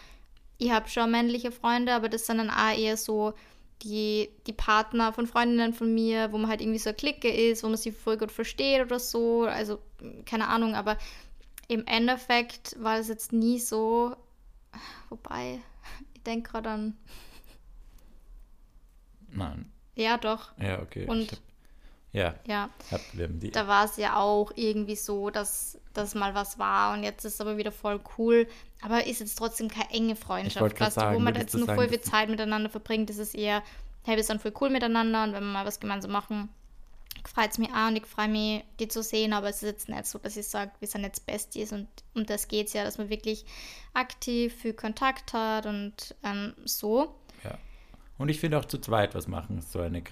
ich 0.58 0.70
habe 0.70 0.88
schon 0.88 1.10
männliche 1.10 1.52
Freunde, 1.52 1.94
aber 1.94 2.08
das 2.08 2.26
sind 2.26 2.38
dann 2.38 2.50
auch 2.50 2.76
eher 2.76 2.96
so 2.96 3.32
die, 3.82 4.28
die 4.46 4.52
Partner 4.52 5.12
von 5.14 5.26
Freundinnen 5.26 5.72
von 5.72 5.94
mir, 5.94 6.32
wo 6.32 6.38
man 6.38 6.50
halt 6.50 6.60
irgendwie 6.60 6.78
so 6.78 6.90
eine 6.90 6.96
Clique 6.96 7.30
ist, 7.30 7.62
wo 7.62 7.68
man 7.68 7.78
sich 7.78 7.96
voll 7.96 8.18
gut 8.18 8.30
versteht 8.30 8.82
oder 8.82 8.98
so. 8.98 9.44
Also, 9.44 9.78
keine 10.26 10.48
Ahnung, 10.48 10.74
aber 10.74 10.98
im 11.68 11.86
Endeffekt 11.86 12.76
war 12.82 12.98
das 12.98 13.08
jetzt 13.08 13.32
nie 13.32 13.58
so. 13.58 14.14
Wobei, 15.08 15.60
ich 16.14 16.22
denke 16.22 16.50
gerade 16.50 16.68
an. 16.68 16.96
Nein. 19.30 19.72
Ja, 19.94 20.18
doch. 20.18 20.52
Ja, 20.60 20.80
okay. 20.82 21.06
Und- 21.06 21.40
ja, 22.12 22.34
Ja, 22.46 22.70
hab, 22.90 23.00
da 23.52 23.68
war 23.68 23.84
es 23.84 23.96
ja 23.96 24.16
auch 24.16 24.50
irgendwie 24.56 24.96
so, 24.96 25.30
dass 25.30 25.78
das 25.92 26.14
mal 26.14 26.34
was 26.34 26.58
war 26.58 26.94
und 26.94 27.04
jetzt 27.04 27.24
ist 27.24 27.34
es 27.34 27.40
aber 27.40 27.56
wieder 27.56 27.72
voll 27.72 28.00
cool. 28.18 28.48
Aber 28.82 29.06
ist 29.06 29.20
jetzt 29.20 29.36
trotzdem 29.36 29.68
keine 29.68 29.90
enge 29.90 30.16
Freundschaft, 30.16 30.80
weißt 30.80 30.96
du, 30.96 31.00
wo 31.00 31.04
sagen, 31.04 31.22
man 31.22 31.34
jetzt 31.34 31.54
nur 31.54 31.66
sagen, 31.66 31.78
voll 31.78 31.88
viel 31.88 32.00
Zeit 32.00 32.28
miteinander 32.28 32.70
verbringt. 32.70 33.10
Ist 33.10 33.34
eher, 33.34 33.62
hey, 34.04 34.16
wir 34.16 34.24
sind 34.24 34.40
voll 34.40 34.52
cool 34.60 34.70
miteinander 34.70 35.24
und 35.24 35.32
wenn 35.34 35.44
wir 35.44 35.52
mal 35.52 35.66
was 35.66 35.78
gemeinsam 35.78 36.12
machen, 36.12 36.48
freut 37.28 37.50
es 37.50 37.58
mich 37.58 37.70
auch 37.70 37.88
und 37.88 37.96
ich 37.96 38.06
freue 38.06 38.28
mich, 38.28 38.64
die 38.78 38.88
zu 38.88 39.02
sehen. 39.02 39.32
Aber 39.32 39.48
es 39.48 39.56
ist 39.56 39.68
jetzt 39.68 39.88
nicht 39.88 40.06
so, 40.06 40.18
dass 40.18 40.36
ich 40.36 40.46
sage, 40.46 40.72
wir 40.80 40.88
sind 40.88 41.02
jetzt 41.02 41.26
Besties 41.26 41.72
und 41.72 41.88
um 42.14 42.26
das 42.26 42.48
geht 42.48 42.68
es 42.68 42.72
ja, 42.72 42.84
dass 42.84 42.98
man 42.98 43.10
wirklich 43.10 43.44
aktiv 43.92 44.54
viel 44.54 44.72
Kontakt 44.72 45.32
hat 45.32 45.66
und 45.66 46.14
ähm, 46.24 46.54
so. 46.64 47.14
Ja. 47.44 47.58
Und 48.18 48.28
ich 48.28 48.40
finde 48.40 48.58
auch 48.58 48.64
zu 48.64 48.78
zweit 48.78 49.14
was 49.14 49.28
machen, 49.28 49.58
ist 49.58 49.72
so 49.72 49.80
eine 49.80 50.02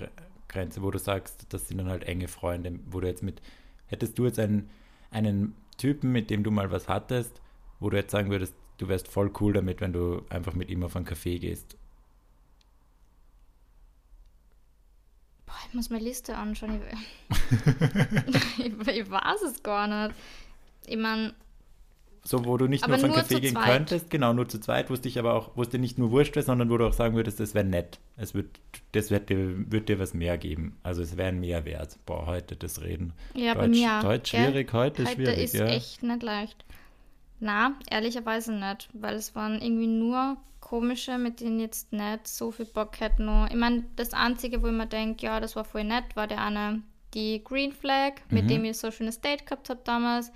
Grenze, 0.48 0.82
wo 0.82 0.90
du 0.90 0.98
sagst, 0.98 1.46
das 1.50 1.68
sind 1.68 1.78
dann 1.78 1.88
halt 1.88 2.04
enge 2.04 2.28
Freunde, 2.28 2.78
wo 2.86 3.00
du 3.00 3.06
jetzt 3.06 3.22
mit, 3.22 3.40
hättest 3.86 4.18
du 4.18 4.26
jetzt 4.26 4.38
einen, 4.38 4.70
einen 5.10 5.54
Typen, 5.76 6.12
mit 6.12 6.30
dem 6.30 6.42
du 6.42 6.50
mal 6.50 6.70
was 6.70 6.88
hattest, 6.88 7.40
wo 7.80 7.90
du 7.90 7.96
jetzt 7.96 8.10
sagen 8.10 8.30
würdest, 8.30 8.54
du 8.78 8.88
wärst 8.88 9.08
voll 9.08 9.30
cool 9.40 9.52
damit, 9.52 9.80
wenn 9.80 9.92
du 9.92 10.22
einfach 10.30 10.54
mit 10.54 10.70
ihm 10.70 10.82
auf 10.82 10.96
einen 10.96 11.06
Café 11.06 11.38
gehst. 11.38 11.76
Boah, 15.46 15.54
ich 15.66 15.74
muss 15.74 15.90
meine 15.90 16.04
Liste 16.04 16.36
anschauen. 16.36 16.80
Ich, 16.80 18.66
ich, 18.66 18.88
ich 18.88 19.10
weiß 19.10 19.42
es 19.42 19.62
gar 19.62 19.86
nicht. 19.86 20.14
Ich 20.86 20.96
meine, 20.96 21.34
So, 22.24 22.44
wo 22.44 22.56
du 22.56 22.66
nicht 22.66 22.84
Aber 22.84 22.96
nur 22.98 23.06
auf 23.10 23.16
einen 23.16 23.24
Café 23.26 23.40
gehen 23.40 23.54
zweit. 23.54 23.64
könntest, 23.66 24.10
genau, 24.10 24.32
nur 24.32 24.48
zu 24.48 24.60
zweit, 24.60 24.90
wo 24.90 24.94
es 24.94 25.00
dich 25.00 25.18
aber 25.18 25.34
auch, 25.34 25.52
wo 25.54 25.62
es 25.62 25.68
dir 25.70 25.78
nicht 25.78 25.98
nur 25.98 26.10
wurscht 26.10 26.34
wäre, 26.36 26.44
sondern 26.44 26.68
wo 26.70 26.76
du 26.76 26.86
auch 26.86 26.92
sagen 26.92 27.14
würdest, 27.16 27.40
das 27.40 27.54
wäre 27.54 27.64
nett. 27.64 27.98
Es 28.16 28.34
wird, 28.34 28.60
das 28.92 29.10
wird 29.10 29.30
dir, 29.30 29.70
wird 29.70 29.88
dir 29.88 29.98
was 29.98 30.12
mehr 30.14 30.36
geben. 30.36 30.76
Also 30.82 31.00
es 31.02 31.16
wäre 31.16 31.28
ein 31.28 31.40
Mehrwert. 31.40 31.98
Boah, 32.06 32.26
heute 32.26 32.56
das 32.56 32.82
Reden. 32.82 33.12
ja, 33.34 33.54
bei 33.54 33.66
Deutsch, 33.66 33.78
mir. 33.78 33.92
auch, 33.98 34.02
Deutsch 34.02 34.30
schwierig, 34.30 34.72
heute, 34.72 35.04
Heute 35.04 35.14
schwierig, 35.14 35.38
ist 35.38 35.54
ja. 35.54 35.66
echt 35.66 36.02
nicht 36.02 36.22
leicht. 36.22 36.64
Na, 37.40 37.74
ehrlicherweise 37.90 38.52
nicht, 38.52 38.88
weil 38.92 39.14
es 39.14 39.34
waren 39.34 39.62
irgendwie 39.62 39.86
nur 39.86 40.36
komische, 40.60 41.16
mit 41.18 41.40
denen 41.40 41.60
jetzt 41.60 41.92
nicht 41.92 42.26
so 42.26 42.50
viel 42.50 42.66
Bock 42.66 42.98
hätte. 43.00 43.22
Nur. 43.22 43.46
Ich 43.48 43.54
meine, 43.56 43.84
das 43.96 44.12
Einzige, 44.12 44.60
wo 44.62 44.66
ich 44.66 44.72
mir 44.72 44.86
denke, 44.88 45.24
ja, 45.24 45.40
das 45.40 45.56
war 45.56 45.64
voll 45.64 45.84
nett, 45.84 46.04
war 46.14 46.26
der 46.26 46.42
eine, 46.42 46.82
die 47.14 47.42
Green 47.42 47.72
Flag, 47.72 48.14
mit 48.28 48.44
Mhm. 48.44 48.48
dem 48.48 48.64
ich 48.64 48.76
so 48.76 48.88
ein 48.88 48.92
schönes 48.92 49.20
Date 49.20 49.46
gehabt 49.46 49.70
habe 49.70 49.80
damals. 49.84 50.30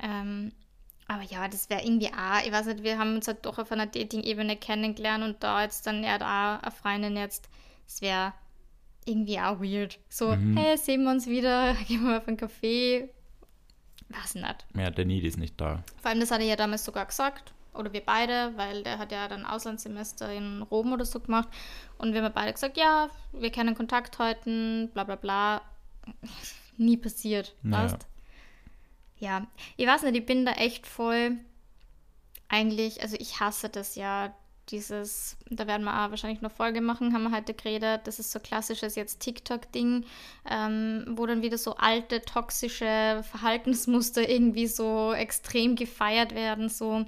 Ähm, 0.00 0.52
aber 1.08 1.22
ja, 1.22 1.46
das 1.48 1.70
wäre 1.70 1.82
irgendwie 1.84 2.08
auch, 2.08 2.44
ich 2.44 2.52
weiß 2.52 2.66
nicht, 2.66 2.82
wir 2.82 2.98
haben 2.98 3.14
uns 3.14 3.28
halt 3.28 3.44
doch 3.46 3.58
auf 3.58 3.70
einer 3.72 3.86
Dating-Ebene 3.86 4.56
kennengelernt 4.56 5.22
und 5.24 5.42
da 5.42 5.62
jetzt 5.62 5.86
dann, 5.86 6.02
er 6.04 6.16
auch 6.16 6.62
eine 6.62 6.70
Freundin 6.72 7.16
jetzt, 7.16 7.48
das 7.86 8.00
wäre 8.02 8.32
irgendwie 9.04 9.38
auch 9.38 9.60
weird. 9.60 9.98
So, 10.08 10.34
Mhm. 10.34 10.56
hey, 10.56 10.76
sehen 10.76 11.04
wir 11.04 11.10
uns 11.12 11.26
wieder, 11.26 11.74
gehen 11.88 12.04
wir 12.04 12.18
auf 12.18 12.26
einen 12.26 12.36
Kaffee. 12.36 13.08
Weiß 14.08 14.34
nicht. 14.36 14.66
Ja, 14.76 14.90
der 14.90 15.04
Need 15.04 15.24
ist 15.24 15.36
nicht 15.38 15.60
da. 15.60 15.82
Vor 16.00 16.10
allem, 16.10 16.20
das 16.20 16.30
hat 16.30 16.40
er 16.40 16.46
ja 16.46 16.56
damals 16.56 16.84
sogar 16.84 17.06
gesagt. 17.06 17.52
Oder 17.74 17.92
wir 17.92 18.00
beide, 18.00 18.52
weil 18.56 18.82
der 18.84 18.98
hat 18.98 19.12
ja 19.12 19.28
dann 19.28 19.44
Auslandssemester 19.44 20.32
in 20.32 20.62
Rom 20.62 20.92
oder 20.92 21.04
so 21.04 21.20
gemacht. 21.20 21.48
Und 21.98 22.14
wir 22.14 22.22
haben 22.22 22.32
beide 22.32 22.52
gesagt, 22.52 22.76
ja, 22.78 23.10
wir 23.32 23.50
können 23.50 23.74
Kontakt 23.74 24.18
halten, 24.18 24.90
bla 24.94 25.04
bla 25.04 25.16
bla. 25.16 25.60
Nie 26.78 26.96
passiert, 26.96 27.54
Ja. 27.64 27.82
weißt? 27.84 28.06
Ja, 29.18 29.46
ich 29.76 29.86
weiß 29.86 30.02
nicht, 30.02 30.16
ich 30.16 30.26
bin 30.26 30.44
da 30.44 30.52
echt 30.52 30.86
voll 30.86 31.38
eigentlich, 32.48 33.02
also 33.02 33.16
ich 33.18 33.40
hasse 33.40 33.68
das 33.68 33.96
ja, 33.96 34.34
dieses, 34.70 35.36
da 35.48 35.66
werden 35.66 35.84
wir 35.84 35.92
auch 35.92 36.10
wahrscheinlich 36.10 36.42
noch 36.42 36.50
Folge 36.50 36.80
machen, 36.80 37.12
haben 37.12 37.22
wir 37.22 37.36
heute 37.36 37.54
geredet, 37.54 38.00
das 38.04 38.18
ist 38.18 38.32
so 38.32 38.40
klassisches 38.40 38.96
jetzt 38.96 39.20
TikTok-Ding, 39.20 40.04
ähm, 40.50 41.04
wo 41.10 41.26
dann 41.26 41.42
wieder 41.42 41.56
so 41.56 41.76
alte, 41.76 42.20
toxische 42.22 43.22
Verhaltensmuster 43.30 44.28
irgendwie 44.28 44.66
so 44.66 45.12
extrem 45.12 45.76
gefeiert 45.76 46.34
werden, 46.34 46.68
so, 46.68 47.06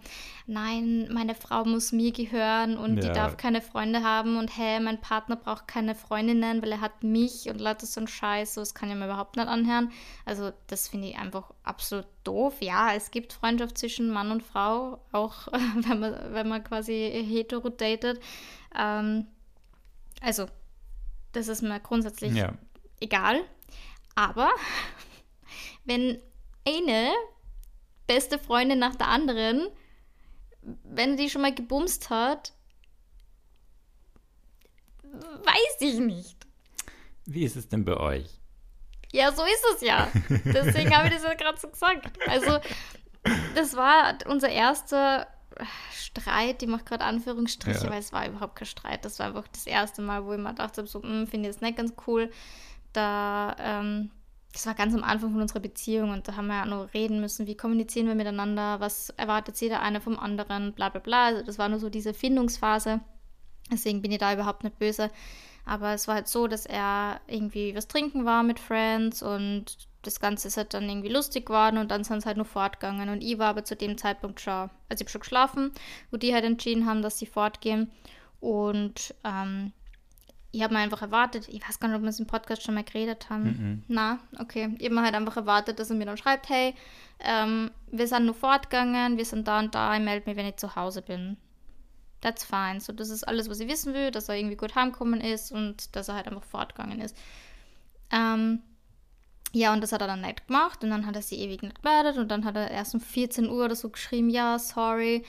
nein, 0.49 1.09
meine 1.13 1.35
Frau 1.35 1.65
muss 1.65 1.93
mir 1.93 2.11
gehören 2.11 2.77
und 2.77 2.97
die 2.97 3.07
Ja. 3.09 3.13
darf 3.13 3.37
keine 3.37 3.61
Freunde 3.63 4.03
haben 4.03 4.37
und 4.39 4.57
hä, 4.57 4.81
mein 4.81 5.01
Partner 5.01 5.37
braucht 5.37 5.69
keine 5.69 5.95
Freundinnen, 5.95 6.63
weil 6.63 6.73
er 6.73 6.81
hat 6.81 7.05
mich 7.05 7.49
und 7.49 7.61
lauter 7.61 7.87
so 7.87 8.01
ein 8.01 8.09
Scheiß, 8.09 8.55
so, 8.55 8.61
das 8.63 8.75
kann 8.75 8.89
ich 8.91 8.97
mir 8.97 9.05
überhaupt 9.05 9.37
nicht 9.37 9.47
anhören. 9.47 9.93
Also 10.25 10.53
das 10.67 10.89
finde 10.89 11.09
ich 11.09 11.19
einfach 11.19 11.53
absolut 11.63 12.07
doof. 12.25 12.57
Ja, 12.61 12.95
es 12.95 13.11
gibt 13.11 13.33
Freundschaft 13.33 13.79
zwischen 13.79 14.11
Mann 14.11 14.31
und 14.33 14.43
Frau, 14.43 15.01
auch 15.13 15.49
wenn 15.87 16.01
man, 16.01 16.33
wenn 16.33 16.49
man 16.49 16.65
quasi 16.65 17.25
hetero 17.29 17.69
datet. 17.69 18.21
Ähm, 18.75 19.27
also, 20.21 20.47
das 21.33 21.49
ist 21.49 21.63
mir 21.63 21.79
grundsätzlich 21.79 22.35
Ja. 22.35 22.55
egal. 23.01 23.41
Aber 24.15 24.51
wenn 25.85 26.19
eine 26.67 27.13
beste 28.07 28.39
Freundin 28.39 28.79
nach 28.79 28.97
der 28.97 29.09
anderen, 29.09 29.69
wenn 30.63 31.17
die 31.17 31.31
schon 31.31 31.43
mal 31.43 31.55
gebumst 31.55 32.11
hat, 32.11 32.53
weiß 35.03 35.77
ich 35.81 35.99
nicht. 35.99 36.47
Wie 37.27 37.45
ist 37.45 37.57
es 37.57 37.69
denn 37.69 37.85
bei 37.85 37.97
euch? 37.97 38.41
Ja, 39.13 39.33
so 39.33 39.43
ist 39.45 39.65
es 39.77 39.81
ja. 39.83 40.09
Deswegen 40.45 40.95
habe 40.95 41.09
ich 41.09 41.15
das 41.15 41.23
ja 41.25 41.35
gerade 41.35 41.59
so 41.59 41.69
gesagt. 41.69 42.11
Also, 42.27 42.59
das 43.55 43.75
war 43.77 44.19
unser 44.27 44.49
erster 44.51 45.27
Streit. 45.93 46.63
Ich 46.63 46.69
mache 46.69 46.85
gerade 46.85 47.05
Anführungsstriche, 47.05 47.85
Ja. 47.85 47.91
weil 47.91 48.01
es 48.01 48.13
war 48.13 48.27
überhaupt 48.29 48.57
kein 48.57 48.67
Streit. 48.67 49.05
Das 49.05 49.19
war 49.19 49.27
einfach 49.27 49.49
das 49.49 49.67
erste 49.67 50.03
Mal, 50.03 50.25
wo 50.25 50.33
ich 50.35 50.39
mir 50.39 50.55
dachte, 50.55 50.87
so, 50.87 51.03
hm, 51.03 51.27
finde 51.27 51.49
ich 51.49 51.55
das 51.55 51.63
nicht 51.63 51.77
ganz 51.77 51.95
cool. 52.07 52.31
Da, 52.93 53.57
ähm, 53.59 54.11
das 54.53 54.67
war 54.67 54.75
ganz 54.75 54.95
am 54.95 55.05
Anfang 55.05 55.33
von 55.33 55.43
unserer 55.43 55.61
Beziehung 55.61 56.11
und 56.11 56.27
da 56.27 56.37
haben 56.37 56.47
wir 56.47 56.55
ja 56.55 56.65
noch 56.65 56.93
reden 56.95 57.21
müssen, 57.21 57.47
wie 57.47 57.57
kommunizieren 57.57 58.07
wir 58.07 58.15
miteinander, 58.15 58.81
was 58.81 59.11
erwartet 59.11 59.61
jeder 59.61 59.83
eine 59.83 60.01
vom 60.01 60.19
anderen, 60.19 60.73
bla 60.73 60.89
bla 60.89 61.01
bla. 61.01 61.27
Also 61.27 61.43
das 61.43 61.59
war 61.59 61.69
nur 61.69 61.79
so 61.79 61.91
diese 61.91 62.15
Findungsphase. 62.15 63.01
Deswegen 63.71 64.01
bin 64.01 64.13
ich 64.13 64.19
da 64.19 64.33
überhaupt 64.33 64.65
nicht 64.65 64.79
böse. 64.79 65.11
Aber 65.67 65.93
es 65.93 66.09
war 66.09 66.15
halt 66.15 66.29
so, 66.29 66.47
dass 66.47 66.65
er 66.65 67.21
irgendwie 67.27 67.75
was 67.75 67.89
trinken 67.89 68.25
war 68.25 68.43
mit 68.43 68.59
Friends 68.59 69.23
und 69.23 69.77
das 70.03 70.21
Ganze 70.21 70.49
ist 70.49 70.57
halt 70.57 70.73
dann 70.73 70.89
irgendwie 70.89 71.11
lustig 71.11 71.47
geworden 71.47 71.77
und 71.77 71.91
dann 71.91 72.05
sind 72.05 72.23
sie 72.23 72.27
halt 72.27 72.39
nur 72.39 72.47
fortgegangen. 72.47 73.11
Und 73.11 73.23
ich 73.23 73.39
war 73.39 73.49
aber 73.49 73.65
zu 73.65 73.77
dem 73.77 73.99
Zeitpunkt 73.99 74.41
schon, 74.41 74.71
also 74.89 74.95
ich 74.95 75.01
habe 75.01 75.11
schon 75.11 75.21
geschlafen, 75.21 75.73
wo 76.11 76.17
die 76.17 76.33
halt 76.33 76.45
entschieden 76.45 76.87
haben, 76.87 77.03
dass 77.03 77.19
sie 77.19 77.27
fortgehen. 77.27 77.91
Und 78.41 79.15
ähm, 79.25 79.73
ich 80.51 80.63
habe 80.63 80.75
mir 80.75 80.81
einfach 80.81 81.03
erwartet, 81.03 81.47
ich 81.49 81.67
weiß 81.67 81.79
gar 81.79 81.89
nicht, 81.89 81.97
ob 81.99 82.03
wir 82.03 82.09
es 82.09 82.21
im 82.21 82.27
Podcast 82.27 82.63
schon 82.63 82.75
mal 82.75 82.85
geredet 82.85 83.29
haben. 83.29 83.85
Na, 83.89 84.19
okay. 84.39 84.75
Ich 84.79 84.87
habe 84.87 84.95
mir 84.95 85.03
halt 85.03 85.15
einfach 85.15 85.37
erwartet, 85.37 85.79
dass 85.79 85.91
er 85.91 85.97
mir 85.97 86.07
dann 86.07 86.17
schreibt, 86.17 86.49
hey, 86.49 86.75
ähm, 87.21 87.71
wir 87.91 88.07
sind 88.09 88.25
nur 88.25 88.35
fortgegangen, 88.35 89.19
wir 89.19 89.25
sind 89.25 89.47
da 89.47 89.59
und 89.59 89.75
da, 89.75 89.95
ich 89.95 90.03
melde 90.03 90.29
mich, 90.29 90.37
wenn 90.37 90.47
ich 90.47 90.57
zu 90.57 90.75
Hause 90.75 91.03
bin. 91.03 91.37
That's 92.21 92.45
fine. 92.45 92.81
So, 92.81 92.93
das 92.93 93.11
ist 93.11 93.25
alles, 93.25 93.49
was 93.51 93.61
ich 93.61 93.69
wissen 93.69 93.95
will, 93.95 94.11
dass 94.11 94.29
er 94.29 94.37
irgendwie 94.37 94.57
gut 94.57 94.75
heimgekommen 94.75 95.21
ist 95.21 95.53
und 95.53 95.95
dass 95.95 96.09
er 96.09 96.15
halt 96.15 96.27
einfach 96.27 96.45
fortgegangen 96.45 97.01
ist. 97.01 97.17
Ähm, 98.11 98.63
ja, 99.53 99.73
und 99.73 99.83
das 99.83 99.93
hat 99.93 100.01
er 100.01 100.07
dann 100.07 100.23
nicht 100.23 100.47
gemacht 100.47 100.83
und 100.83 100.91
dann 100.91 101.07
hat 101.07 101.15
er 101.15 101.23
sie 101.23 101.37
ewig 101.37 101.63
nicht 101.63 101.83
gemeldet 101.83 102.17
und 102.17 102.29
dann 102.31 102.45
hat 102.45 102.57
er 102.57 102.71
erst 102.71 102.95
um 102.95 103.01
14 103.01 103.49
Uhr 103.49 103.67
oder 103.67 103.77
so 103.77 103.91
geschrieben, 103.91 104.31
ja, 104.31 104.59
sorry. 104.59 105.25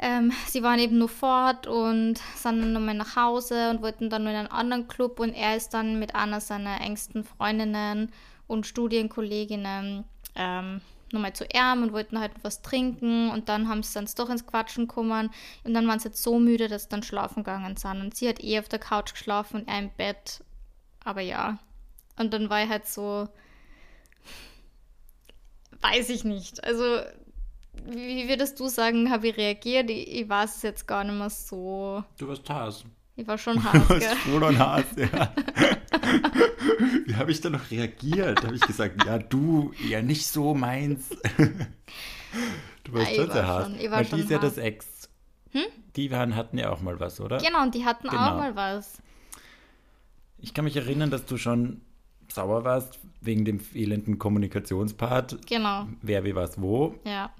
Ähm, 0.00 0.32
sie 0.46 0.62
waren 0.62 0.78
eben 0.78 0.98
nur 0.98 1.08
fort 1.08 1.66
und 1.66 2.18
sind 2.36 2.60
dann 2.60 2.72
nochmal 2.72 2.94
nach 2.94 3.16
Hause 3.16 3.70
und 3.70 3.82
wollten 3.82 4.10
dann 4.10 4.22
nur 4.22 4.32
in 4.32 4.38
einen 4.38 4.48
anderen 4.48 4.86
Club 4.86 5.18
und 5.18 5.34
er 5.34 5.56
ist 5.56 5.74
dann 5.74 5.98
mit 5.98 6.14
einer 6.14 6.40
seiner 6.40 6.80
engsten 6.80 7.24
Freundinnen 7.24 8.12
und 8.46 8.66
Studienkolleginnen 8.66 10.04
ähm, 10.36 10.80
nochmal 11.12 11.32
zu 11.32 11.44
ihm 11.44 11.82
und 11.82 11.92
wollten 11.92 12.20
halt 12.20 12.32
was 12.42 12.62
trinken 12.62 13.30
und 13.30 13.48
dann 13.48 13.68
haben 13.68 13.82
sie 13.82 13.94
dann 13.94 14.08
doch 14.16 14.30
ins 14.30 14.46
Quatschen 14.46 14.86
gekommen 14.86 15.30
und 15.64 15.74
dann 15.74 15.88
waren 15.88 15.98
sie 15.98 16.08
jetzt 16.08 16.22
so 16.22 16.38
müde, 16.38 16.68
dass 16.68 16.84
sie 16.84 16.88
dann 16.90 17.02
schlafen 17.02 17.42
gegangen 17.42 17.76
sind. 17.76 18.00
Und 18.00 18.14
sie 18.14 18.28
hat 18.28 18.42
eh 18.42 18.58
auf 18.58 18.68
der 18.68 18.78
Couch 18.78 19.12
geschlafen 19.12 19.60
und 19.60 19.68
er 19.68 19.78
im 19.78 19.90
Bett, 19.90 20.44
aber 21.04 21.22
ja. 21.22 21.58
Und 22.16 22.32
dann 22.32 22.50
war 22.50 22.62
ich 22.62 22.68
halt 22.68 22.86
so, 22.86 23.28
weiß 25.80 26.10
ich 26.10 26.24
nicht, 26.24 26.62
also 26.64 27.00
wie 27.86 28.28
würdest 28.28 28.58
du 28.60 28.68
sagen, 28.68 29.10
habe 29.10 29.28
ich 29.28 29.36
reagiert? 29.36 29.90
Ich, 29.90 30.08
ich 30.22 30.28
weiß 30.28 30.56
es 30.56 30.62
jetzt 30.62 30.86
gar 30.86 31.04
nicht 31.04 31.14
mehr 31.16 31.30
so. 31.30 32.02
Du 32.18 32.28
warst 32.28 32.48
Has. 32.50 32.84
Ich 33.16 33.26
war 33.26 33.36
schon 33.38 33.54
Du 33.62 33.62
hart, 33.64 33.88
warst 33.90 34.00
gell? 34.06 34.16
voll 34.16 34.42
und 34.44 34.58
Has, 34.58 34.84
ja. 34.96 35.32
Wie 37.06 37.14
habe 37.16 37.30
ich 37.32 37.40
da 37.40 37.50
noch 37.50 37.70
reagiert? 37.70 38.44
Habe 38.44 38.54
ich 38.54 38.60
gesagt, 38.60 39.04
ja, 39.04 39.18
du, 39.18 39.72
ja, 39.88 40.02
nicht 40.02 40.26
so 40.26 40.54
meins. 40.54 41.08
Du 42.84 42.92
warst 42.94 43.14
schon 43.14 43.32
hart. 43.32 43.64
schon- 43.66 43.80
ich 43.80 43.90
war 43.90 43.98
Weil 43.98 44.04
die 44.04 44.10
schon 44.10 44.18
ist 44.20 44.30
ja 44.30 44.38
das 44.38 44.56
Ex. 44.58 45.08
Die 45.96 46.10
waren, 46.10 46.36
hatten 46.36 46.58
ja 46.58 46.70
auch 46.70 46.80
mal 46.80 47.00
was, 47.00 47.20
oder? 47.20 47.38
Genau, 47.38 47.62
und 47.62 47.74
die 47.74 47.84
hatten 47.84 48.06
Genau. 48.08 48.32
auch 48.32 48.36
mal 48.36 48.54
was. 48.54 49.02
Ich 50.38 50.54
kann 50.54 50.64
mich 50.64 50.76
erinnern, 50.76 51.10
dass 51.10 51.24
du 51.26 51.36
schon 51.38 51.80
sauer 52.30 52.64
warst 52.64 52.98
wegen 53.20 53.44
dem 53.44 53.58
fehlenden 53.60 54.18
Kommunikationspart. 54.18 55.46
Genau, 55.46 55.86
Wer 56.02 56.24
wie 56.24 56.34
was 56.34 56.60
wo. 56.60 56.94
ja. 57.04 57.30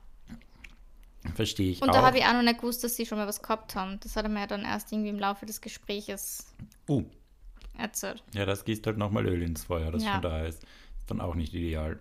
Verstehe 1.35 1.70
ich 1.70 1.83
Und 1.83 1.90
auch. 1.90 1.94
da 1.94 2.02
habe 2.02 2.18
ich 2.18 2.24
auch 2.24 2.33
noch 2.33 2.42
nicht 2.42 2.61
gewusst, 2.61 2.83
dass 2.85 2.96
sie 2.96 3.04
schon 3.07 3.18
mal 3.18 3.26
was 3.26 3.42
gehabt 3.42 3.74
haben. 3.74 3.98
Das 4.00 4.16
hat 4.16 4.24
er 4.24 4.28
mir 4.28 4.40
ja 4.40 4.46
dann 4.46 4.62
erst 4.62 4.92
irgendwie 4.92 5.11
im 5.11 5.18
Laufe 5.18 5.46
des 5.46 5.61
Gespräches 5.61 6.46
uh, 6.88 7.02
erzählt. 7.76 8.22
ja, 8.35 8.46
das 8.46 8.64
gießt 8.64 8.87
halt 8.87 8.98
nochmal 8.98 9.26
Öl 9.26 9.42
ins 9.42 9.64
Feuer, 9.64 9.90
das 9.90 10.04
Ja. 10.04 10.12
schon 10.14 10.22
da 10.22 10.44
ist. 10.46 10.62
Ist 10.98 11.11
dann 11.11 11.20
auch 11.20 11.35
nicht 11.35 11.52
ideal. 11.54 11.98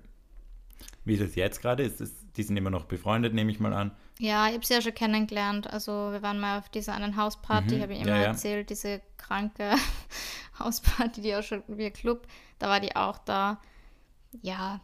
Wie 1.03 1.15
ist 1.15 1.21
es 1.21 1.35
jetzt 1.35 1.61
gerade? 1.61 1.83
Ist 1.83 1.99
es, 2.01 2.13
die 2.35 2.43
sind 2.43 2.57
immer 2.57 2.69
noch 2.69 2.85
befreundet, 2.85 3.33
nehme 3.33 3.49
ich 3.51 3.59
mal 3.59 3.73
an. 3.73 3.91
Ja, 4.19 4.47
ich 4.47 4.53
habe 4.55 4.65
sie 4.65 4.73
ja 4.73 4.81
schon 4.81 4.93
kennengelernt. 4.93 5.67
Also 5.71 5.91
wir 6.11 6.21
waren 6.21 6.39
mal 6.39 6.59
auf 6.59 6.69
dieser 6.69 6.93
einen 6.93 7.15
Hausparty, 7.17 7.77
Mhm, 7.77 7.81
habe 7.81 7.93
ich 7.93 8.01
immer 8.01 8.15
ja. 8.17 8.23
erzählt, 8.23 8.69
diese 8.69 9.01
kranke 9.17 9.71
Hausparty, 10.59 11.21
die 11.21 11.35
auch 11.35 11.43
schon 11.43 11.63
wie 11.67 11.85
ein 11.85 11.93
Club. 11.93 12.27
Da 12.59 12.67
war 12.69 12.79
die 12.79 12.95
auch 12.95 13.17
da. 13.19 13.59
Ja, 14.41 14.81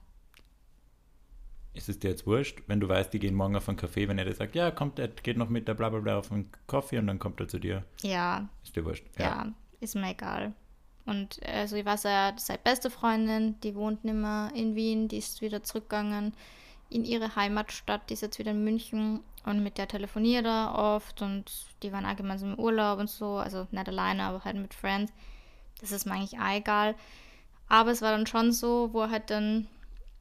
Ist 1.74 1.90
es 1.90 1.98
dir 2.00 2.12
jetzt 2.12 2.28
wurscht, 2.28 2.62
wenn 2.68 2.80
du 2.80 2.88
weißt, 2.88 3.12
die 3.14 3.20
gehen 3.20 3.34
morgen 3.34 3.56
auf 3.56 3.68
einen 3.68 3.80
Café, 3.80 4.08
wenn 4.08 4.20
er 4.20 4.26
dir 4.26 4.36
sagt, 4.36 4.54
ja, 4.56 4.70
kommt, 4.72 5.00
er 5.00 5.08
geht 5.08 5.38
noch 5.38 5.50
mit 5.50 5.68
der 5.68 5.74
blablabla 5.74 6.20
auf 6.20 6.32
einen 6.32 6.52
Kaffee 6.68 7.00
und 7.00 7.08
dann 7.08 7.18
kommt 7.20 7.40
er 7.40 7.48
zu 7.48 7.58
dir. 7.60 7.84
ja, 8.04 8.48
Ist 8.64 8.76
dir 8.76 8.86
wurscht. 8.86 9.06
ja, 9.18 9.52
ist 9.80 9.96
mir 9.96 10.12
egal. 10.12 10.54
Und 11.06 11.40
also 11.46 11.76
ich 11.76 11.86
weiß 11.86 12.04
ja, 12.04 12.34
seine 12.38 12.60
beste 12.64 12.90
Freundin, 12.90 13.60
die 13.62 13.76
wohnt 13.76 14.06
nicht 14.06 14.16
mehr 14.16 14.52
in 14.56 14.76
Wien, 14.76 15.08
die 15.08 15.18
ist 15.18 15.42
wieder 15.42 15.62
zurückgegangen 15.64 16.34
in 16.90 17.04
ihre 17.06 17.36
Heimatstadt, 17.36 18.10
die 18.10 18.14
ist 18.14 18.22
jetzt 18.22 18.40
wieder 18.40 18.52
in 18.52 18.64
München. 18.64 19.22
Und 19.46 19.64
mit 19.64 19.78
der 19.78 19.88
telefoniert 19.90 20.46
er 20.46 20.74
oft 20.76 21.22
und 21.22 21.52
die 21.82 21.92
waren 21.92 22.06
auch 22.06 22.16
gemeinsam 22.16 22.54
im 22.54 22.60
Urlaub 22.60 23.00
und 23.00 23.10
so. 23.10 23.36
Also 23.38 23.68
nicht 23.72 23.90
alleine, 23.90 24.24
aber 24.24 24.46
halt 24.46 24.56
mit 24.56 24.74
Friends. 24.74 25.12
Das 25.82 25.92
ist 25.92 26.06
mir 26.06 26.14
eigentlich 26.14 26.40
auch 26.40 26.56
egal. 26.56 26.96
Aber 27.68 27.92
es 27.92 28.02
war 28.02 28.12
dann 28.12 28.28
schon 28.28 28.54
so, 28.54 28.94
wo 28.94 29.02
er 29.02 29.10
halt 29.10 29.30
dann 29.32 29.68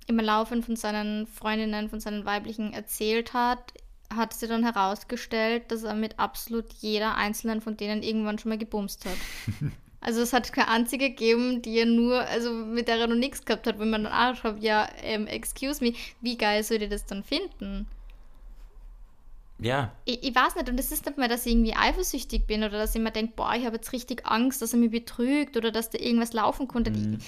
im 0.06 0.18
Laufe 0.18 0.60
von 0.62 0.76
seinen 0.76 1.26
Freundinnen, 1.26 1.88
von 1.88 2.00
seinen 2.00 2.24
weiblichen 2.24 2.72
erzählt 2.72 3.34
hat, 3.34 3.72
hat 4.14 4.34
sie 4.34 4.46
dann 4.46 4.64
herausgestellt, 4.64 5.70
dass 5.70 5.84
er 5.84 5.94
mit 5.94 6.18
absolut 6.18 6.72
jeder 6.80 7.16
einzelnen 7.16 7.60
von 7.60 7.76
denen 7.76 8.02
irgendwann 8.02 8.38
schon 8.38 8.50
mal 8.50 8.58
gebumst 8.58 9.04
hat. 9.04 9.16
Also 10.04 10.20
es 10.20 10.32
hat 10.32 10.52
keine 10.52 10.66
einzige 10.66 11.10
gegeben, 11.10 11.62
die 11.62 11.78
er 11.78 11.86
nur, 11.86 12.22
also 12.22 12.52
mit 12.52 12.88
der 12.88 12.98
er 12.98 13.06
noch 13.06 13.14
nichts 13.14 13.44
gehabt 13.44 13.68
hat, 13.68 13.78
wenn 13.78 13.88
man 13.88 14.02
dann 14.02 14.12
anschaut, 14.12 14.60
ja, 14.60 14.88
ähm, 15.00 15.28
excuse 15.28 15.82
me, 15.82 15.94
wie 16.20 16.36
geil 16.36 16.64
soll 16.64 16.82
ihr 16.82 16.88
das 16.88 17.06
dann 17.06 17.22
finden? 17.22 17.86
Ja. 19.60 19.92
Ich, 20.04 20.24
ich, 20.24 20.34
weiß 20.34 20.56
nicht, 20.56 20.68
und 20.68 20.80
es 20.80 20.90
ist 20.90 21.06
nicht 21.06 21.18
mal, 21.18 21.28
dass 21.28 21.46
ich 21.46 21.52
irgendwie 21.52 21.76
eifersüchtig 21.76 22.48
bin 22.48 22.64
oder 22.64 22.78
dass 22.78 22.96
ich 22.96 23.00
mir 23.00 23.12
denke, 23.12 23.34
boah, 23.36 23.54
ich 23.54 23.64
habe 23.64 23.76
jetzt 23.76 23.92
richtig 23.92 24.26
Angst, 24.26 24.60
dass 24.60 24.72
er 24.72 24.80
mich 24.80 24.90
betrügt 24.90 25.56
oder 25.56 25.70
dass 25.70 25.90
da 25.90 25.98
irgendwas 25.98 26.32
laufen 26.32 26.66
konnte. 26.66 26.90
Mhm. 26.90 27.18
Ich, 27.20 27.26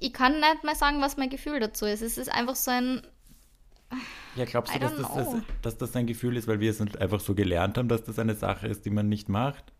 ich, 0.00 0.12
kann 0.12 0.40
nicht 0.40 0.64
mal 0.64 0.76
sagen, 0.76 1.00
was 1.00 1.16
mein 1.16 1.30
Gefühl 1.30 1.60
dazu 1.60 1.86
ist. 1.86 2.02
Es 2.02 2.18
ist 2.18 2.32
einfach 2.32 2.56
so 2.56 2.70
ein. 2.70 3.02
Ja, 4.36 4.46
glaubst 4.46 4.74
du, 4.74 4.78
dass 4.78 4.96
das, 4.96 5.14
das, 5.14 5.34
dass 5.60 5.78
das 5.78 5.96
ein 5.96 6.06
Gefühl 6.06 6.36
ist, 6.36 6.48
weil 6.48 6.60
wir 6.60 6.70
es 6.70 6.80
einfach 6.80 7.20
so 7.20 7.34
gelernt 7.34 7.76
haben, 7.76 7.88
dass 7.88 8.04
das 8.04 8.18
eine 8.18 8.34
Sache 8.34 8.66
ist, 8.66 8.86
die 8.86 8.90
man 8.90 9.08
nicht 9.08 9.28
macht? 9.28 9.72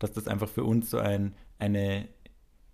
dass 0.00 0.12
das 0.12 0.26
einfach 0.26 0.48
für 0.48 0.64
uns 0.64 0.90
so 0.90 0.98
ein, 0.98 1.34
eine 1.60 2.08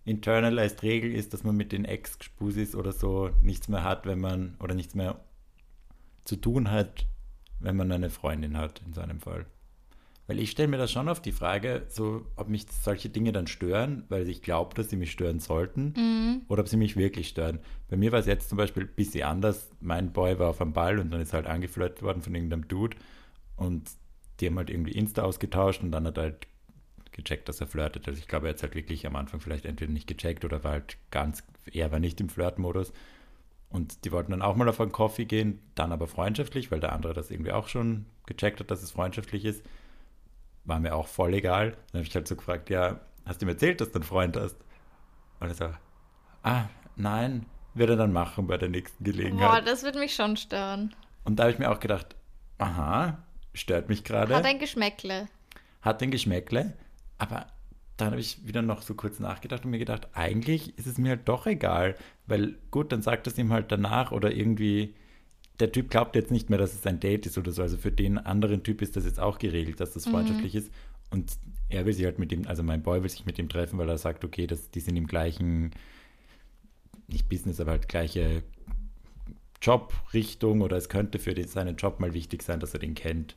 internalized 0.07 0.83
Regel 0.83 1.13
ist, 1.13 1.35
dass 1.35 1.45
man 1.45 1.57
mit 1.57 1.73
den 1.73 1.85
Ex-Spusis 1.85 2.75
oder 2.75 2.93
so 2.93 3.31
nichts 3.43 3.69
mehr 3.69 3.83
hat, 3.83 4.07
wenn 4.07 4.21
man, 4.21 4.57
oder 4.61 4.75
nichts 4.75 4.95
mehr 4.95 5.21
zu 6.25 6.37
tun 6.37 6.71
hat, 6.71 7.05
wenn 7.59 7.77
man 7.77 7.93
eine 7.93 8.11
Freundin 8.11 8.57
hat, 8.57 8.81
in 8.87 8.95
so 8.95 9.01
einem 9.01 9.21
Fall. 9.21 9.45
Weil 10.27 10.41
ich 10.41 10.51
stelle 10.51 10.69
mir 10.69 10.79
da 10.79 10.89
schon 10.89 11.09
auf 11.09 11.23
die 11.23 11.33
Frage, 11.33 11.87
so, 11.89 12.27
ob 12.35 12.49
mich 12.49 12.67
solche 12.83 13.09
Dinge 13.09 13.31
dann 13.33 13.47
stören, 13.47 14.05
weil 14.09 14.29
ich 14.29 14.43
glaube, 14.43 14.75
dass 14.75 14.91
sie 14.91 14.97
mich 14.97 15.13
stören 15.13 15.39
sollten, 15.39 15.95
mhm. 15.97 16.43
oder 16.49 16.63
ob 16.63 16.69
sie 16.69 16.77
mich 16.77 16.97
wirklich 16.97 17.29
stören. 17.29 17.61
Bei 17.89 17.97
mir 17.97 18.11
war 18.11 18.19
es 18.19 18.27
jetzt 18.27 18.49
zum 18.49 18.59
Beispiel 18.59 18.85
ein 18.85 18.95
bisschen 18.97 19.25
anders. 19.25 19.71
Mein 19.81 20.13
Boy 20.13 20.39
war 20.39 20.49
auf 20.49 20.61
einem 20.61 20.73
Ball 20.73 20.99
und 20.99 21.11
dann 21.11 21.21
ist 21.21 21.33
halt 21.33 21.47
angeflirtet 21.47 22.03
worden 22.03 22.23
von 22.23 22.35
irgendeinem 22.35 22.67
Dude 22.67 22.97
und 23.57 23.89
die 24.41 24.47
haben 24.47 24.59
halt 24.59 24.71
irgendwie 24.71 24.93
Insta 24.93 25.23
ausgetauscht 25.23 25.83
und 25.83 25.93
dann 25.93 26.07
hat 26.07 26.19
halt 26.19 26.47
gecheckt, 27.13 27.49
dass 27.49 27.61
er 27.61 27.67
flirtet. 27.67 28.07
Also 28.07 28.19
ich 28.19 28.29
glaube, 28.29 28.47
er 28.47 28.51
hat 28.51 28.57
es 28.57 28.63
halt 28.63 28.75
wirklich 28.75 29.07
am 29.07 29.17
Anfang 29.17 29.41
vielleicht 29.41 29.65
entweder 29.65 29.93
nicht 29.93 30.07
gecheckt 30.07 30.45
oder 30.45 30.63
war 30.65 30.73
halt 30.73 30.99
ganz, 31.11 31.43
er 31.73 31.91
war 31.93 31.99
nicht 31.99 32.21
im 32.21 32.29
Flirtmodus. 32.29 32.93
Und 33.69 34.05
die 34.05 34.13
wollten 34.13 34.31
dann 34.31 34.43
auch 34.43 34.55
mal 34.55 34.69
auf 34.69 34.81
einen 34.81 34.93
Coffee 34.93 35.25
gehen, 35.25 35.61
dann 35.75 35.93
aber 35.93 36.07
freundschaftlich, 36.07 36.71
weil 36.71 36.81
der 36.81 36.93
andere 36.93 37.15
das 37.15 37.31
irgendwie 37.31 37.53
auch 37.53 37.69
schon 37.69 38.07
gecheckt 38.27 38.61
hat, 38.61 38.71
dass 38.71 38.83
es 38.83 38.93
freundschaftlich 38.93 39.45
ist. 39.45 39.65
War 40.67 40.81
mir 40.81 40.95
auch 40.95 41.07
voll 41.07 41.35
egal. 41.35 41.71
Dann 41.71 42.01
habe 42.01 42.09
ich 42.09 42.15
halt 42.15 42.29
so 42.29 42.37
gefragt, 42.37 42.71
ja, 42.71 43.01
hast 43.25 43.41
du 43.41 43.47
ihm 43.47 43.51
erzählt, 43.51 43.81
dass 43.81 43.91
du 43.93 43.97
einen 43.97 44.05
Freund 44.05 44.37
hast? 44.37 44.57
Und 45.41 45.49
er 45.49 45.55
so, 45.55 45.71
ah, 46.43 46.65
nein, 46.97 47.47
wird 47.75 47.91
er 47.91 47.97
dann 47.97 48.13
machen 48.13 48.47
bei 48.47 48.59
der 48.59 48.69
nächsten 48.69 49.03
Gelegenheit. 49.05 49.49
Boah, 49.49 49.61
das 49.61 49.83
würde 49.83 49.99
mich 49.99 50.15
schon 50.15 50.37
stören. 50.37 50.95
Und 51.25 51.37
da 51.37 51.45
habe 51.45 51.53
ich 51.53 51.59
mir 51.59 51.71
auch 51.71 51.81
gedacht, 51.81 52.17
aha, 52.59 53.19
stört 53.55 53.89
mich 53.89 54.05
gerade. 54.05 54.35
Hat 54.35 54.45
ein 54.45 54.59
Geschmäckle. 54.59 55.29
Hat 55.83 56.03
ein 56.03 56.11
Geschmäckle. 56.11 56.73
Aber 57.19 57.47
dann 57.97 58.11
habe 58.11 58.21
ich 58.21 58.47
wieder 58.47 58.63
noch 58.63 58.83
so 58.83 58.95
kurz 58.95 59.21
nachgedacht 59.21 59.65
und 59.65 59.71
mir 59.71 59.79
gedacht, 59.79 60.09
eigentlich 60.13 60.77
ist 60.79 60.87
es 60.87 60.99
mir 60.99 61.11
halt 61.11 61.29
doch 61.29 61.47
egal, 61.47 61.97
weil 62.27 62.59
gut, 62.71 62.93
dann 62.93 63.03
sagt 63.03 63.27
es 63.27 63.39
ihm 63.39 63.53
halt 63.53 63.73
danach 63.73 64.13
oder 64.13 64.33
irgendwie, 64.33 64.95
der 65.61 65.73
Typ 65.73 65.91
glaubt 65.91 66.17
jetzt 66.17 66.31
nicht 66.31 66.51
mehr, 66.51 66.59
dass 66.59 66.75
es 66.75 66.87
ein 66.87 67.01
Date 67.01 67.27
ist 67.27 67.39
oder 67.39 67.53
so. 67.53 67.63
Also 67.63 67.77
für 67.77 67.93
den 67.93 68.19
anderen 68.19 68.63
Typ 68.63 68.83
ist 68.83 68.97
das 68.97 69.05
jetzt 69.05 69.21
auch 69.21 69.39
geregelt, 69.39 69.81
dass 69.81 69.93
das 69.93 70.07
mhm. 70.07 70.11
freundschaftlich 70.11 70.55
mhm. 70.55 70.61
ist. 70.61 70.73
Und 71.11 71.33
er 71.69 71.87
will 71.87 71.93
sich 71.93 72.05
halt 72.05 72.19
mit 72.19 72.33
ihm, 72.33 72.47
also 72.47 72.63
mein 72.63 72.83
Boy 72.83 73.03
will 73.03 73.09
sich 73.09 73.27
mit 73.27 73.39
ihm 73.39 73.49
treffen, 73.49 73.79
weil 73.79 73.89
er 73.89 73.99
sagt, 73.99 74.25
okay, 74.25 74.47
das, 74.47 74.71
die 74.71 74.81
sind 74.81 74.97
im 74.97 75.07
gleichen, 75.07 75.71
nicht 77.09 77.29
Business, 77.29 77.61
aber 77.61 77.73
halt 77.73 77.89
gleiche 77.89 78.43
Jobrichtung 79.63 80.61
oder 80.61 80.77
es 80.77 80.89
könnte 80.89 81.19
für 81.19 81.35
den, 81.35 81.49
seinen 81.49 81.77
Job 81.77 82.01
mal 82.01 82.13
wichtig 82.13 82.43
sein, 82.43 82.61
dass 82.61 82.75
er 82.75 82.81
den 82.81 82.95
kennt 82.95 83.37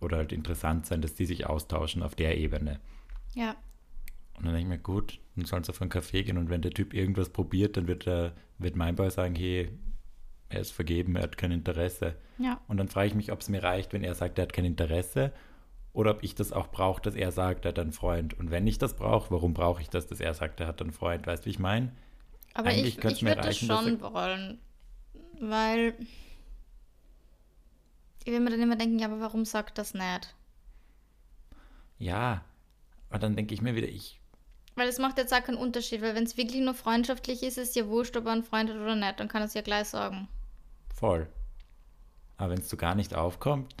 oder 0.00 0.16
halt 0.16 0.32
interessant 0.32 0.86
sein, 0.86 1.02
dass 1.02 1.14
die 1.14 1.26
sich 1.26 1.46
austauschen 1.46 2.02
auf 2.02 2.14
der 2.14 2.38
Ebene. 2.38 2.80
Ja. 3.34 3.56
Und 4.36 4.46
dann 4.46 4.54
denke 4.54 4.60
ich 4.60 4.78
mir, 4.78 4.78
gut, 4.78 5.20
dann 5.36 5.44
sollen 5.44 5.64
sie 5.64 5.70
auf 5.70 5.80
einen 5.80 5.90
Café 5.90 6.22
gehen 6.22 6.38
und 6.38 6.48
wenn 6.48 6.62
der 6.62 6.72
Typ 6.72 6.94
irgendwas 6.94 7.28
probiert, 7.28 7.76
dann 7.76 7.86
wird, 7.86 8.06
der, 8.06 8.32
wird 8.58 8.76
mein 8.76 8.96
Boy 8.96 9.10
sagen, 9.10 9.34
hey, 9.34 9.68
er 10.50 10.60
ist 10.60 10.72
vergeben, 10.72 11.16
er 11.16 11.22
hat 11.22 11.38
kein 11.38 11.52
Interesse. 11.52 12.16
Ja. 12.38 12.60
Und 12.68 12.76
dann 12.76 12.88
frage 12.88 13.08
ich 13.08 13.14
mich, 13.14 13.32
ob 13.32 13.40
es 13.40 13.48
mir 13.48 13.62
reicht, 13.62 13.92
wenn 13.92 14.04
er 14.04 14.14
sagt, 14.14 14.38
er 14.38 14.42
hat 14.42 14.52
kein 14.52 14.64
Interesse 14.64 15.32
oder 15.92 16.10
ob 16.10 16.22
ich 16.22 16.34
das 16.34 16.52
auch 16.52 16.68
brauche, 16.68 17.00
dass 17.00 17.14
er 17.14 17.32
sagt, 17.32 17.64
er 17.64 17.70
hat 17.70 17.78
einen 17.78 17.92
Freund. 17.92 18.38
Und 18.38 18.50
wenn 18.50 18.66
ich 18.66 18.78
das 18.78 18.94
brauche, 18.94 19.30
warum 19.30 19.54
brauche 19.54 19.80
ich 19.80 19.88
das, 19.88 20.06
dass 20.06 20.20
er 20.20 20.34
sagt, 20.34 20.60
er 20.60 20.66
hat 20.66 20.80
einen 20.80 20.92
Freund? 20.92 21.26
Weißt 21.26 21.44
du, 21.44 21.46
wie 21.46 21.50
ich 21.50 21.58
meine? 21.58 21.92
Aber 22.54 22.70
Eigentlich 22.70 22.98
ich, 22.98 23.04
ich 23.04 23.22
würde 23.22 23.40
das 23.40 23.58
schon 23.58 24.00
wollen, 24.00 24.58
weil 25.40 25.94
ich 28.24 28.32
will 28.32 28.40
mir 28.40 28.50
dann 28.50 28.60
immer 28.60 28.76
denken, 28.76 28.98
ja, 28.98 29.06
aber 29.06 29.20
warum 29.20 29.44
sagt 29.44 29.78
das 29.78 29.94
nicht? 29.94 30.34
Ja, 31.98 32.44
aber 33.08 33.18
dann 33.18 33.36
denke 33.36 33.54
ich 33.54 33.62
mir 33.62 33.74
wieder, 33.74 33.88
ich. 33.88 34.20
Weil 34.74 34.88
es 34.88 34.98
macht 34.98 35.18
jetzt 35.18 35.34
auch 35.34 35.42
keinen 35.42 35.58
Unterschied, 35.58 36.02
weil 36.02 36.14
wenn 36.14 36.24
es 36.24 36.36
wirklich 36.36 36.60
nur 36.60 36.74
freundschaftlich 36.74 37.42
ist, 37.42 37.58
ist 37.58 37.70
es 37.70 37.74
ja 37.74 37.86
wurscht, 37.86 38.16
ob 38.16 38.26
er 38.26 38.32
einen 38.32 38.44
Freund 38.44 38.70
hat 38.70 38.76
oder 38.76 38.96
nicht, 38.96 39.20
dann 39.20 39.28
kann 39.28 39.42
er 39.42 39.46
es 39.46 39.54
ja 39.54 39.62
gleich 39.62 39.88
sagen. 39.88 40.28
Voll. 41.00 41.26
Aber 42.36 42.52
wenn 42.52 42.60
es 42.60 42.68
so 42.68 42.76
gar 42.76 42.94
nicht 42.94 43.14
aufkommt. 43.14 43.74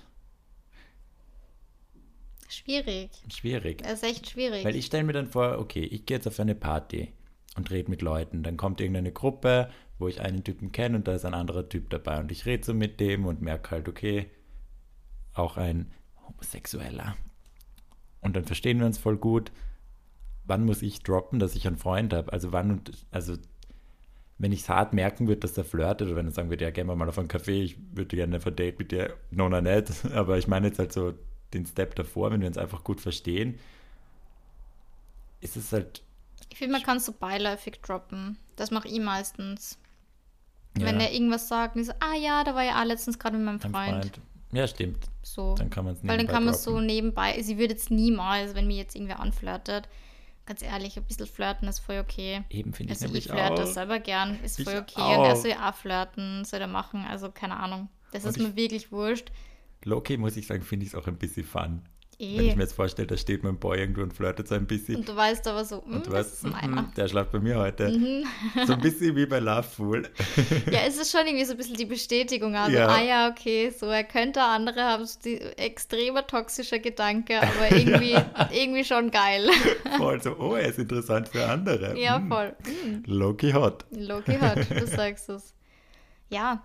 Schwierig. 2.48 3.10
Schwierig. 3.32 3.82
Das 3.82 4.02
ist 4.02 4.02
echt 4.02 4.28
schwierig. 4.28 4.64
Weil 4.64 4.74
ich 4.74 4.86
stelle 4.86 5.04
mir 5.04 5.12
dann 5.12 5.28
vor, 5.28 5.58
okay, 5.58 5.84
ich 5.84 6.04
gehe 6.04 6.16
jetzt 6.16 6.26
auf 6.26 6.40
eine 6.40 6.56
Party 6.56 7.12
und 7.56 7.70
rede 7.70 7.90
mit 7.90 8.02
Leuten. 8.02 8.42
Dann 8.42 8.56
kommt 8.56 8.80
irgendeine 8.80 9.12
Gruppe, 9.12 9.70
wo 9.98 10.08
ich 10.08 10.20
einen 10.20 10.42
Typen 10.42 10.72
kenne 10.72 10.96
und 10.96 11.06
da 11.06 11.14
ist 11.14 11.24
ein 11.24 11.34
anderer 11.34 11.68
Typ 11.68 11.90
dabei. 11.90 12.18
Und 12.18 12.32
ich 12.32 12.46
rede 12.46 12.64
so 12.64 12.74
mit 12.74 12.98
dem 12.98 13.26
und 13.26 13.40
merke 13.40 13.70
halt, 13.70 13.88
okay, 13.88 14.30
auch 15.34 15.56
ein 15.56 15.92
Homosexueller 16.26 17.16
und 18.20 18.36
dann 18.36 18.44
verstehen 18.44 18.78
wir 18.78 18.86
uns 18.86 18.98
voll 18.98 19.16
gut. 19.16 19.52
Wann 20.44 20.64
muss 20.64 20.82
ich 20.82 21.02
droppen, 21.02 21.38
dass 21.38 21.54
ich 21.54 21.66
einen 21.66 21.76
Freund 21.76 22.12
habe? 22.12 22.32
Also 22.32 22.52
wann, 22.52 22.82
also 23.10 23.36
wenn 24.40 24.52
ich 24.52 24.60
es 24.62 24.68
hart 24.70 24.94
merken 24.94 25.28
würde, 25.28 25.40
dass 25.40 25.58
er 25.58 25.64
flirtet 25.64 26.08
oder 26.08 26.16
wenn 26.16 26.26
er 26.26 26.32
sagen 26.32 26.48
würde, 26.48 26.64
ja, 26.64 26.70
gehen 26.70 26.86
wir 26.86 26.96
mal 26.96 27.08
auf 27.08 27.18
einen 27.18 27.28
Café, 27.28 27.62
ich 27.62 27.76
würde 27.92 28.16
gerne 28.16 28.40
ein 28.42 28.56
Date 28.56 28.78
mit 28.78 28.90
dir, 28.90 29.14
no, 29.30 29.50
no, 29.50 29.60
nicht. 29.60 29.92
Aber 30.14 30.38
ich 30.38 30.48
meine 30.48 30.68
jetzt 30.68 30.78
halt 30.78 30.94
so 30.94 31.12
den 31.52 31.66
Step 31.66 31.94
davor, 31.94 32.30
wenn 32.30 32.40
wir 32.40 32.48
uns 32.48 32.56
einfach 32.56 32.82
gut 32.82 33.02
verstehen, 33.02 33.58
ist 35.42 35.56
es 35.56 35.72
halt. 35.72 36.02
Ich 36.48 36.56
finde, 36.56 36.72
man 36.72 36.82
kann 36.82 36.96
es 36.96 37.04
so 37.04 37.12
beiläufig 37.12 37.80
droppen. 37.82 38.38
Das 38.56 38.70
mache 38.70 38.88
ich 38.88 38.98
meistens. 38.98 39.78
Ja. 40.78 40.86
Wenn 40.86 41.00
er 41.00 41.12
irgendwas 41.12 41.48
sagt, 41.48 41.76
und 41.76 41.82
ich 41.82 41.88
so, 41.88 41.94
ah 42.00 42.16
ja, 42.16 42.42
da 42.42 42.54
war 42.54 42.64
ja 42.64 42.80
auch 42.80 42.86
letztens 42.86 43.18
gerade 43.18 43.36
mit 43.36 43.44
meinem 43.44 43.60
Freund. 43.60 43.74
Freund. 43.74 44.20
Ja, 44.52 44.66
stimmt. 44.66 45.04
So. 45.22 45.54
Dann 45.54 45.68
kann 45.68 45.84
man 45.84 45.94
es 45.94 46.02
Weil 46.02 46.16
dann 46.16 46.26
kann 46.26 46.44
man 46.44 46.54
es 46.54 46.64
so 46.64 46.80
nebenbei. 46.80 47.42
Sie 47.42 47.58
würde 47.58 47.74
jetzt 47.74 47.90
niemals, 47.90 48.54
wenn 48.54 48.66
mir 48.66 48.78
jetzt 48.78 48.94
irgendwer 48.94 49.20
anflirtet, 49.20 49.86
ganz 50.50 50.62
ehrlich, 50.62 50.96
ein 50.96 51.04
bisschen 51.04 51.28
flirten 51.28 51.68
ist 51.68 51.78
voll 51.78 52.00
okay. 52.00 52.42
Eben 52.50 52.72
finde 52.72 52.92
also 52.92 53.04
ich 53.04 53.12
nämlich 53.12 53.26
ich 53.26 53.30
flirte 53.30 53.68
selber 53.68 54.00
gern, 54.00 54.36
ist 54.42 54.58
ich 54.58 54.64
voll 54.64 54.78
okay. 54.78 55.00
Auch. 55.00 55.18
Und 55.18 55.24
er 55.26 55.36
soll 55.36 55.52
ja 55.52 55.70
auch 55.70 55.74
flirten, 55.76 56.44
soll 56.44 56.60
er 56.60 56.66
machen, 56.66 57.04
also 57.08 57.30
keine 57.30 57.56
Ahnung. 57.56 57.88
Das 58.10 58.24
Und 58.24 58.30
ist 58.30 58.42
mir 58.42 58.56
wirklich 58.56 58.90
wurscht. 58.90 59.30
Loki, 59.84 60.16
muss 60.16 60.36
ich 60.36 60.48
sagen, 60.48 60.62
finde 60.62 60.86
ich 60.86 60.92
es 60.92 60.94
auch 60.96 61.06
ein 61.06 61.18
bisschen 61.18 61.44
fun. 61.44 61.82
Eh. 62.20 62.38
Wenn 62.38 62.46
ich 62.48 62.56
mir 62.56 62.62
jetzt 62.64 62.74
vorstelle, 62.74 63.08
da 63.08 63.16
steht 63.16 63.42
mein 63.42 63.58
Boy 63.58 63.78
irgendwo 63.78 64.02
und 64.02 64.12
flirtet 64.12 64.46
so 64.46 64.54
ein 64.54 64.66
bisschen. 64.66 64.96
Und 64.96 65.08
du 65.08 65.16
weißt 65.16 65.48
aber 65.48 65.64
so, 65.64 65.78
und 65.78 66.06
du 66.06 66.12
weißt, 66.12 66.44
mm, 66.44 66.92
der 66.94 67.08
schlaft 67.08 67.32
bei 67.32 67.40
mir 67.40 67.58
heute. 67.58 67.88
Mhm. 67.88 68.26
So 68.66 68.74
ein 68.74 68.80
bisschen 68.80 69.16
wie 69.16 69.24
bei 69.24 69.38
Loveful. 69.38 70.06
ja, 70.70 70.80
es 70.86 70.96
ist 71.00 71.10
schon 71.10 71.26
irgendwie 71.26 71.46
so 71.46 71.52
ein 71.52 71.56
bisschen 71.56 71.76
die 71.76 71.86
Bestätigung. 71.86 72.54
Also, 72.54 72.76
ja. 72.76 72.88
ah 72.88 73.02
ja, 73.02 73.28
okay, 73.30 73.70
so 73.70 73.86
er 73.86 74.04
könnte 74.04 74.42
andere 74.42 74.82
haben, 74.82 75.06
so 75.06 75.18
die 75.24 75.40
extremer 75.40 76.26
toxischer 76.26 76.78
Gedanke, 76.78 77.40
aber 77.42 77.74
irgendwie, 77.74 78.16
irgendwie 78.52 78.84
schon 78.84 79.10
geil. 79.10 79.48
voll 79.96 80.20
so, 80.20 80.36
oh, 80.38 80.56
er 80.56 80.68
ist 80.68 80.78
interessant 80.78 81.28
für 81.28 81.46
andere. 81.46 81.98
Ja, 81.98 82.16
hm. 82.16 82.28
voll. 82.28 82.54
Mhm. 82.84 83.02
Loki 83.06 83.52
hot. 83.52 83.86
Loki 83.90 84.38
hot, 84.38 84.70
du 84.70 84.86
sagst 84.86 85.30
es. 85.30 85.54
Ja, 86.28 86.62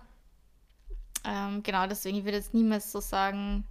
ähm, 1.24 1.62
genau, 1.62 1.86
deswegen 1.86 2.18
würde 2.18 2.38
ich 2.38 2.44
jetzt 2.44 2.54
niemals 2.54 2.92
so 2.92 3.00
sagen, 3.00 3.64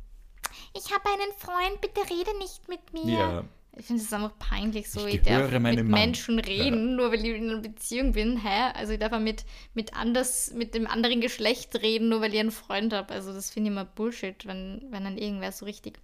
ich 0.76 0.92
habe 0.94 1.10
einen 1.10 1.32
Freund, 1.38 1.82
bitte 1.82 2.02
rede 2.02 2.38
nicht 2.38 2.68
mit 2.68 2.94
mir. 2.94 3.18
Ja. 3.18 3.44
Ich 3.78 3.88
finde 3.88 4.02
es 4.02 4.14
einfach 4.14 4.38
peinlich 4.40 4.90
so. 4.90 5.06
Ich, 5.06 5.16
ich 5.16 5.22
darf 5.24 5.52
mit 5.52 5.62
Mann. 5.62 5.88
Menschen 5.88 6.40
reden, 6.40 6.92
ja. 6.92 6.96
nur 6.96 7.12
weil 7.12 7.26
ich 7.26 7.36
in 7.36 7.50
einer 7.50 7.60
Beziehung 7.60 8.14
bin. 8.14 8.42
Hä? 8.42 8.72
Also 8.74 8.94
ich 8.94 9.00
darf 9.00 9.12
auch 9.12 9.20
mit, 9.20 9.44
mit, 9.74 9.94
anders, 9.94 10.54
mit 10.54 10.74
dem 10.74 10.88
anderen 10.88 11.20
Geschlecht 11.20 11.76
reden, 11.82 12.08
nur 12.08 12.22
weil 12.22 12.34
ich 12.34 12.40
einen 12.40 12.52
Freund 12.52 12.94
habe. 12.94 13.14
Also 13.14 13.34
das 13.34 13.50
finde 13.50 13.70
ich 13.70 13.74
immer 13.74 13.84
Bullshit, 13.84 14.46
wenn, 14.46 14.82
wenn 14.92 15.04
dann 15.04 15.18
irgendwer 15.18 15.52
so 15.52 15.66
richtig. 15.66 16.00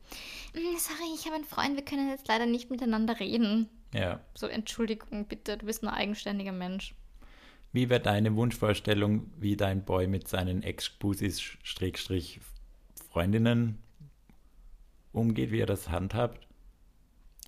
Hm, 0.53 0.77
sorry, 0.77 1.11
ich 1.15 1.25
habe 1.25 1.35
einen 1.35 1.45
Freund, 1.45 1.77
wir 1.77 1.85
können 1.85 2.09
jetzt 2.09 2.27
leider 2.27 2.45
nicht 2.45 2.71
miteinander 2.71 3.19
reden. 3.19 3.69
Ja. 3.93 4.19
So, 4.35 4.47
Entschuldigung, 4.47 5.25
bitte, 5.27 5.57
du 5.57 5.65
bist 5.65 5.81
ein 5.83 5.89
eigenständiger 5.89 6.51
Mensch. 6.51 6.93
Wie 7.71 7.89
wäre 7.89 8.01
deine 8.01 8.35
Wunschvorstellung, 8.35 9.31
wie 9.37 9.55
dein 9.55 9.85
Boy 9.85 10.07
mit 10.07 10.27
seinen 10.27 10.61
Ex-Busis, 10.61 11.39
Schrägstrich, 11.63 12.41
Freundinnen 13.09 13.77
umgeht, 15.13 15.51
wie 15.51 15.59
ihr 15.59 15.65
das 15.65 15.89
handhabt. 15.89 16.47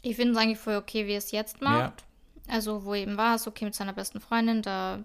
Ich 0.01 0.16
finde 0.16 0.34
es 0.34 0.38
eigentlich 0.38 0.59
voll 0.59 0.76
okay, 0.76 1.07
wie 1.07 1.14
er 1.14 1.18
es 1.20 1.32
jetzt 1.32 1.61
macht. 1.61 2.03
Also, 2.47 2.84
wo 2.84 2.93
eben 2.93 3.16
war 3.18 3.36
es 3.36 3.47
okay 3.47 3.66
mit 3.66 3.74
seiner 3.76 3.93
besten 3.93 4.20
Freundin, 4.20 4.61
da 4.61 5.03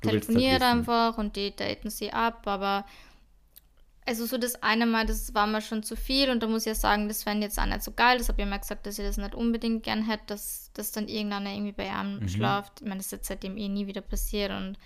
telefoniert 0.00 0.62
einfach 0.62 1.18
und 1.18 1.36
die 1.36 1.54
daten 1.54 1.90
sie 1.90 2.12
ab, 2.12 2.46
aber 2.46 2.84
also 4.06 4.26
so 4.26 4.36
das 4.36 4.62
eine 4.62 4.84
Mal, 4.86 5.06
das 5.06 5.32
war 5.34 5.46
mir 5.46 5.62
schon 5.62 5.82
zu 5.82 5.96
viel 5.96 6.28
und 6.30 6.42
da 6.42 6.46
muss 6.46 6.62
ich 6.62 6.66
ja 6.68 6.74
sagen, 6.74 7.08
das 7.08 7.22
fände 7.22 7.38
ich 7.46 7.52
jetzt 7.52 7.58
auch 7.58 7.64
nicht 7.66 7.82
so 7.82 7.90
geil. 7.92 8.18
Das 8.18 8.28
habe 8.28 8.42
ich 8.42 8.46
mir 8.48 8.58
gesagt, 8.58 8.86
dass 8.86 8.98
ich 8.98 9.04
das 9.04 9.16
nicht 9.16 9.34
unbedingt 9.34 9.82
gern 9.82 10.02
hätte, 10.06 10.24
dass, 10.26 10.70
dass 10.74 10.92
dann 10.92 11.08
irgendeiner 11.08 11.50
irgendwie 11.50 11.72
bei 11.72 11.90
einem 11.90 12.20
Mhm. 12.20 12.28
schlaft. 12.28 12.80
Ich 12.82 12.86
meine, 12.86 12.98
das 12.98 13.06
ist 13.06 13.12
jetzt 13.12 13.28
seitdem 13.28 13.56
eh 13.56 13.68
nie 13.68 13.86
wieder 13.86 14.02
passiert 14.02 14.50
und 14.50 14.76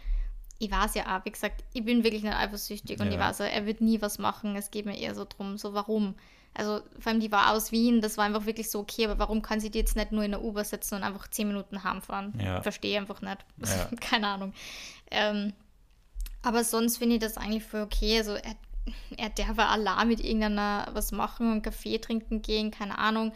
ich 0.61 0.71
weiß 0.71 0.95
ja 0.95 1.17
auch, 1.19 1.25
wie 1.25 1.31
gesagt, 1.31 1.65
ich 1.73 1.85
bin 1.85 2.05
wirklich 2.05 2.23
nicht 2.23 2.35
eifersüchtig 2.35 3.01
und 3.01 3.09
ich 3.09 3.15
Ja. 3.15 3.21
weiß, 3.21 3.41
auch, 3.41 3.47
er 3.47 3.67
wird 3.67 3.81
nie 3.81 4.01
was 4.01 4.19
machen. 4.19 4.55
Es 4.57 4.71
geht 4.71 4.87
mir 4.87 4.97
eher 4.97 5.15
so 5.15 5.25
drum, 5.29 5.57
so 5.59 5.75
warum. 5.75 6.15
Also 6.55 6.81
vor 6.99 7.13
allem 7.13 7.21
die 7.21 7.31
war 7.31 7.53
aus 7.53 7.71
Wien, 7.71 8.01
das 8.01 8.17
war 8.17 8.25
einfach 8.25 8.47
wirklich 8.47 8.71
so 8.71 8.81
okay, 8.81 9.05
aber 9.05 9.19
warum 9.19 9.43
kann 9.43 9.61
sie 9.61 9.71
die 9.71 9.79
jetzt 9.79 9.95
nicht 9.95 10.11
nur 10.11 10.25
in 10.25 10.33
der 10.33 10.43
Uber 10.43 10.65
setzen 10.65 10.97
und 10.97 11.05
einfach 11.05 11.29
zehn 11.29 11.49
Minuten 11.49 11.85
heimfahren? 11.85 12.33
Ja. 12.43 12.63
Verstehe 12.63 12.99
einfach 12.99 13.23
nicht. 13.23 13.39
Ja. 13.59 13.89
Keine 14.01 14.27
Ahnung. 14.27 14.53
Ähm, 15.11 15.53
aber 16.43 16.65
sonst 16.65 16.99
finde 16.99 17.17
ich 17.17 17.21
das 17.21 17.37
eigentlich 17.37 17.65
voll 17.65 17.83
okay. 17.83 18.19
Also 18.19 18.35
er, 18.35 18.57
er 19.17 19.31
darf 19.31 19.59
allein 19.59 20.09
mit 20.09 20.21
irgendeiner 20.21 20.89
was 20.93 21.13
machen 21.13 21.53
und 21.53 21.63
Kaffee 21.63 21.99
trinken 21.99 22.43
gehen, 22.43 22.71
keine 22.71 22.99
Ahnung. 22.99 23.33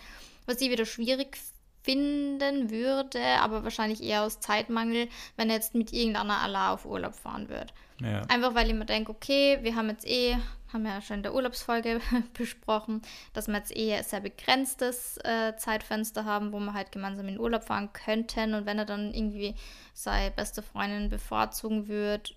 Was 0.46 0.60
ich 0.60 0.70
wieder 0.70 0.86
schwierig 0.86 1.36
finden 1.82 2.70
würde, 2.70 3.20
aber 3.40 3.64
wahrscheinlich 3.64 4.02
eher 4.02 4.22
aus 4.22 4.40
Zeitmangel, 4.40 5.08
wenn 5.36 5.50
er 5.50 5.56
jetzt 5.56 5.74
mit 5.74 5.92
irgendeiner 5.92 6.40
allein 6.40 6.70
auf 6.70 6.86
Urlaub 6.86 7.14
fahren 7.14 7.48
würde. 7.48 7.72
Ja. 8.00 8.22
Einfach 8.22 8.54
weil 8.54 8.68
ich 8.68 8.74
mir 8.74 8.86
denke, 8.86 9.10
okay, 9.10 9.58
wir 9.62 9.74
haben 9.74 9.88
jetzt 9.88 10.06
eh, 10.06 10.36
haben 10.72 10.86
ja 10.86 11.00
schon 11.00 11.18
in 11.18 11.22
der 11.22 11.34
Urlaubsfolge 11.34 12.00
besprochen, 12.34 13.02
dass 13.32 13.48
wir 13.48 13.56
jetzt 13.56 13.76
eh 13.76 13.94
ein 13.94 14.04
sehr 14.04 14.20
begrenztes 14.20 15.18
äh, 15.18 15.56
Zeitfenster 15.56 16.24
haben, 16.24 16.52
wo 16.52 16.60
wir 16.60 16.74
halt 16.74 16.92
gemeinsam 16.92 17.28
in 17.28 17.38
Urlaub 17.38 17.64
fahren 17.64 17.92
könnten. 17.92 18.54
Und 18.54 18.66
wenn 18.66 18.78
er 18.78 18.84
dann 18.84 19.12
irgendwie 19.12 19.54
seine 19.94 20.30
beste 20.30 20.62
Freundin 20.62 21.08
bevorzugen 21.08 21.88
würde, 21.88 22.30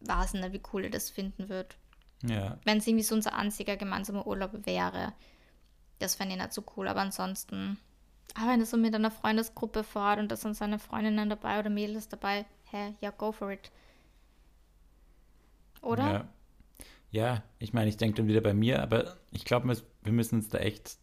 weiß 0.00 0.34
ich 0.34 0.40
nicht, 0.40 0.52
wie 0.52 0.62
cool 0.72 0.84
er 0.84 0.90
das 0.90 1.10
finden 1.10 1.48
wird. 1.48 1.76
ja. 2.22 2.58
Wenn 2.64 2.78
es 2.78 2.86
irgendwie 2.86 3.04
so 3.04 3.14
unser 3.14 3.34
einziger 3.34 3.76
gemeinsamer 3.76 4.26
Urlaub 4.26 4.66
wäre. 4.66 5.12
Das 5.98 6.14
fände 6.14 6.34
ich 6.34 6.40
nicht 6.40 6.54
so 6.54 6.64
cool, 6.76 6.88
aber 6.88 7.00
ansonsten. 7.00 7.78
Aber 8.34 8.52
wenn 8.52 8.60
er 8.60 8.66
so 8.66 8.76
mit 8.76 8.94
einer 8.94 9.10
Freundesgruppe 9.10 9.84
fährt 9.84 10.18
und 10.18 10.30
da 10.30 10.36
sind 10.36 10.54
seine 10.54 10.78
Freundinnen 10.78 11.28
dabei 11.28 11.58
oder 11.58 11.68
Mädels 11.68 12.08
dabei, 12.08 12.46
hä, 12.70 12.94
ja, 13.00 13.10
go 13.10 13.32
for 13.32 13.50
it. 13.50 13.70
Oder? 15.82 16.12
Ja, 16.12 16.28
ja 17.10 17.42
ich 17.58 17.72
meine, 17.72 17.88
ich 17.88 17.96
denke 17.96 18.16
dann 18.16 18.28
wieder 18.28 18.40
bei 18.40 18.54
mir, 18.54 18.82
aber 18.82 19.16
ich 19.32 19.44
glaube, 19.44 19.68
wir, 20.02 20.12
müssen 20.12 20.36
uns 20.36 20.48
da 20.48 20.58
echt 20.58 20.98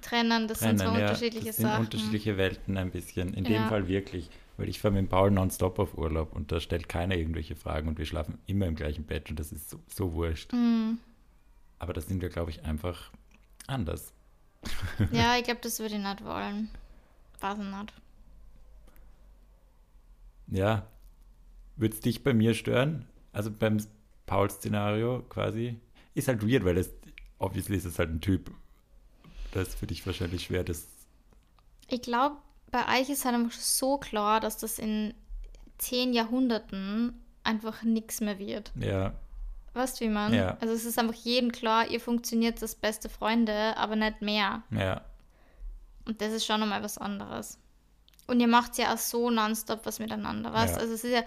Trennen, 0.00 0.48
das 0.48 0.60
trennen. 0.60 0.78
sind 0.78 0.88
zwei 0.88 0.98
ja. 0.98 1.06
unterschiedliche 1.06 1.46
das 1.46 1.56
sind 1.56 1.66
Sachen. 1.66 1.84
unterschiedliche 1.84 2.36
Welten 2.36 2.76
ein 2.76 2.90
bisschen. 2.90 3.34
In 3.34 3.44
dem 3.44 3.54
Ja. 3.54 3.68
Fall 3.68 3.88
wirklich. 3.88 4.30
Weil 4.56 4.68
ich 4.68 4.80
fahre 4.80 4.94
mit 4.94 5.00
dem 5.02 5.08
Paul 5.08 5.30
nonstop 5.30 5.78
auf 5.78 5.96
Urlaub 5.96 6.34
und 6.34 6.52
da 6.52 6.60
stellt 6.60 6.88
keiner 6.88 7.16
irgendwelche 7.16 7.56
Fragen 7.56 7.88
und 7.88 7.98
wir 7.98 8.06
schlafen 8.06 8.38
immer 8.46 8.66
im 8.66 8.74
gleichen 8.74 9.04
Bett 9.04 9.30
und 9.30 9.38
das 9.38 9.52
ist 9.52 9.70
so, 9.70 9.80
so 9.86 10.12
wurscht. 10.12 10.52
Mm. 10.52 10.98
Aber 11.78 11.92
da 11.92 12.00
sind 12.00 12.22
wir, 12.22 12.28
glaube 12.28 12.50
ich, 12.50 12.64
einfach 12.64 13.10
anders. 13.66 14.12
Ja, 15.12 15.36
ich 15.36 15.44
glaube, 15.44 15.60
das 15.62 15.80
würde 15.80 15.96
ich 15.96 16.00
nicht 16.00 16.24
wollen. 16.24 16.70
Weiß 17.40 17.58
ich 17.58 17.64
nicht. 17.64 17.92
Ja. 20.48 20.86
Würde 21.76 21.94
es 21.94 22.00
dich 22.00 22.22
bei 22.22 22.34
mir 22.34 22.54
stören? 22.54 23.06
Also 23.32 23.50
beim 23.50 23.78
Paul-Szenario 24.26 25.22
quasi? 25.28 25.80
Ist 26.14 26.28
halt 26.28 26.46
weird, 26.46 26.64
weil 26.64 26.74
das, 26.74 26.90
obviously 27.38 27.76
ist 27.76 27.84
es 27.84 27.98
halt 27.98 28.10
ein 28.10 28.20
Typ. 28.20 28.50
Das 29.52 29.68
ist 29.68 29.78
für 29.78 29.86
dich 29.86 30.06
wahrscheinlich 30.06 30.44
schwer, 30.44 30.64
das. 30.64 30.86
Ich 31.88 32.02
glaube, 32.02 32.36
bei 32.70 33.00
euch 33.00 33.10
ist 33.10 33.24
halt 33.24 33.34
einfach 33.34 33.58
so 33.58 33.98
klar, 33.98 34.40
dass 34.40 34.56
das 34.56 34.78
in 34.78 35.14
zehn 35.78 36.12
Jahrhunderten 36.12 37.20
einfach 37.44 37.82
nichts 37.82 38.20
mehr 38.20 38.38
wird. 38.38 38.72
Ja, 38.76 39.14
Weißt 39.74 40.00
du, 40.00 40.04
wie 40.04 40.10
man? 40.10 40.34
Ja. 40.34 40.56
Also 40.60 40.74
es 40.74 40.84
ist 40.84 40.98
einfach 40.98 41.14
jedem 41.14 41.50
klar, 41.50 41.88
ihr 41.88 42.00
funktioniert 42.00 42.60
als 42.60 42.74
beste 42.74 43.08
Freunde, 43.08 43.76
aber 43.76 43.96
nicht 43.96 44.20
mehr. 44.20 44.62
ja, 44.70 45.00
Und 46.06 46.20
das 46.20 46.32
ist 46.32 46.44
schon 46.44 46.60
nochmal 46.60 46.82
was 46.82 46.98
anderes. 46.98 47.58
Und 48.26 48.40
ihr 48.40 48.48
macht 48.48 48.76
ja 48.78 48.92
auch 48.94 48.98
so 48.98 49.30
nonstop 49.30 49.84
was 49.84 49.98
miteinander, 49.98 50.52
weißt 50.52 50.76
Ja. 50.76 50.80
Also 50.80 50.94
es 50.94 51.04
ist 51.04 51.12
ja, 51.12 51.22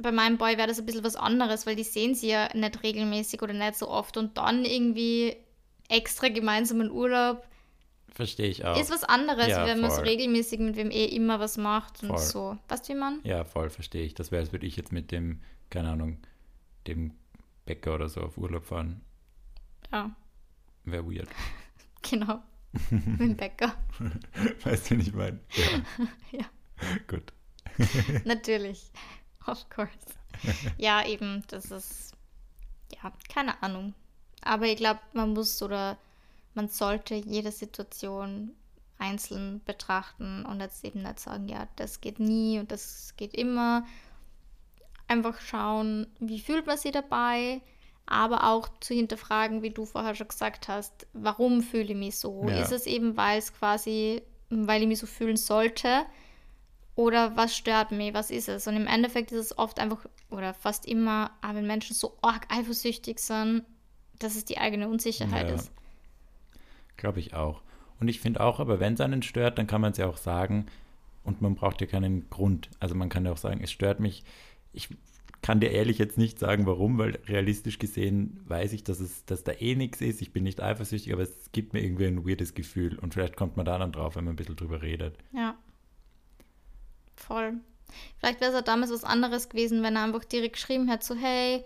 bei 0.00 0.12
meinem 0.12 0.38
Boy 0.38 0.56
wäre 0.56 0.68
das 0.68 0.78
ein 0.78 0.86
bisschen 0.86 1.04
was 1.04 1.16
anderes, 1.16 1.66
weil 1.66 1.76
die 1.76 1.84
sehen 1.84 2.14
sie 2.14 2.28
ja 2.28 2.48
nicht 2.54 2.82
regelmäßig 2.82 3.42
oder 3.42 3.52
nicht 3.52 3.76
so 3.76 3.88
oft 3.88 4.16
und 4.16 4.36
dann 4.38 4.64
irgendwie 4.64 5.36
extra 5.88 6.28
gemeinsamen 6.28 6.90
Urlaub 6.90 7.46
verstehe 8.12 8.48
ich 8.48 8.64
auch. 8.64 8.78
ist 8.78 8.90
was 8.90 9.04
anderes, 9.04 9.46
Ja, 9.48 9.64
wie 9.64 9.70
wenn 9.70 9.80
man 9.80 9.90
so 9.90 10.00
regelmäßig 10.00 10.58
mit 10.60 10.76
wem 10.76 10.90
eh 10.90 11.04
immer 11.06 11.38
was 11.40 11.56
macht 11.56 12.02
und 12.02 12.08
Voll. 12.08 12.18
so. 12.18 12.58
Weißt 12.68 12.88
du, 12.88 12.94
wie 12.94 12.98
man? 12.98 13.20
Ja, 13.22 13.44
voll, 13.44 13.70
verstehe 13.70 14.04
ich. 14.04 14.14
Das 14.14 14.30
wäre, 14.32 14.42
als 14.42 14.52
würde 14.52 14.66
ich 14.66 14.76
jetzt 14.76 14.92
mit 14.92 15.12
dem, 15.12 15.40
keine 15.70 15.90
Ahnung, 15.90 16.18
dem 16.86 17.12
Bäcker 17.64 17.94
oder 17.94 18.08
so 18.08 18.20
auf 18.22 18.36
Urlaub 18.38 18.64
fahren. 18.64 19.02
Ja, 19.92 20.10
Wäre 20.84 21.04
weird. 21.06 21.28
genau. 22.02 22.42
mit 22.90 23.20
dem 23.20 23.36
Bäcker. 23.36 23.74
weißt 24.64 24.90
du, 24.90 24.98
was 24.98 25.06
ich 25.06 25.12
meine? 25.14 25.40
Ja. 25.54 26.06
Ja. 26.38 26.44
Gut. 27.06 27.32
Natürlich. 28.24 28.90
Of 29.50 29.68
course. 29.70 29.90
Ja, 30.76 31.04
eben, 31.04 31.42
das 31.48 31.70
ist, 31.70 32.12
ja, 32.94 33.12
keine 33.28 33.60
Ahnung. 33.62 33.94
Aber 34.42 34.66
ich 34.66 34.76
glaube, 34.76 35.00
man 35.12 35.32
muss 35.32 35.60
oder 35.62 35.98
man 36.54 36.68
sollte 36.68 37.14
jede 37.14 37.50
Situation 37.52 38.52
einzeln 38.98 39.60
betrachten 39.64 40.44
und 40.44 40.60
jetzt 40.60 40.84
eben 40.84 41.02
nicht 41.02 41.20
sagen, 41.20 41.48
ja, 41.48 41.68
das 41.76 42.00
geht 42.00 42.18
nie 42.18 42.58
und 42.58 42.72
das 42.72 43.14
geht 43.16 43.34
immer. 43.34 43.86
Einfach 45.06 45.40
schauen, 45.40 46.06
wie 46.18 46.40
fühlt 46.40 46.66
man 46.66 46.76
sich 46.76 46.92
dabei, 46.92 47.62
aber 48.06 48.44
auch 48.44 48.68
zu 48.80 48.94
hinterfragen, 48.94 49.62
wie 49.62 49.70
du 49.70 49.86
vorher 49.86 50.14
schon 50.14 50.28
gesagt 50.28 50.68
hast, 50.68 51.06
warum 51.12 51.62
fühle 51.62 51.92
ich 51.92 51.96
mich 51.96 52.18
so? 52.18 52.46
Ja. 52.48 52.60
Ist 52.60 52.72
es 52.72 52.86
eben, 52.86 53.16
weil 53.16 53.38
es 53.38 53.52
quasi, 53.52 54.22
weil 54.50 54.82
ich 54.82 54.88
mich 54.88 54.98
so 54.98 55.06
fühlen 55.06 55.36
sollte? 55.36 56.06
Oder 56.98 57.36
was 57.36 57.56
stört 57.56 57.92
mich? 57.92 58.12
Was 58.12 58.32
ist 58.32 58.48
es? 58.48 58.66
Und 58.66 58.74
im 58.74 58.88
Endeffekt 58.88 59.30
ist 59.30 59.38
es 59.38 59.56
oft 59.56 59.78
einfach, 59.78 60.04
oder 60.30 60.52
fast 60.52 60.84
immer, 60.84 61.30
aber 61.42 61.58
wenn 61.58 61.66
Menschen 61.68 61.94
so 61.94 62.18
arg 62.22 62.48
eifersüchtig 62.52 63.20
sind, 63.20 63.62
dass 64.18 64.34
es 64.34 64.44
die 64.44 64.58
eigene 64.58 64.88
Unsicherheit 64.88 65.48
Ja. 65.48 65.54
ist. 65.54 65.70
Glaube 66.96 67.20
ich 67.20 67.34
auch. 67.34 67.62
Und 68.00 68.08
ich 68.08 68.18
finde 68.18 68.40
auch, 68.40 68.58
aber 68.58 68.80
wenn 68.80 68.94
es 68.94 69.00
einen 69.00 69.22
stört, 69.22 69.58
dann 69.58 69.68
kann 69.68 69.80
man 69.80 69.92
es 69.92 69.98
ja 69.98 70.08
auch 70.08 70.16
sagen 70.16 70.66
und 71.22 71.40
man 71.40 71.54
braucht 71.54 71.80
ja 71.80 71.86
keinen 71.86 72.28
Grund. 72.30 72.68
Also 72.80 72.96
man 72.96 73.10
kann 73.10 73.24
ja 73.24 73.30
auch 73.30 73.36
sagen, 73.36 73.60
es 73.62 73.70
stört 73.70 74.00
mich. 74.00 74.24
Ich 74.72 74.88
kann 75.40 75.60
dir 75.60 75.70
ehrlich 75.70 75.98
jetzt 75.98 76.18
nicht 76.18 76.40
sagen, 76.40 76.66
warum, 76.66 76.98
weil 76.98 77.20
realistisch 77.28 77.78
gesehen 77.78 78.40
weiß 78.48 78.72
ich, 78.72 78.82
dass, 78.82 78.98
es, 78.98 79.24
dass 79.24 79.44
da 79.44 79.52
eh 79.52 79.76
nichts 79.76 80.00
ist. 80.00 80.20
Ich 80.20 80.32
bin 80.32 80.42
nicht 80.42 80.60
eifersüchtig, 80.60 81.12
aber 81.12 81.22
es 81.22 81.52
gibt 81.52 81.74
mir 81.74 81.80
irgendwie 81.80 82.06
ein 82.06 82.26
weirdes 82.26 82.54
Gefühl. 82.54 82.98
Und 82.98 83.14
vielleicht 83.14 83.36
kommt 83.36 83.56
man 83.56 83.66
da 83.66 83.78
dann 83.78 83.92
drauf, 83.92 84.16
wenn 84.16 84.24
man 84.24 84.32
ein 84.32 84.36
bisschen 84.36 84.56
drüber 84.56 84.82
redet. 84.82 85.16
Ja. 85.32 85.56
Voll. 87.28 87.54
Vielleicht 88.18 88.40
wäre 88.40 88.50
es 88.50 88.56
ja 88.56 88.62
damals 88.62 88.90
was 88.90 89.04
anderes 89.04 89.48
gewesen, 89.48 89.82
wenn 89.82 89.94
er 89.96 90.02
einfach 90.04 90.24
direkt 90.24 90.54
geschrieben 90.54 90.88
hätte, 90.88 91.06
so, 91.06 91.14
hey, 91.14 91.64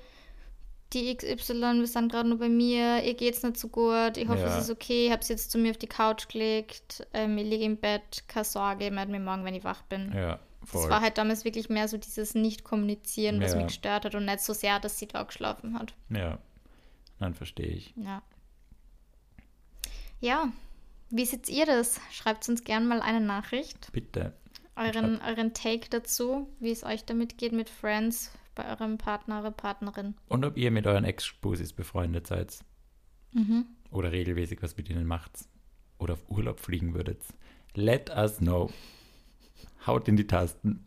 die 0.93 1.17
XY, 1.17 1.79
wir 1.81 1.87
sind 1.87 2.13
gerade 2.13 2.29
nur 2.29 2.39
bei 2.39 2.51
mir, 2.51 3.03
ihr 3.03 3.15
geht's 3.15 3.43
nicht 3.43 3.57
so 3.57 3.69
gut, 3.69 4.17
ich 4.19 4.29
hoffe, 4.29 4.41
Ja. 4.43 4.59
es 4.59 4.65
ist 4.65 4.71
okay, 4.71 5.07
ich 5.07 5.13
hab's 5.13 5.29
jetzt 5.29 5.51
zu 5.51 5.57
mir 5.59 5.71
auf 5.71 5.79
die 5.79 5.87
Couch 5.87 6.29
gelegt, 6.29 7.07
ähm, 7.15 7.39
ich 7.39 7.49
liege 7.49 7.65
im 7.65 7.79
Bett, 7.79 8.25
keine 8.29 8.45
Sorge, 8.45 8.85
ich 8.87 8.93
melde 8.93 9.11
mich 9.11 9.21
morgen, 9.23 9.45
wenn 9.45 9.55
ich 9.55 9.65
wach 9.65 9.83
bin. 9.85 10.13
Ja, 10.15 10.39
Das 10.61 10.71
voll. 10.71 10.91
war 10.91 11.01
halt 11.01 11.17
damals 11.17 11.45
wirklich 11.47 11.71
mehr 11.71 11.89
so 11.89 11.97
dieses 11.97 12.35
Nicht-Kommunizieren, 12.35 13.41
was 13.41 13.53
Ja. 13.53 13.57
mich 13.59 13.69
gestört 13.69 14.05
hat 14.05 14.15
und 14.15 14.27
nicht 14.27 14.41
so 14.41 14.53
sehr, 14.53 14.79
dass 14.81 14.99
sie 14.99 15.07
da 15.09 15.23
geschlafen 15.23 15.79
hat. 15.79 15.95
Ja, 16.11 16.39
dann 17.19 17.35
verstehe 17.35 17.67
ich. 17.69 17.95
Ja. 17.97 18.23
Ja, 20.21 20.53
wie 21.11 21.25
seht 21.25 21.49
ihr 21.49 21.67
das? 21.67 22.01
Schreibt 22.13 22.49
uns 22.49 22.65
gern 22.65 22.87
mal 22.87 23.01
eine 23.03 23.21
Nachricht. 23.21 23.91
Bitte. 23.93 24.35
Euren, 24.77 25.21
euren 25.27 25.55
Take 25.55 25.89
dazu, 25.91 26.49
wie 26.61 26.71
es 26.71 26.85
euch 26.85 27.05
damit 27.05 27.39
geht 27.39 27.53
mit 27.53 27.69
Friends 27.69 28.33
bei 28.55 28.69
eurem 28.69 28.99
Partner, 28.99 29.41
eurer 29.41 29.51
Partnerin. 29.51 30.15
Und 30.29 30.45
ob 30.45 30.57
ihr 30.57 30.71
mit 30.71 30.87
euren 30.87 31.05
Ex-Spusis 31.05 31.73
befreundet 31.73 32.27
seid. 32.27 32.59
Mhm. 33.33 33.67
Oder 33.91 34.13
regelmäßig 34.13 34.63
was 34.63 34.77
mit 34.77 34.89
ihnen 34.91 35.07
macht. 35.07 35.33
Oder 35.99 36.15
auf 36.15 36.29
Urlaub 36.29 36.61
fliegen 36.61 36.95
würdet. 36.95 37.23
Let 37.75 38.11
us 38.11 38.39
know. 38.39 38.71
Haut 39.87 40.09
in 40.09 40.17
die 40.17 40.27
Tasten. 40.27 40.85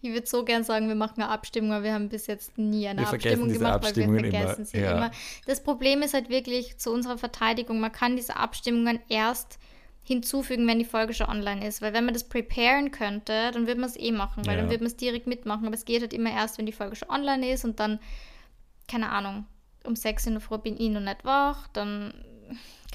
Ich 0.00 0.10
würde 0.10 0.26
so 0.26 0.44
gern 0.44 0.64
sagen, 0.64 0.88
wir 0.88 0.94
machen 0.94 1.20
eine 1.20 1.30
Abstimmung, 1.30 1.72
aber 1.72 1.84
wir 1.84 1.92
haben 1.92 2.08
bis 2.08 2.26
jetzt 2.26 2.56
nie 2.56 2.88
eine 2.88 3.02
Wir 3.02 3.08
Abstimmung 3.08 3.48
diese 3.48 3.58
gemacht, 3.58 3.74
Abstimmungen 3.74 4.16
weil 4.16 4.22
wir 4.22 4.30
immer, 4.30 4.40
vergessen 4.40 4.64
sie 4.64 4.78
ja. 4.78 4.96
immer. 4.96 5.10
Das 5.46 5.62
Problem 5.62 6.02
ist 6.02 6.14
halt 6.14 6.30
wirklich 6.30 6.78
zu 6.78 6.90
unserer 6.90 7.18
Verteidigung, 7.18 7.80
man 7.80 7.92
kann 7.92 8.16
diese 8.16 8.36
Abstimmungen 8.36 8.98
erst 9.08 9.58
hinzufügen, 10.08 10.66
wenn 10.66 10.78
die 10.80 10.84
Folge 10.84 11.14
schon 11.14 11.28
online 11.28 11.66
ist. 11.66 11.80
Weil 11.82 11.92
wenn 11.92 12.04
man 12.04 12.14
das 12.14 12.24
preparen 12.28 12.90
könnte, 12.90 13.50
dann 13.52 13.66
würde 13.66 13.80
man 13.80 13.88
es 13.88 13.96
eh 13.98 14.10
machen, 14.10 14.44
weil 14.46 14.56
Ja. 14.56 14.62
dann 14.62 14.70
würde 14.70 14.82
man 14.82 14.88
es 14.88 14.96
direkt 14.96 15.26
mitmachen. 15.28 15.64
Aber 15.66 15.74
es 15.74 15.84
geht 15.84 16.00
halt 16.00 16.12
immer 16.12 16.30
erst, 16.32 16.58
wenn 16.58 16.66
die 16.66 16.72
Folge 16.72 16.96
schon 16.96 17.10
online 17.10 17.50
ist 17.52 17.64
und 17.64 17.78
dann, 17.78 18.00
keine 18.88 19.10
Ahnung. 19.10 19.46
um 19.84 19.94
6 19.96 20.26
in 20.26 20.32
der 20.34 20.40
Früh 20.40 20.58
bin 20.58 20.74
ich 20.78 20.90
noch 20.90 21.00
nicht 21.00 21.24
wach, 21.24 21.68
dann 21.68 22.12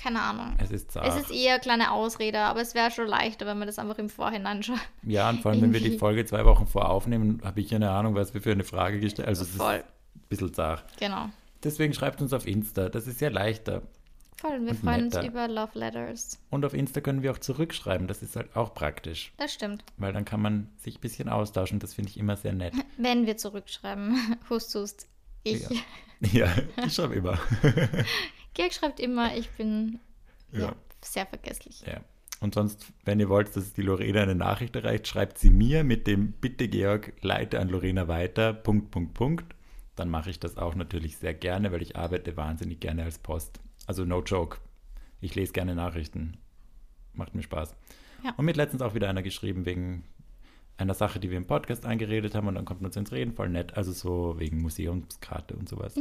keine 0.01 0.21
Ahnung. 0.21 0.55
Es 0.59 0.69
ist 0.71 0.91
zart. 0.91 1.07
Es 1.07 1.15
ist 1.15 1.31
eher 1.31 1.53
eine 1.53 1.61
kleine 1.61 1.91
Ausrede, 1.91 2.39
aber 2.39 2.61
es 2.61 2.75
wäre 2.75 2.91
schon 2.91 3.07
leichter, 3.07 3.45
wenn 3.45 3.57
man 3.57 3.67
das 3.67 3.79
einfach 3.79 3.97
im 3.99 4.09
Vorhinein 4.09 4.61
schon. 4.63 4.79
Ja, 5.03 5.29
und 5.29 5.41
vor 5.41 5.51
allem, 5.51 5.61
wenn 5.61 5.73
wir 5.73 5.79
die. 5.79 5.97
Folge 5.97 6.25
zwei 6.25 6.43
Wochen 6.45 6.67
vor 6.67 6.89
aufnehmen, 6.89 7.41
habe 7.43 7.61
ich 7.61 7.73
eine 7.73 7.89
Ahnung, 7.91 8.15
was 8.15 8.33
wir 8.33 8.41
für 8.41 8.51
eine 8.51 8.63
Frage 8.63 8.99
gestellt 8.99 9.27
Also, 9.27 9.43
es 9.43 9.51
Voll. 9.51 9.75
ist 9.75 9.85
ein 10.15 10.27
bisschen 10.29 10.53
zart. 10.53 10.83
Genau. 10.99 11.29
Deswegen 11.63 11.93
schreibt 11.93 12.21
uns 12.21 12.33
auf 12.33 12.45
Insta. 12.45 12.89
Das 12.89 13.07
ist 13.07 13.21
ja 13.21 13.29
leichter. 13.29 13.83
Voll, 14.37 14.61
wir 14.61 14.71
Und 14.71 14.79
freuen 14.79 15.05
uns 15.05 15.15
netter. 15.15 15.27
über 15.27 15.47
Love 15.47 15.77
Letters. 15.79 16.39
Und 16.49 16.65
auf 16.65 16.73
Insta 16.73 17.01
können 17.01 17.21
wir 17.23 17.31
auch 17.31 17.37
zurückschreiben. 17.37 18.07
Das 18.07 18.21
ist 18.21 18.35
halt 18.35 18.55
auch 18.55 18.73
praktisch. 18.73 19.31
Das 19.37 19.53
stimmt. 19.53 19.83
Weil 19.97 20.11
dann 20.13 20.25
kann 20.25 20.41
man 20.41 20.69
sich 20.77 20.97
ein 20.97 21.01
bisschen 21.01 21.29
austauschen. 21.29 21.79
Das 21.79 21.93
finde 21.93 22.09
ich 22.09 22.17
immer 22.17 22.35
sehr 22.35 22.53
nett. 22.53 22.73
Wenn 22.97 23.25
wir 23.25 23.37
zurückschreiben. 23.37 24.37
Hust, 24.49 24.73
hust. 24.75 25.07
Ich. 25.43 25.69
Ja. 25.69 25.77
Ja, 26.31 26.47
ich 26.85 26.93
schreibe 26.93 27.15
immer. 27.15 27.37
Georg 28.53 28.73
schreibt 28.73 29.01
immer, 29.01 29.35
ich 29.35 29.49
bin 29.51 29.99
ja. 30.53 30.59
Ja. 30.67 30.75
sehr 31.03 31.25
vergesslich. 31.25 31.81
Ja. 31.85 31.99
Und 32.39 32.53
sonst, 32.53 32.85
wenn 33.03 33.19
ihr 33.19 33.27
wollt, 33.27 33.53
dass 33.57 33.73
die 33.73 33.81
Lorena 33.81 34.21
eine 34.21 34.33
Nachricht 34.35 34.73
erreicht, 34.77 35.05
schreibt 35.07 35.37
sie 35.37 35.49
mir 35.49 35.83
mit 35.83 36.07
dem 36.07 36.31
Bitte 36.31 36.69
Georg, 36.69 37.11
leite 37.21 37.59
an 37.59 37.67
Lorena 37.67 38.07
weiter, 38.07 38.53
Punkt, 38.53 38.89
Punkt, 38.91 39.13
Punkt. 39.13 39.55
Dann 39.97 40.09
mache 40.09 40.29
ich 40.29 40.39
das 40.39 40.57
auch 40.57 40.75
natürlich 40.75 41.17
sehr 41.17 41.33
gerne, 41.33 41.73
weil 41.73 41.81
ich 41.81 41.97
arbeite 41.97 42.37
wahnsinnig 42.37 42.79
gerne 42.79 43.03
als 43.03 43.19
Post. 43.19 43.59
Also 43.85 44.05
no 44.05 44.21
joke. 44.21 44.57
Ich 45.21 45.35
lese 45.35 45.53
gerne 45.53 45.75
Nachrichten. 45.75 46.37
Macht 47.13 47.35
mir 47.35 47.43
Spaß. 47.43 47.75
Ja. 48.23 48.33
Und 48.37 48.45
mir 48.45 48.51
hat 48.51 48.57
letztens 48.57 48.81
auch 48.81 48.93
wieder 48.93 49.09
einer 49.09 49.21
geschrieben 49.23 49.65
wegen 49.65 50.03
einer 50.77 50.93
Sache, 50.93 51.19
die 51.19 51.29
wir 51.29 51.37
im 51.37 51.45
Podcast 51.45 51.85
angeredet 51.85 52.33
haben 52.35 52.47
und 52.47 52.55
dann 52.55 52.65
kommt 52.65 52.81
man 52.81 52.87
uns 52.89 52.95
ins 52.97 53.11
Reden, 53.11 53.33
voll 53.33 53.49
nett. 53.49 53.75
Also 53.77 53.91
so 53.91 54.39
wegen 54.39 54.61
Museumskarte 54.61 55.55
und 55.55 55.69
sowas. 55.69 55.95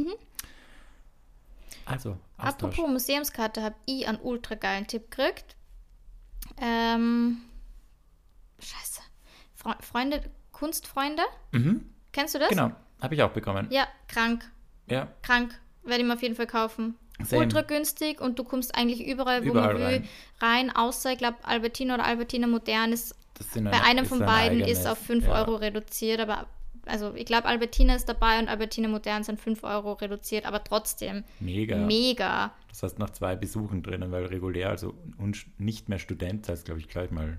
Also, 1.85 2.17
Austausch. 2.37 2.71
Apropos 2.73 2.89
Museumskarte, 2.91 3.61
habe 3.61 3.75
ich 3.85 4.07
einen 4.07 4.19
ultra 4.21 4.55
geilen 4.55 4.87
Tipp 4.87 5.11
gekriegt. 5.11 5.55
Ähm, 6.57 7.37
scheiße. 8.59 9.01
Fre 9.55 9.75
Freunde, 9.81 10.23
Kunstfreunde? 10.51 11.23
Mhm, 11.51 11.89
Kennst 12.11 12.35
du 12.35 12.39
das? 12.39 12.49
genau, 12.49 12.71
habe 13.01 13.15
ich 13.15 13.23
auch 13.23 13.31
bekommen. 13.31 13.67
Ja, 13.69 13.87
krank. 14.07 14.49
Ja, 14.87 15.07
Krank. 15.21 15.59
Werde 15.83 16.01
ich 16.01 16.07
mir 16.07 16.13
auf 16.13 16.21
jeden 16.21 16.35
Fall 16.35 16.47
kaufen. 16.47 16.95
Same. 17.23 17.43
Ultra 17.43 17.61
günstig 17.61 18.19
und 18.21 18.39
du 18.39 18.43
kommst 18.43 18.75
eigentlich 18.75 19.05
überall, 19.05 19.43
wo 19.43 19.49
Überall 19.49 19.73
man 19.73 19.77
will, 19.81 19.85
rein. 19.85 20.07
rein. 20.41 20.75
außer, 20.75 21.11
ich 21.11 21.17
glaube, 21.17 21.37
Albertina 21.43 21.93
oder 21.95 22.05
Albertina 22.05 22.47
Modern 22.47 22.91
ist 22.91 23.15
sind 23.53 23.65
bei 23.65 23.71
eine- 23.71 23.83
einem 23.83 24.03
ist 24.03 24.09
von 24.09 24.19
beiden 24.19 24.61
eigenes, 24.63 24.79
ist 24.79 24.87
auf 24.87 24.97
5 24.97 25.25
ja. 25.25 25.33
Euro 25.39 25.55
reduziert, 25.55 26.19
aber 26.19 26.47
also 26.85 27.13
ich 27.15 27.25
glaube, 27.25 27.45
Albertina 27.45 27.95
ist 27.95 28.09
dabei 28.09 28.39
und 28.39 28.49
Albertina 28.49 28.87
Modern 28.89 29.23
sind 29.23 29.39
5 29.39 29.63
Euro 29.63 29.93
reduziert, 29.93 30.45
aber 30.45 30.63
trotzdem 30.63 31.23
Mega. 31.39 31.77
mega. 31.77 32.51
Das 32.69 32.83
heißt 32.83 32.99
nach 32.99 33.11
zwei 33.11 33.35
Besuchen 33.35 33.83
drinnen, 33.83 34.11
weil 34.11 34.25
regulär, 34.25 34.69
also 34.69 34.93
nicht 35.57 35.87
mehr 35.89 35.99
Student, 35.99 36.49
heißt 36.49 36.65
glaube 36.65 36.79
ich 36.81 36.89
gleich 36.89 37.09
mal 37.11 37.37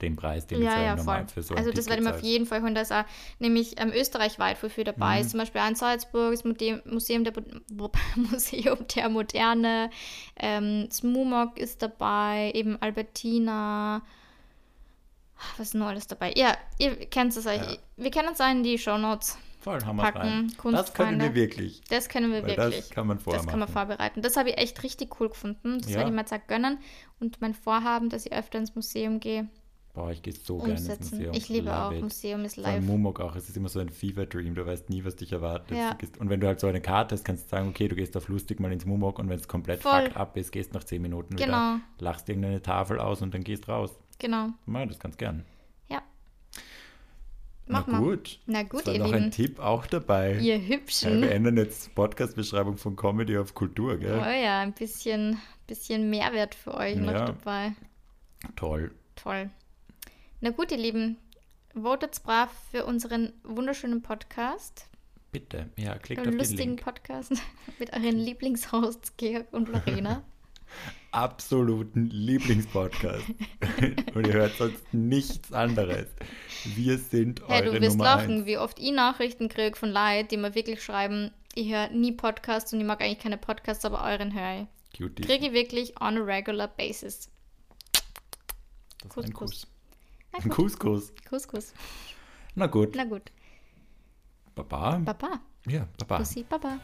den 0.00 0.16
Preis, 0.16 0.46
den 0.46 0.62
Ja, 0.62 0.80
ja, 0.80 0.96
normal 0.96 1.20
voll. 1.24 1.28
für 1.28 1.42
so 1.42 1.54
also 1.54 1.70
ein 1.70 1.74
das 1.74 1.84
Ticket 1.86 1.88
werde 1.90 2.02
ich 2.02 2.04
mir 2.04 2.10
auf 2.14 2.20
zahle. 2.20 2.32
jeden 2.32 2.46
Fall 2.46 2.62
holen. 2.62 2.74
Da 2.74 2.80
ist 2.82 2.92
auch 2.92 3.04
nämlich 3.38 3.80
ähm, 3.80 3.90
österreichweit 3.92 4.62
wofür 4.62 4.84
dabei 4.84 5.16
Mhm. 5.16 5.20
ist. 5.22 5.30
Zum 5.30 5.40
Beispiel 5.40 5.60
in 5.68 5.74
Salzburg, 5.74 6.32
das 6.32 6.44
Museum, 6.44 7.24
der, 7.24 7.32
Museum 8.16 8.78
der 8.94 9.08
Moderne, 9.08 9.90
ähm, 10.36 10.88
Smumok 10.90 11.58
ist 11.58 11.82
dabei, 11.82 12.52
eben 12.54 12.80
Albertina. 12.80 14.02
Was 15.56 15.68
ist 15.68 15.74
noch 15.74 15.86
alles 15.86 16.06
dabei? 16.06 16.32
Ja, 16.36 16.56
ihr 16.78 16.96
kennt 17.06 17.36
es 17.36 17.46
euch. 17.46 17.56
Ja. 17.60 17.76
Wir 17.96 18.10
können 18.10 18.30
es 18.32 18.40
in 18.40 18.62
die 18.62 18.76
Shownotes. 18.78 19.38
Voll, 19.60 19.84
haben 19.84 19.96
wir 19.96 20.04
rein. 20.04 20.52
packen, 20.56 20.72
Das 20.72 20.94
können 20.94 21.20
wir 21.20 21.34
wirklich. 21.34 21.82
Das 21.90 22.08
können 22.08 22.32
wir 22.32 22.42
Weil 22.44 22.56
wirklich. 22.56 22.76
das 22.86 22.90
kann 22.90 23.06
man 23.08 23.18
vorher 23.18 23.42
Das 23.42 23.50
kann 23.50 23.58
man 23.58 23.68
vorbereiten. 23.68 24.22
Das 24.22 24.36
habe 24.36 24.50
ich 24.50 24.58
echt 24.58 24.82
richtig 24.84 25.20
cool 25.20 25.28
gefunden. 25.28 25.78
Das 25.80 25.90
Ja. 25.90 25.96
werde 25.98 26.10
ich 26.10 26.14
mir 26.14 26.20
jetzt 26.22 26.32
auch 26.32 26.46
gönnen. 26.46 26.78
Und 27.20 27.40
mein 27.40 27.54
Vorhaben, 27.54 28.08
dass 28.08 28.24
ich 28.26 28.32
öfter 28.32 28.58
ins 28.58 28.74
Museum 28.76 29.18
gehe, 29.20 29.48
Boah, 29.98 30.12
ich 30.12 30.22
gehe 30.22 30.32
so 30.32 30.58
gerne 30.58 30.72
ins 30.74 30.82
umsetzen. 30.82 31.16
Museum. 31.16 31.34
Ich 31.34 31.48
liebe 31.48 31.66
Love 31.66 31.78
auch 31.78 31.92
it. 31.92 32.02
Museum 32.02 32.44
ist 32.44 32.56
live. 32.56 32.84
Mumok 32.84 33.18
auch. 33.20 33.34
Es 33.34 33.48
ist 33.48 33.56
immer 33.56 33.68
so 33.68 33.80
ein 33.80 33.88
Fever-Dream. 33.88 34.54
Du 34.54 34.64
weißt 34.64 34.88
nie, 34.90 35.04
was 35.04 35.16
dich 35.16 35.32
erwartet. 35.32 35.76
Ja. 35.76 35.96
Und 36.20 36.30
wenn 36.30 36.38
du 36.40 36.46
halt 36.46 36.60
so 36.60 36.68
eine 36.68 36.80
Karte 36.80 37.14
hast, 37.16 37.24
kannst 37.24 37.46
du 37.46 37.48
sagen, 37.50 37.68
okay, 37.68 37.88
du 37.88 37.96
gehst 37.96 38.16
auf 38.16 38.28
lustig 38.28 38.60
mal 38.60 38.70
ins 38.72 38.84
Mumok 38.86 39.18
und 39.18 39.28
wenn 39.28 39.38
es 39.40 39.48
komplett 39.48 39.82
Voll. 39.82 40.02
fucked 40.04 40.16
up 40.16 40.36
ist, 40.36 40.52
gehst 40.52 40.72
nach 40.74 40.84
10 40.84 41.02
Minuten 41.02 41.34
Genau. 41.34 41.48
wieder, 41.74 41.80
lachst 41.98 42.28
irgendeine 42.28 42.62
Tafel 42.62 43.00
aus 43.00 43.22
und 43.22 43.34
dann 43.34 43.42
gehst 43.42 43.66
raus. 43.68 43.90
Genau. 44.20 44.50
Mach 44.66 44.86
das 44.86 45.00
ganz 45.00 45.16
gern. 45.16 45.44
Ja. 45.88 46.00
Mach 47.66 47.86
Na 47.86 47.92
mal. 47.94 48.00
gut. 48.02 48.38
Na 48.46 48.62
gut, 48.62 48.86
ihr 48.86 48.98
noch 49.00 49.12
ein 49.12 49.18
Lieben. 49.18 49.30
Tipp 49.32 49.58
auch 49.58 49.84
dabei. 49.86 50.34
Ihr 50.38 50.58
Ja, 50.58 50.68
wir 50.68 50.76
Hübschen. 50.76 51.22
ändern 51.24 51.56
jetzt 51.56 51.94
Podcast-Beschreibung 51.94 52.76
von 52.78 52.94
Comedy 52.96 53.36
auf 53.36 53.54
Kultur, 53.54 53.94
Oh 53.94 53.98
gell? 53.98 54.16
ja, 54.42 54.60
ein 54.60 54.72
bisschen, 54.72 55.38
bisschen 55.66 56.08
Mehrwert 56.08 56.54
für 56.54 56.74
euch 56.74 56.96
noch 56.96 57.12
Ja. 57.12 57.24
dabei. 57.26 57.72
Toll. 58.54 58.92
Toll. 59.16 59.50
Na 60.40 60.50
gut, 60.50 60.70
ihr 60.70 60.78
Lieben. 60.78 61.18
Votet 61.74 62.22
brav 62.22 62.50
für 62.70 62.86
unseren 62.86 63.32
wunderschönen 63.42 64.02
Podcast. 64.02 64.86
Bitte. 65.32 65.68
Ja, 65.76 65.98
klickt 65.98 66.20
auf 66.20 66.28
den 66.28 66.38
lustigen 66.38 66.76
Link. 66.76 66.84
Podcast 66.84 67.32
mit 67.80 67.92
euren 67.92 68.16
Lieblingshosts 68.16 69.16
Georg 69.16 69.52
und 69.52 69.68
Lorena. 69.68 70.22
Absoluten 71.10 72.06
Lieblingspodcast. 72.06 73.24
und 74.14 74.26
ihr 74.26 74.32
hört 74.32 74.56
sonst 74.56 74.94
nichts 74.94 75.52
anderes. 75.52 76.06
Wir 76.64 76.98
sind 76.98 77.42
Hey, 77.48 77.62
eure 77.64 77.74
du 77.74 77.80
wirst 77.80 77.96
Nummer 77.96 78.04
lachen, 78.04 78.36
eins. 78.38 78.46
wie 78.46 78.58
oft 78.58 78.78
ich 78.78 78.92
Nachrichten 78.92 79.48
kriege 79.48 79.76
von 79.76 79.90
Leuten, 79.90 80.28
die 80.28 80.36
mir 80.36 80.54
wirklich 80.54 80.82
schreiben, 80.84 81.32
ich 81.54 81.72
höre 81.72 81.88
nie 81.88 82.12
Podcasts 82.12 82.72
und 82.72 82.80
ich 82.80 82.86
mag 82.86 83.00
eigentlich 83.02 83.18
keine 83.18 83.38
Podcasts, 83.38 83.84
aber 83.84 84.04
euren 84.04 84.32
höre 84.32 84.62
ich. 84.62 84.98
Cutie. 84.98 85.22
Kriege 85.22 85.46
ich 85.46 85.52
wirklich 85.52 86.00
on 86.00 86.16
a 86.16 86.20
regular 86.22 86.68
basis. 86.68 87.28
Das 89.02 89.16
war 89.16 89.24
ein 89.24 89.32
Kuss, 89.32 89.50
Kuss. 89.50 89.77
Ein. 90.32 90.50
Kuss, 90.50 90.78
Kuss. 90.78 91.12
Na 92.54 92.66
gut. 92.66 92.94
Na 92.94 93.04
gut. 93.04 93.32
Baba. 94.54 94.98
Baba. 94.98 95.40
Ja, 95.66 95.86
Baba. 95.98 96.18
Kussi, 96.18 96.44
Baba. 96.44 96.78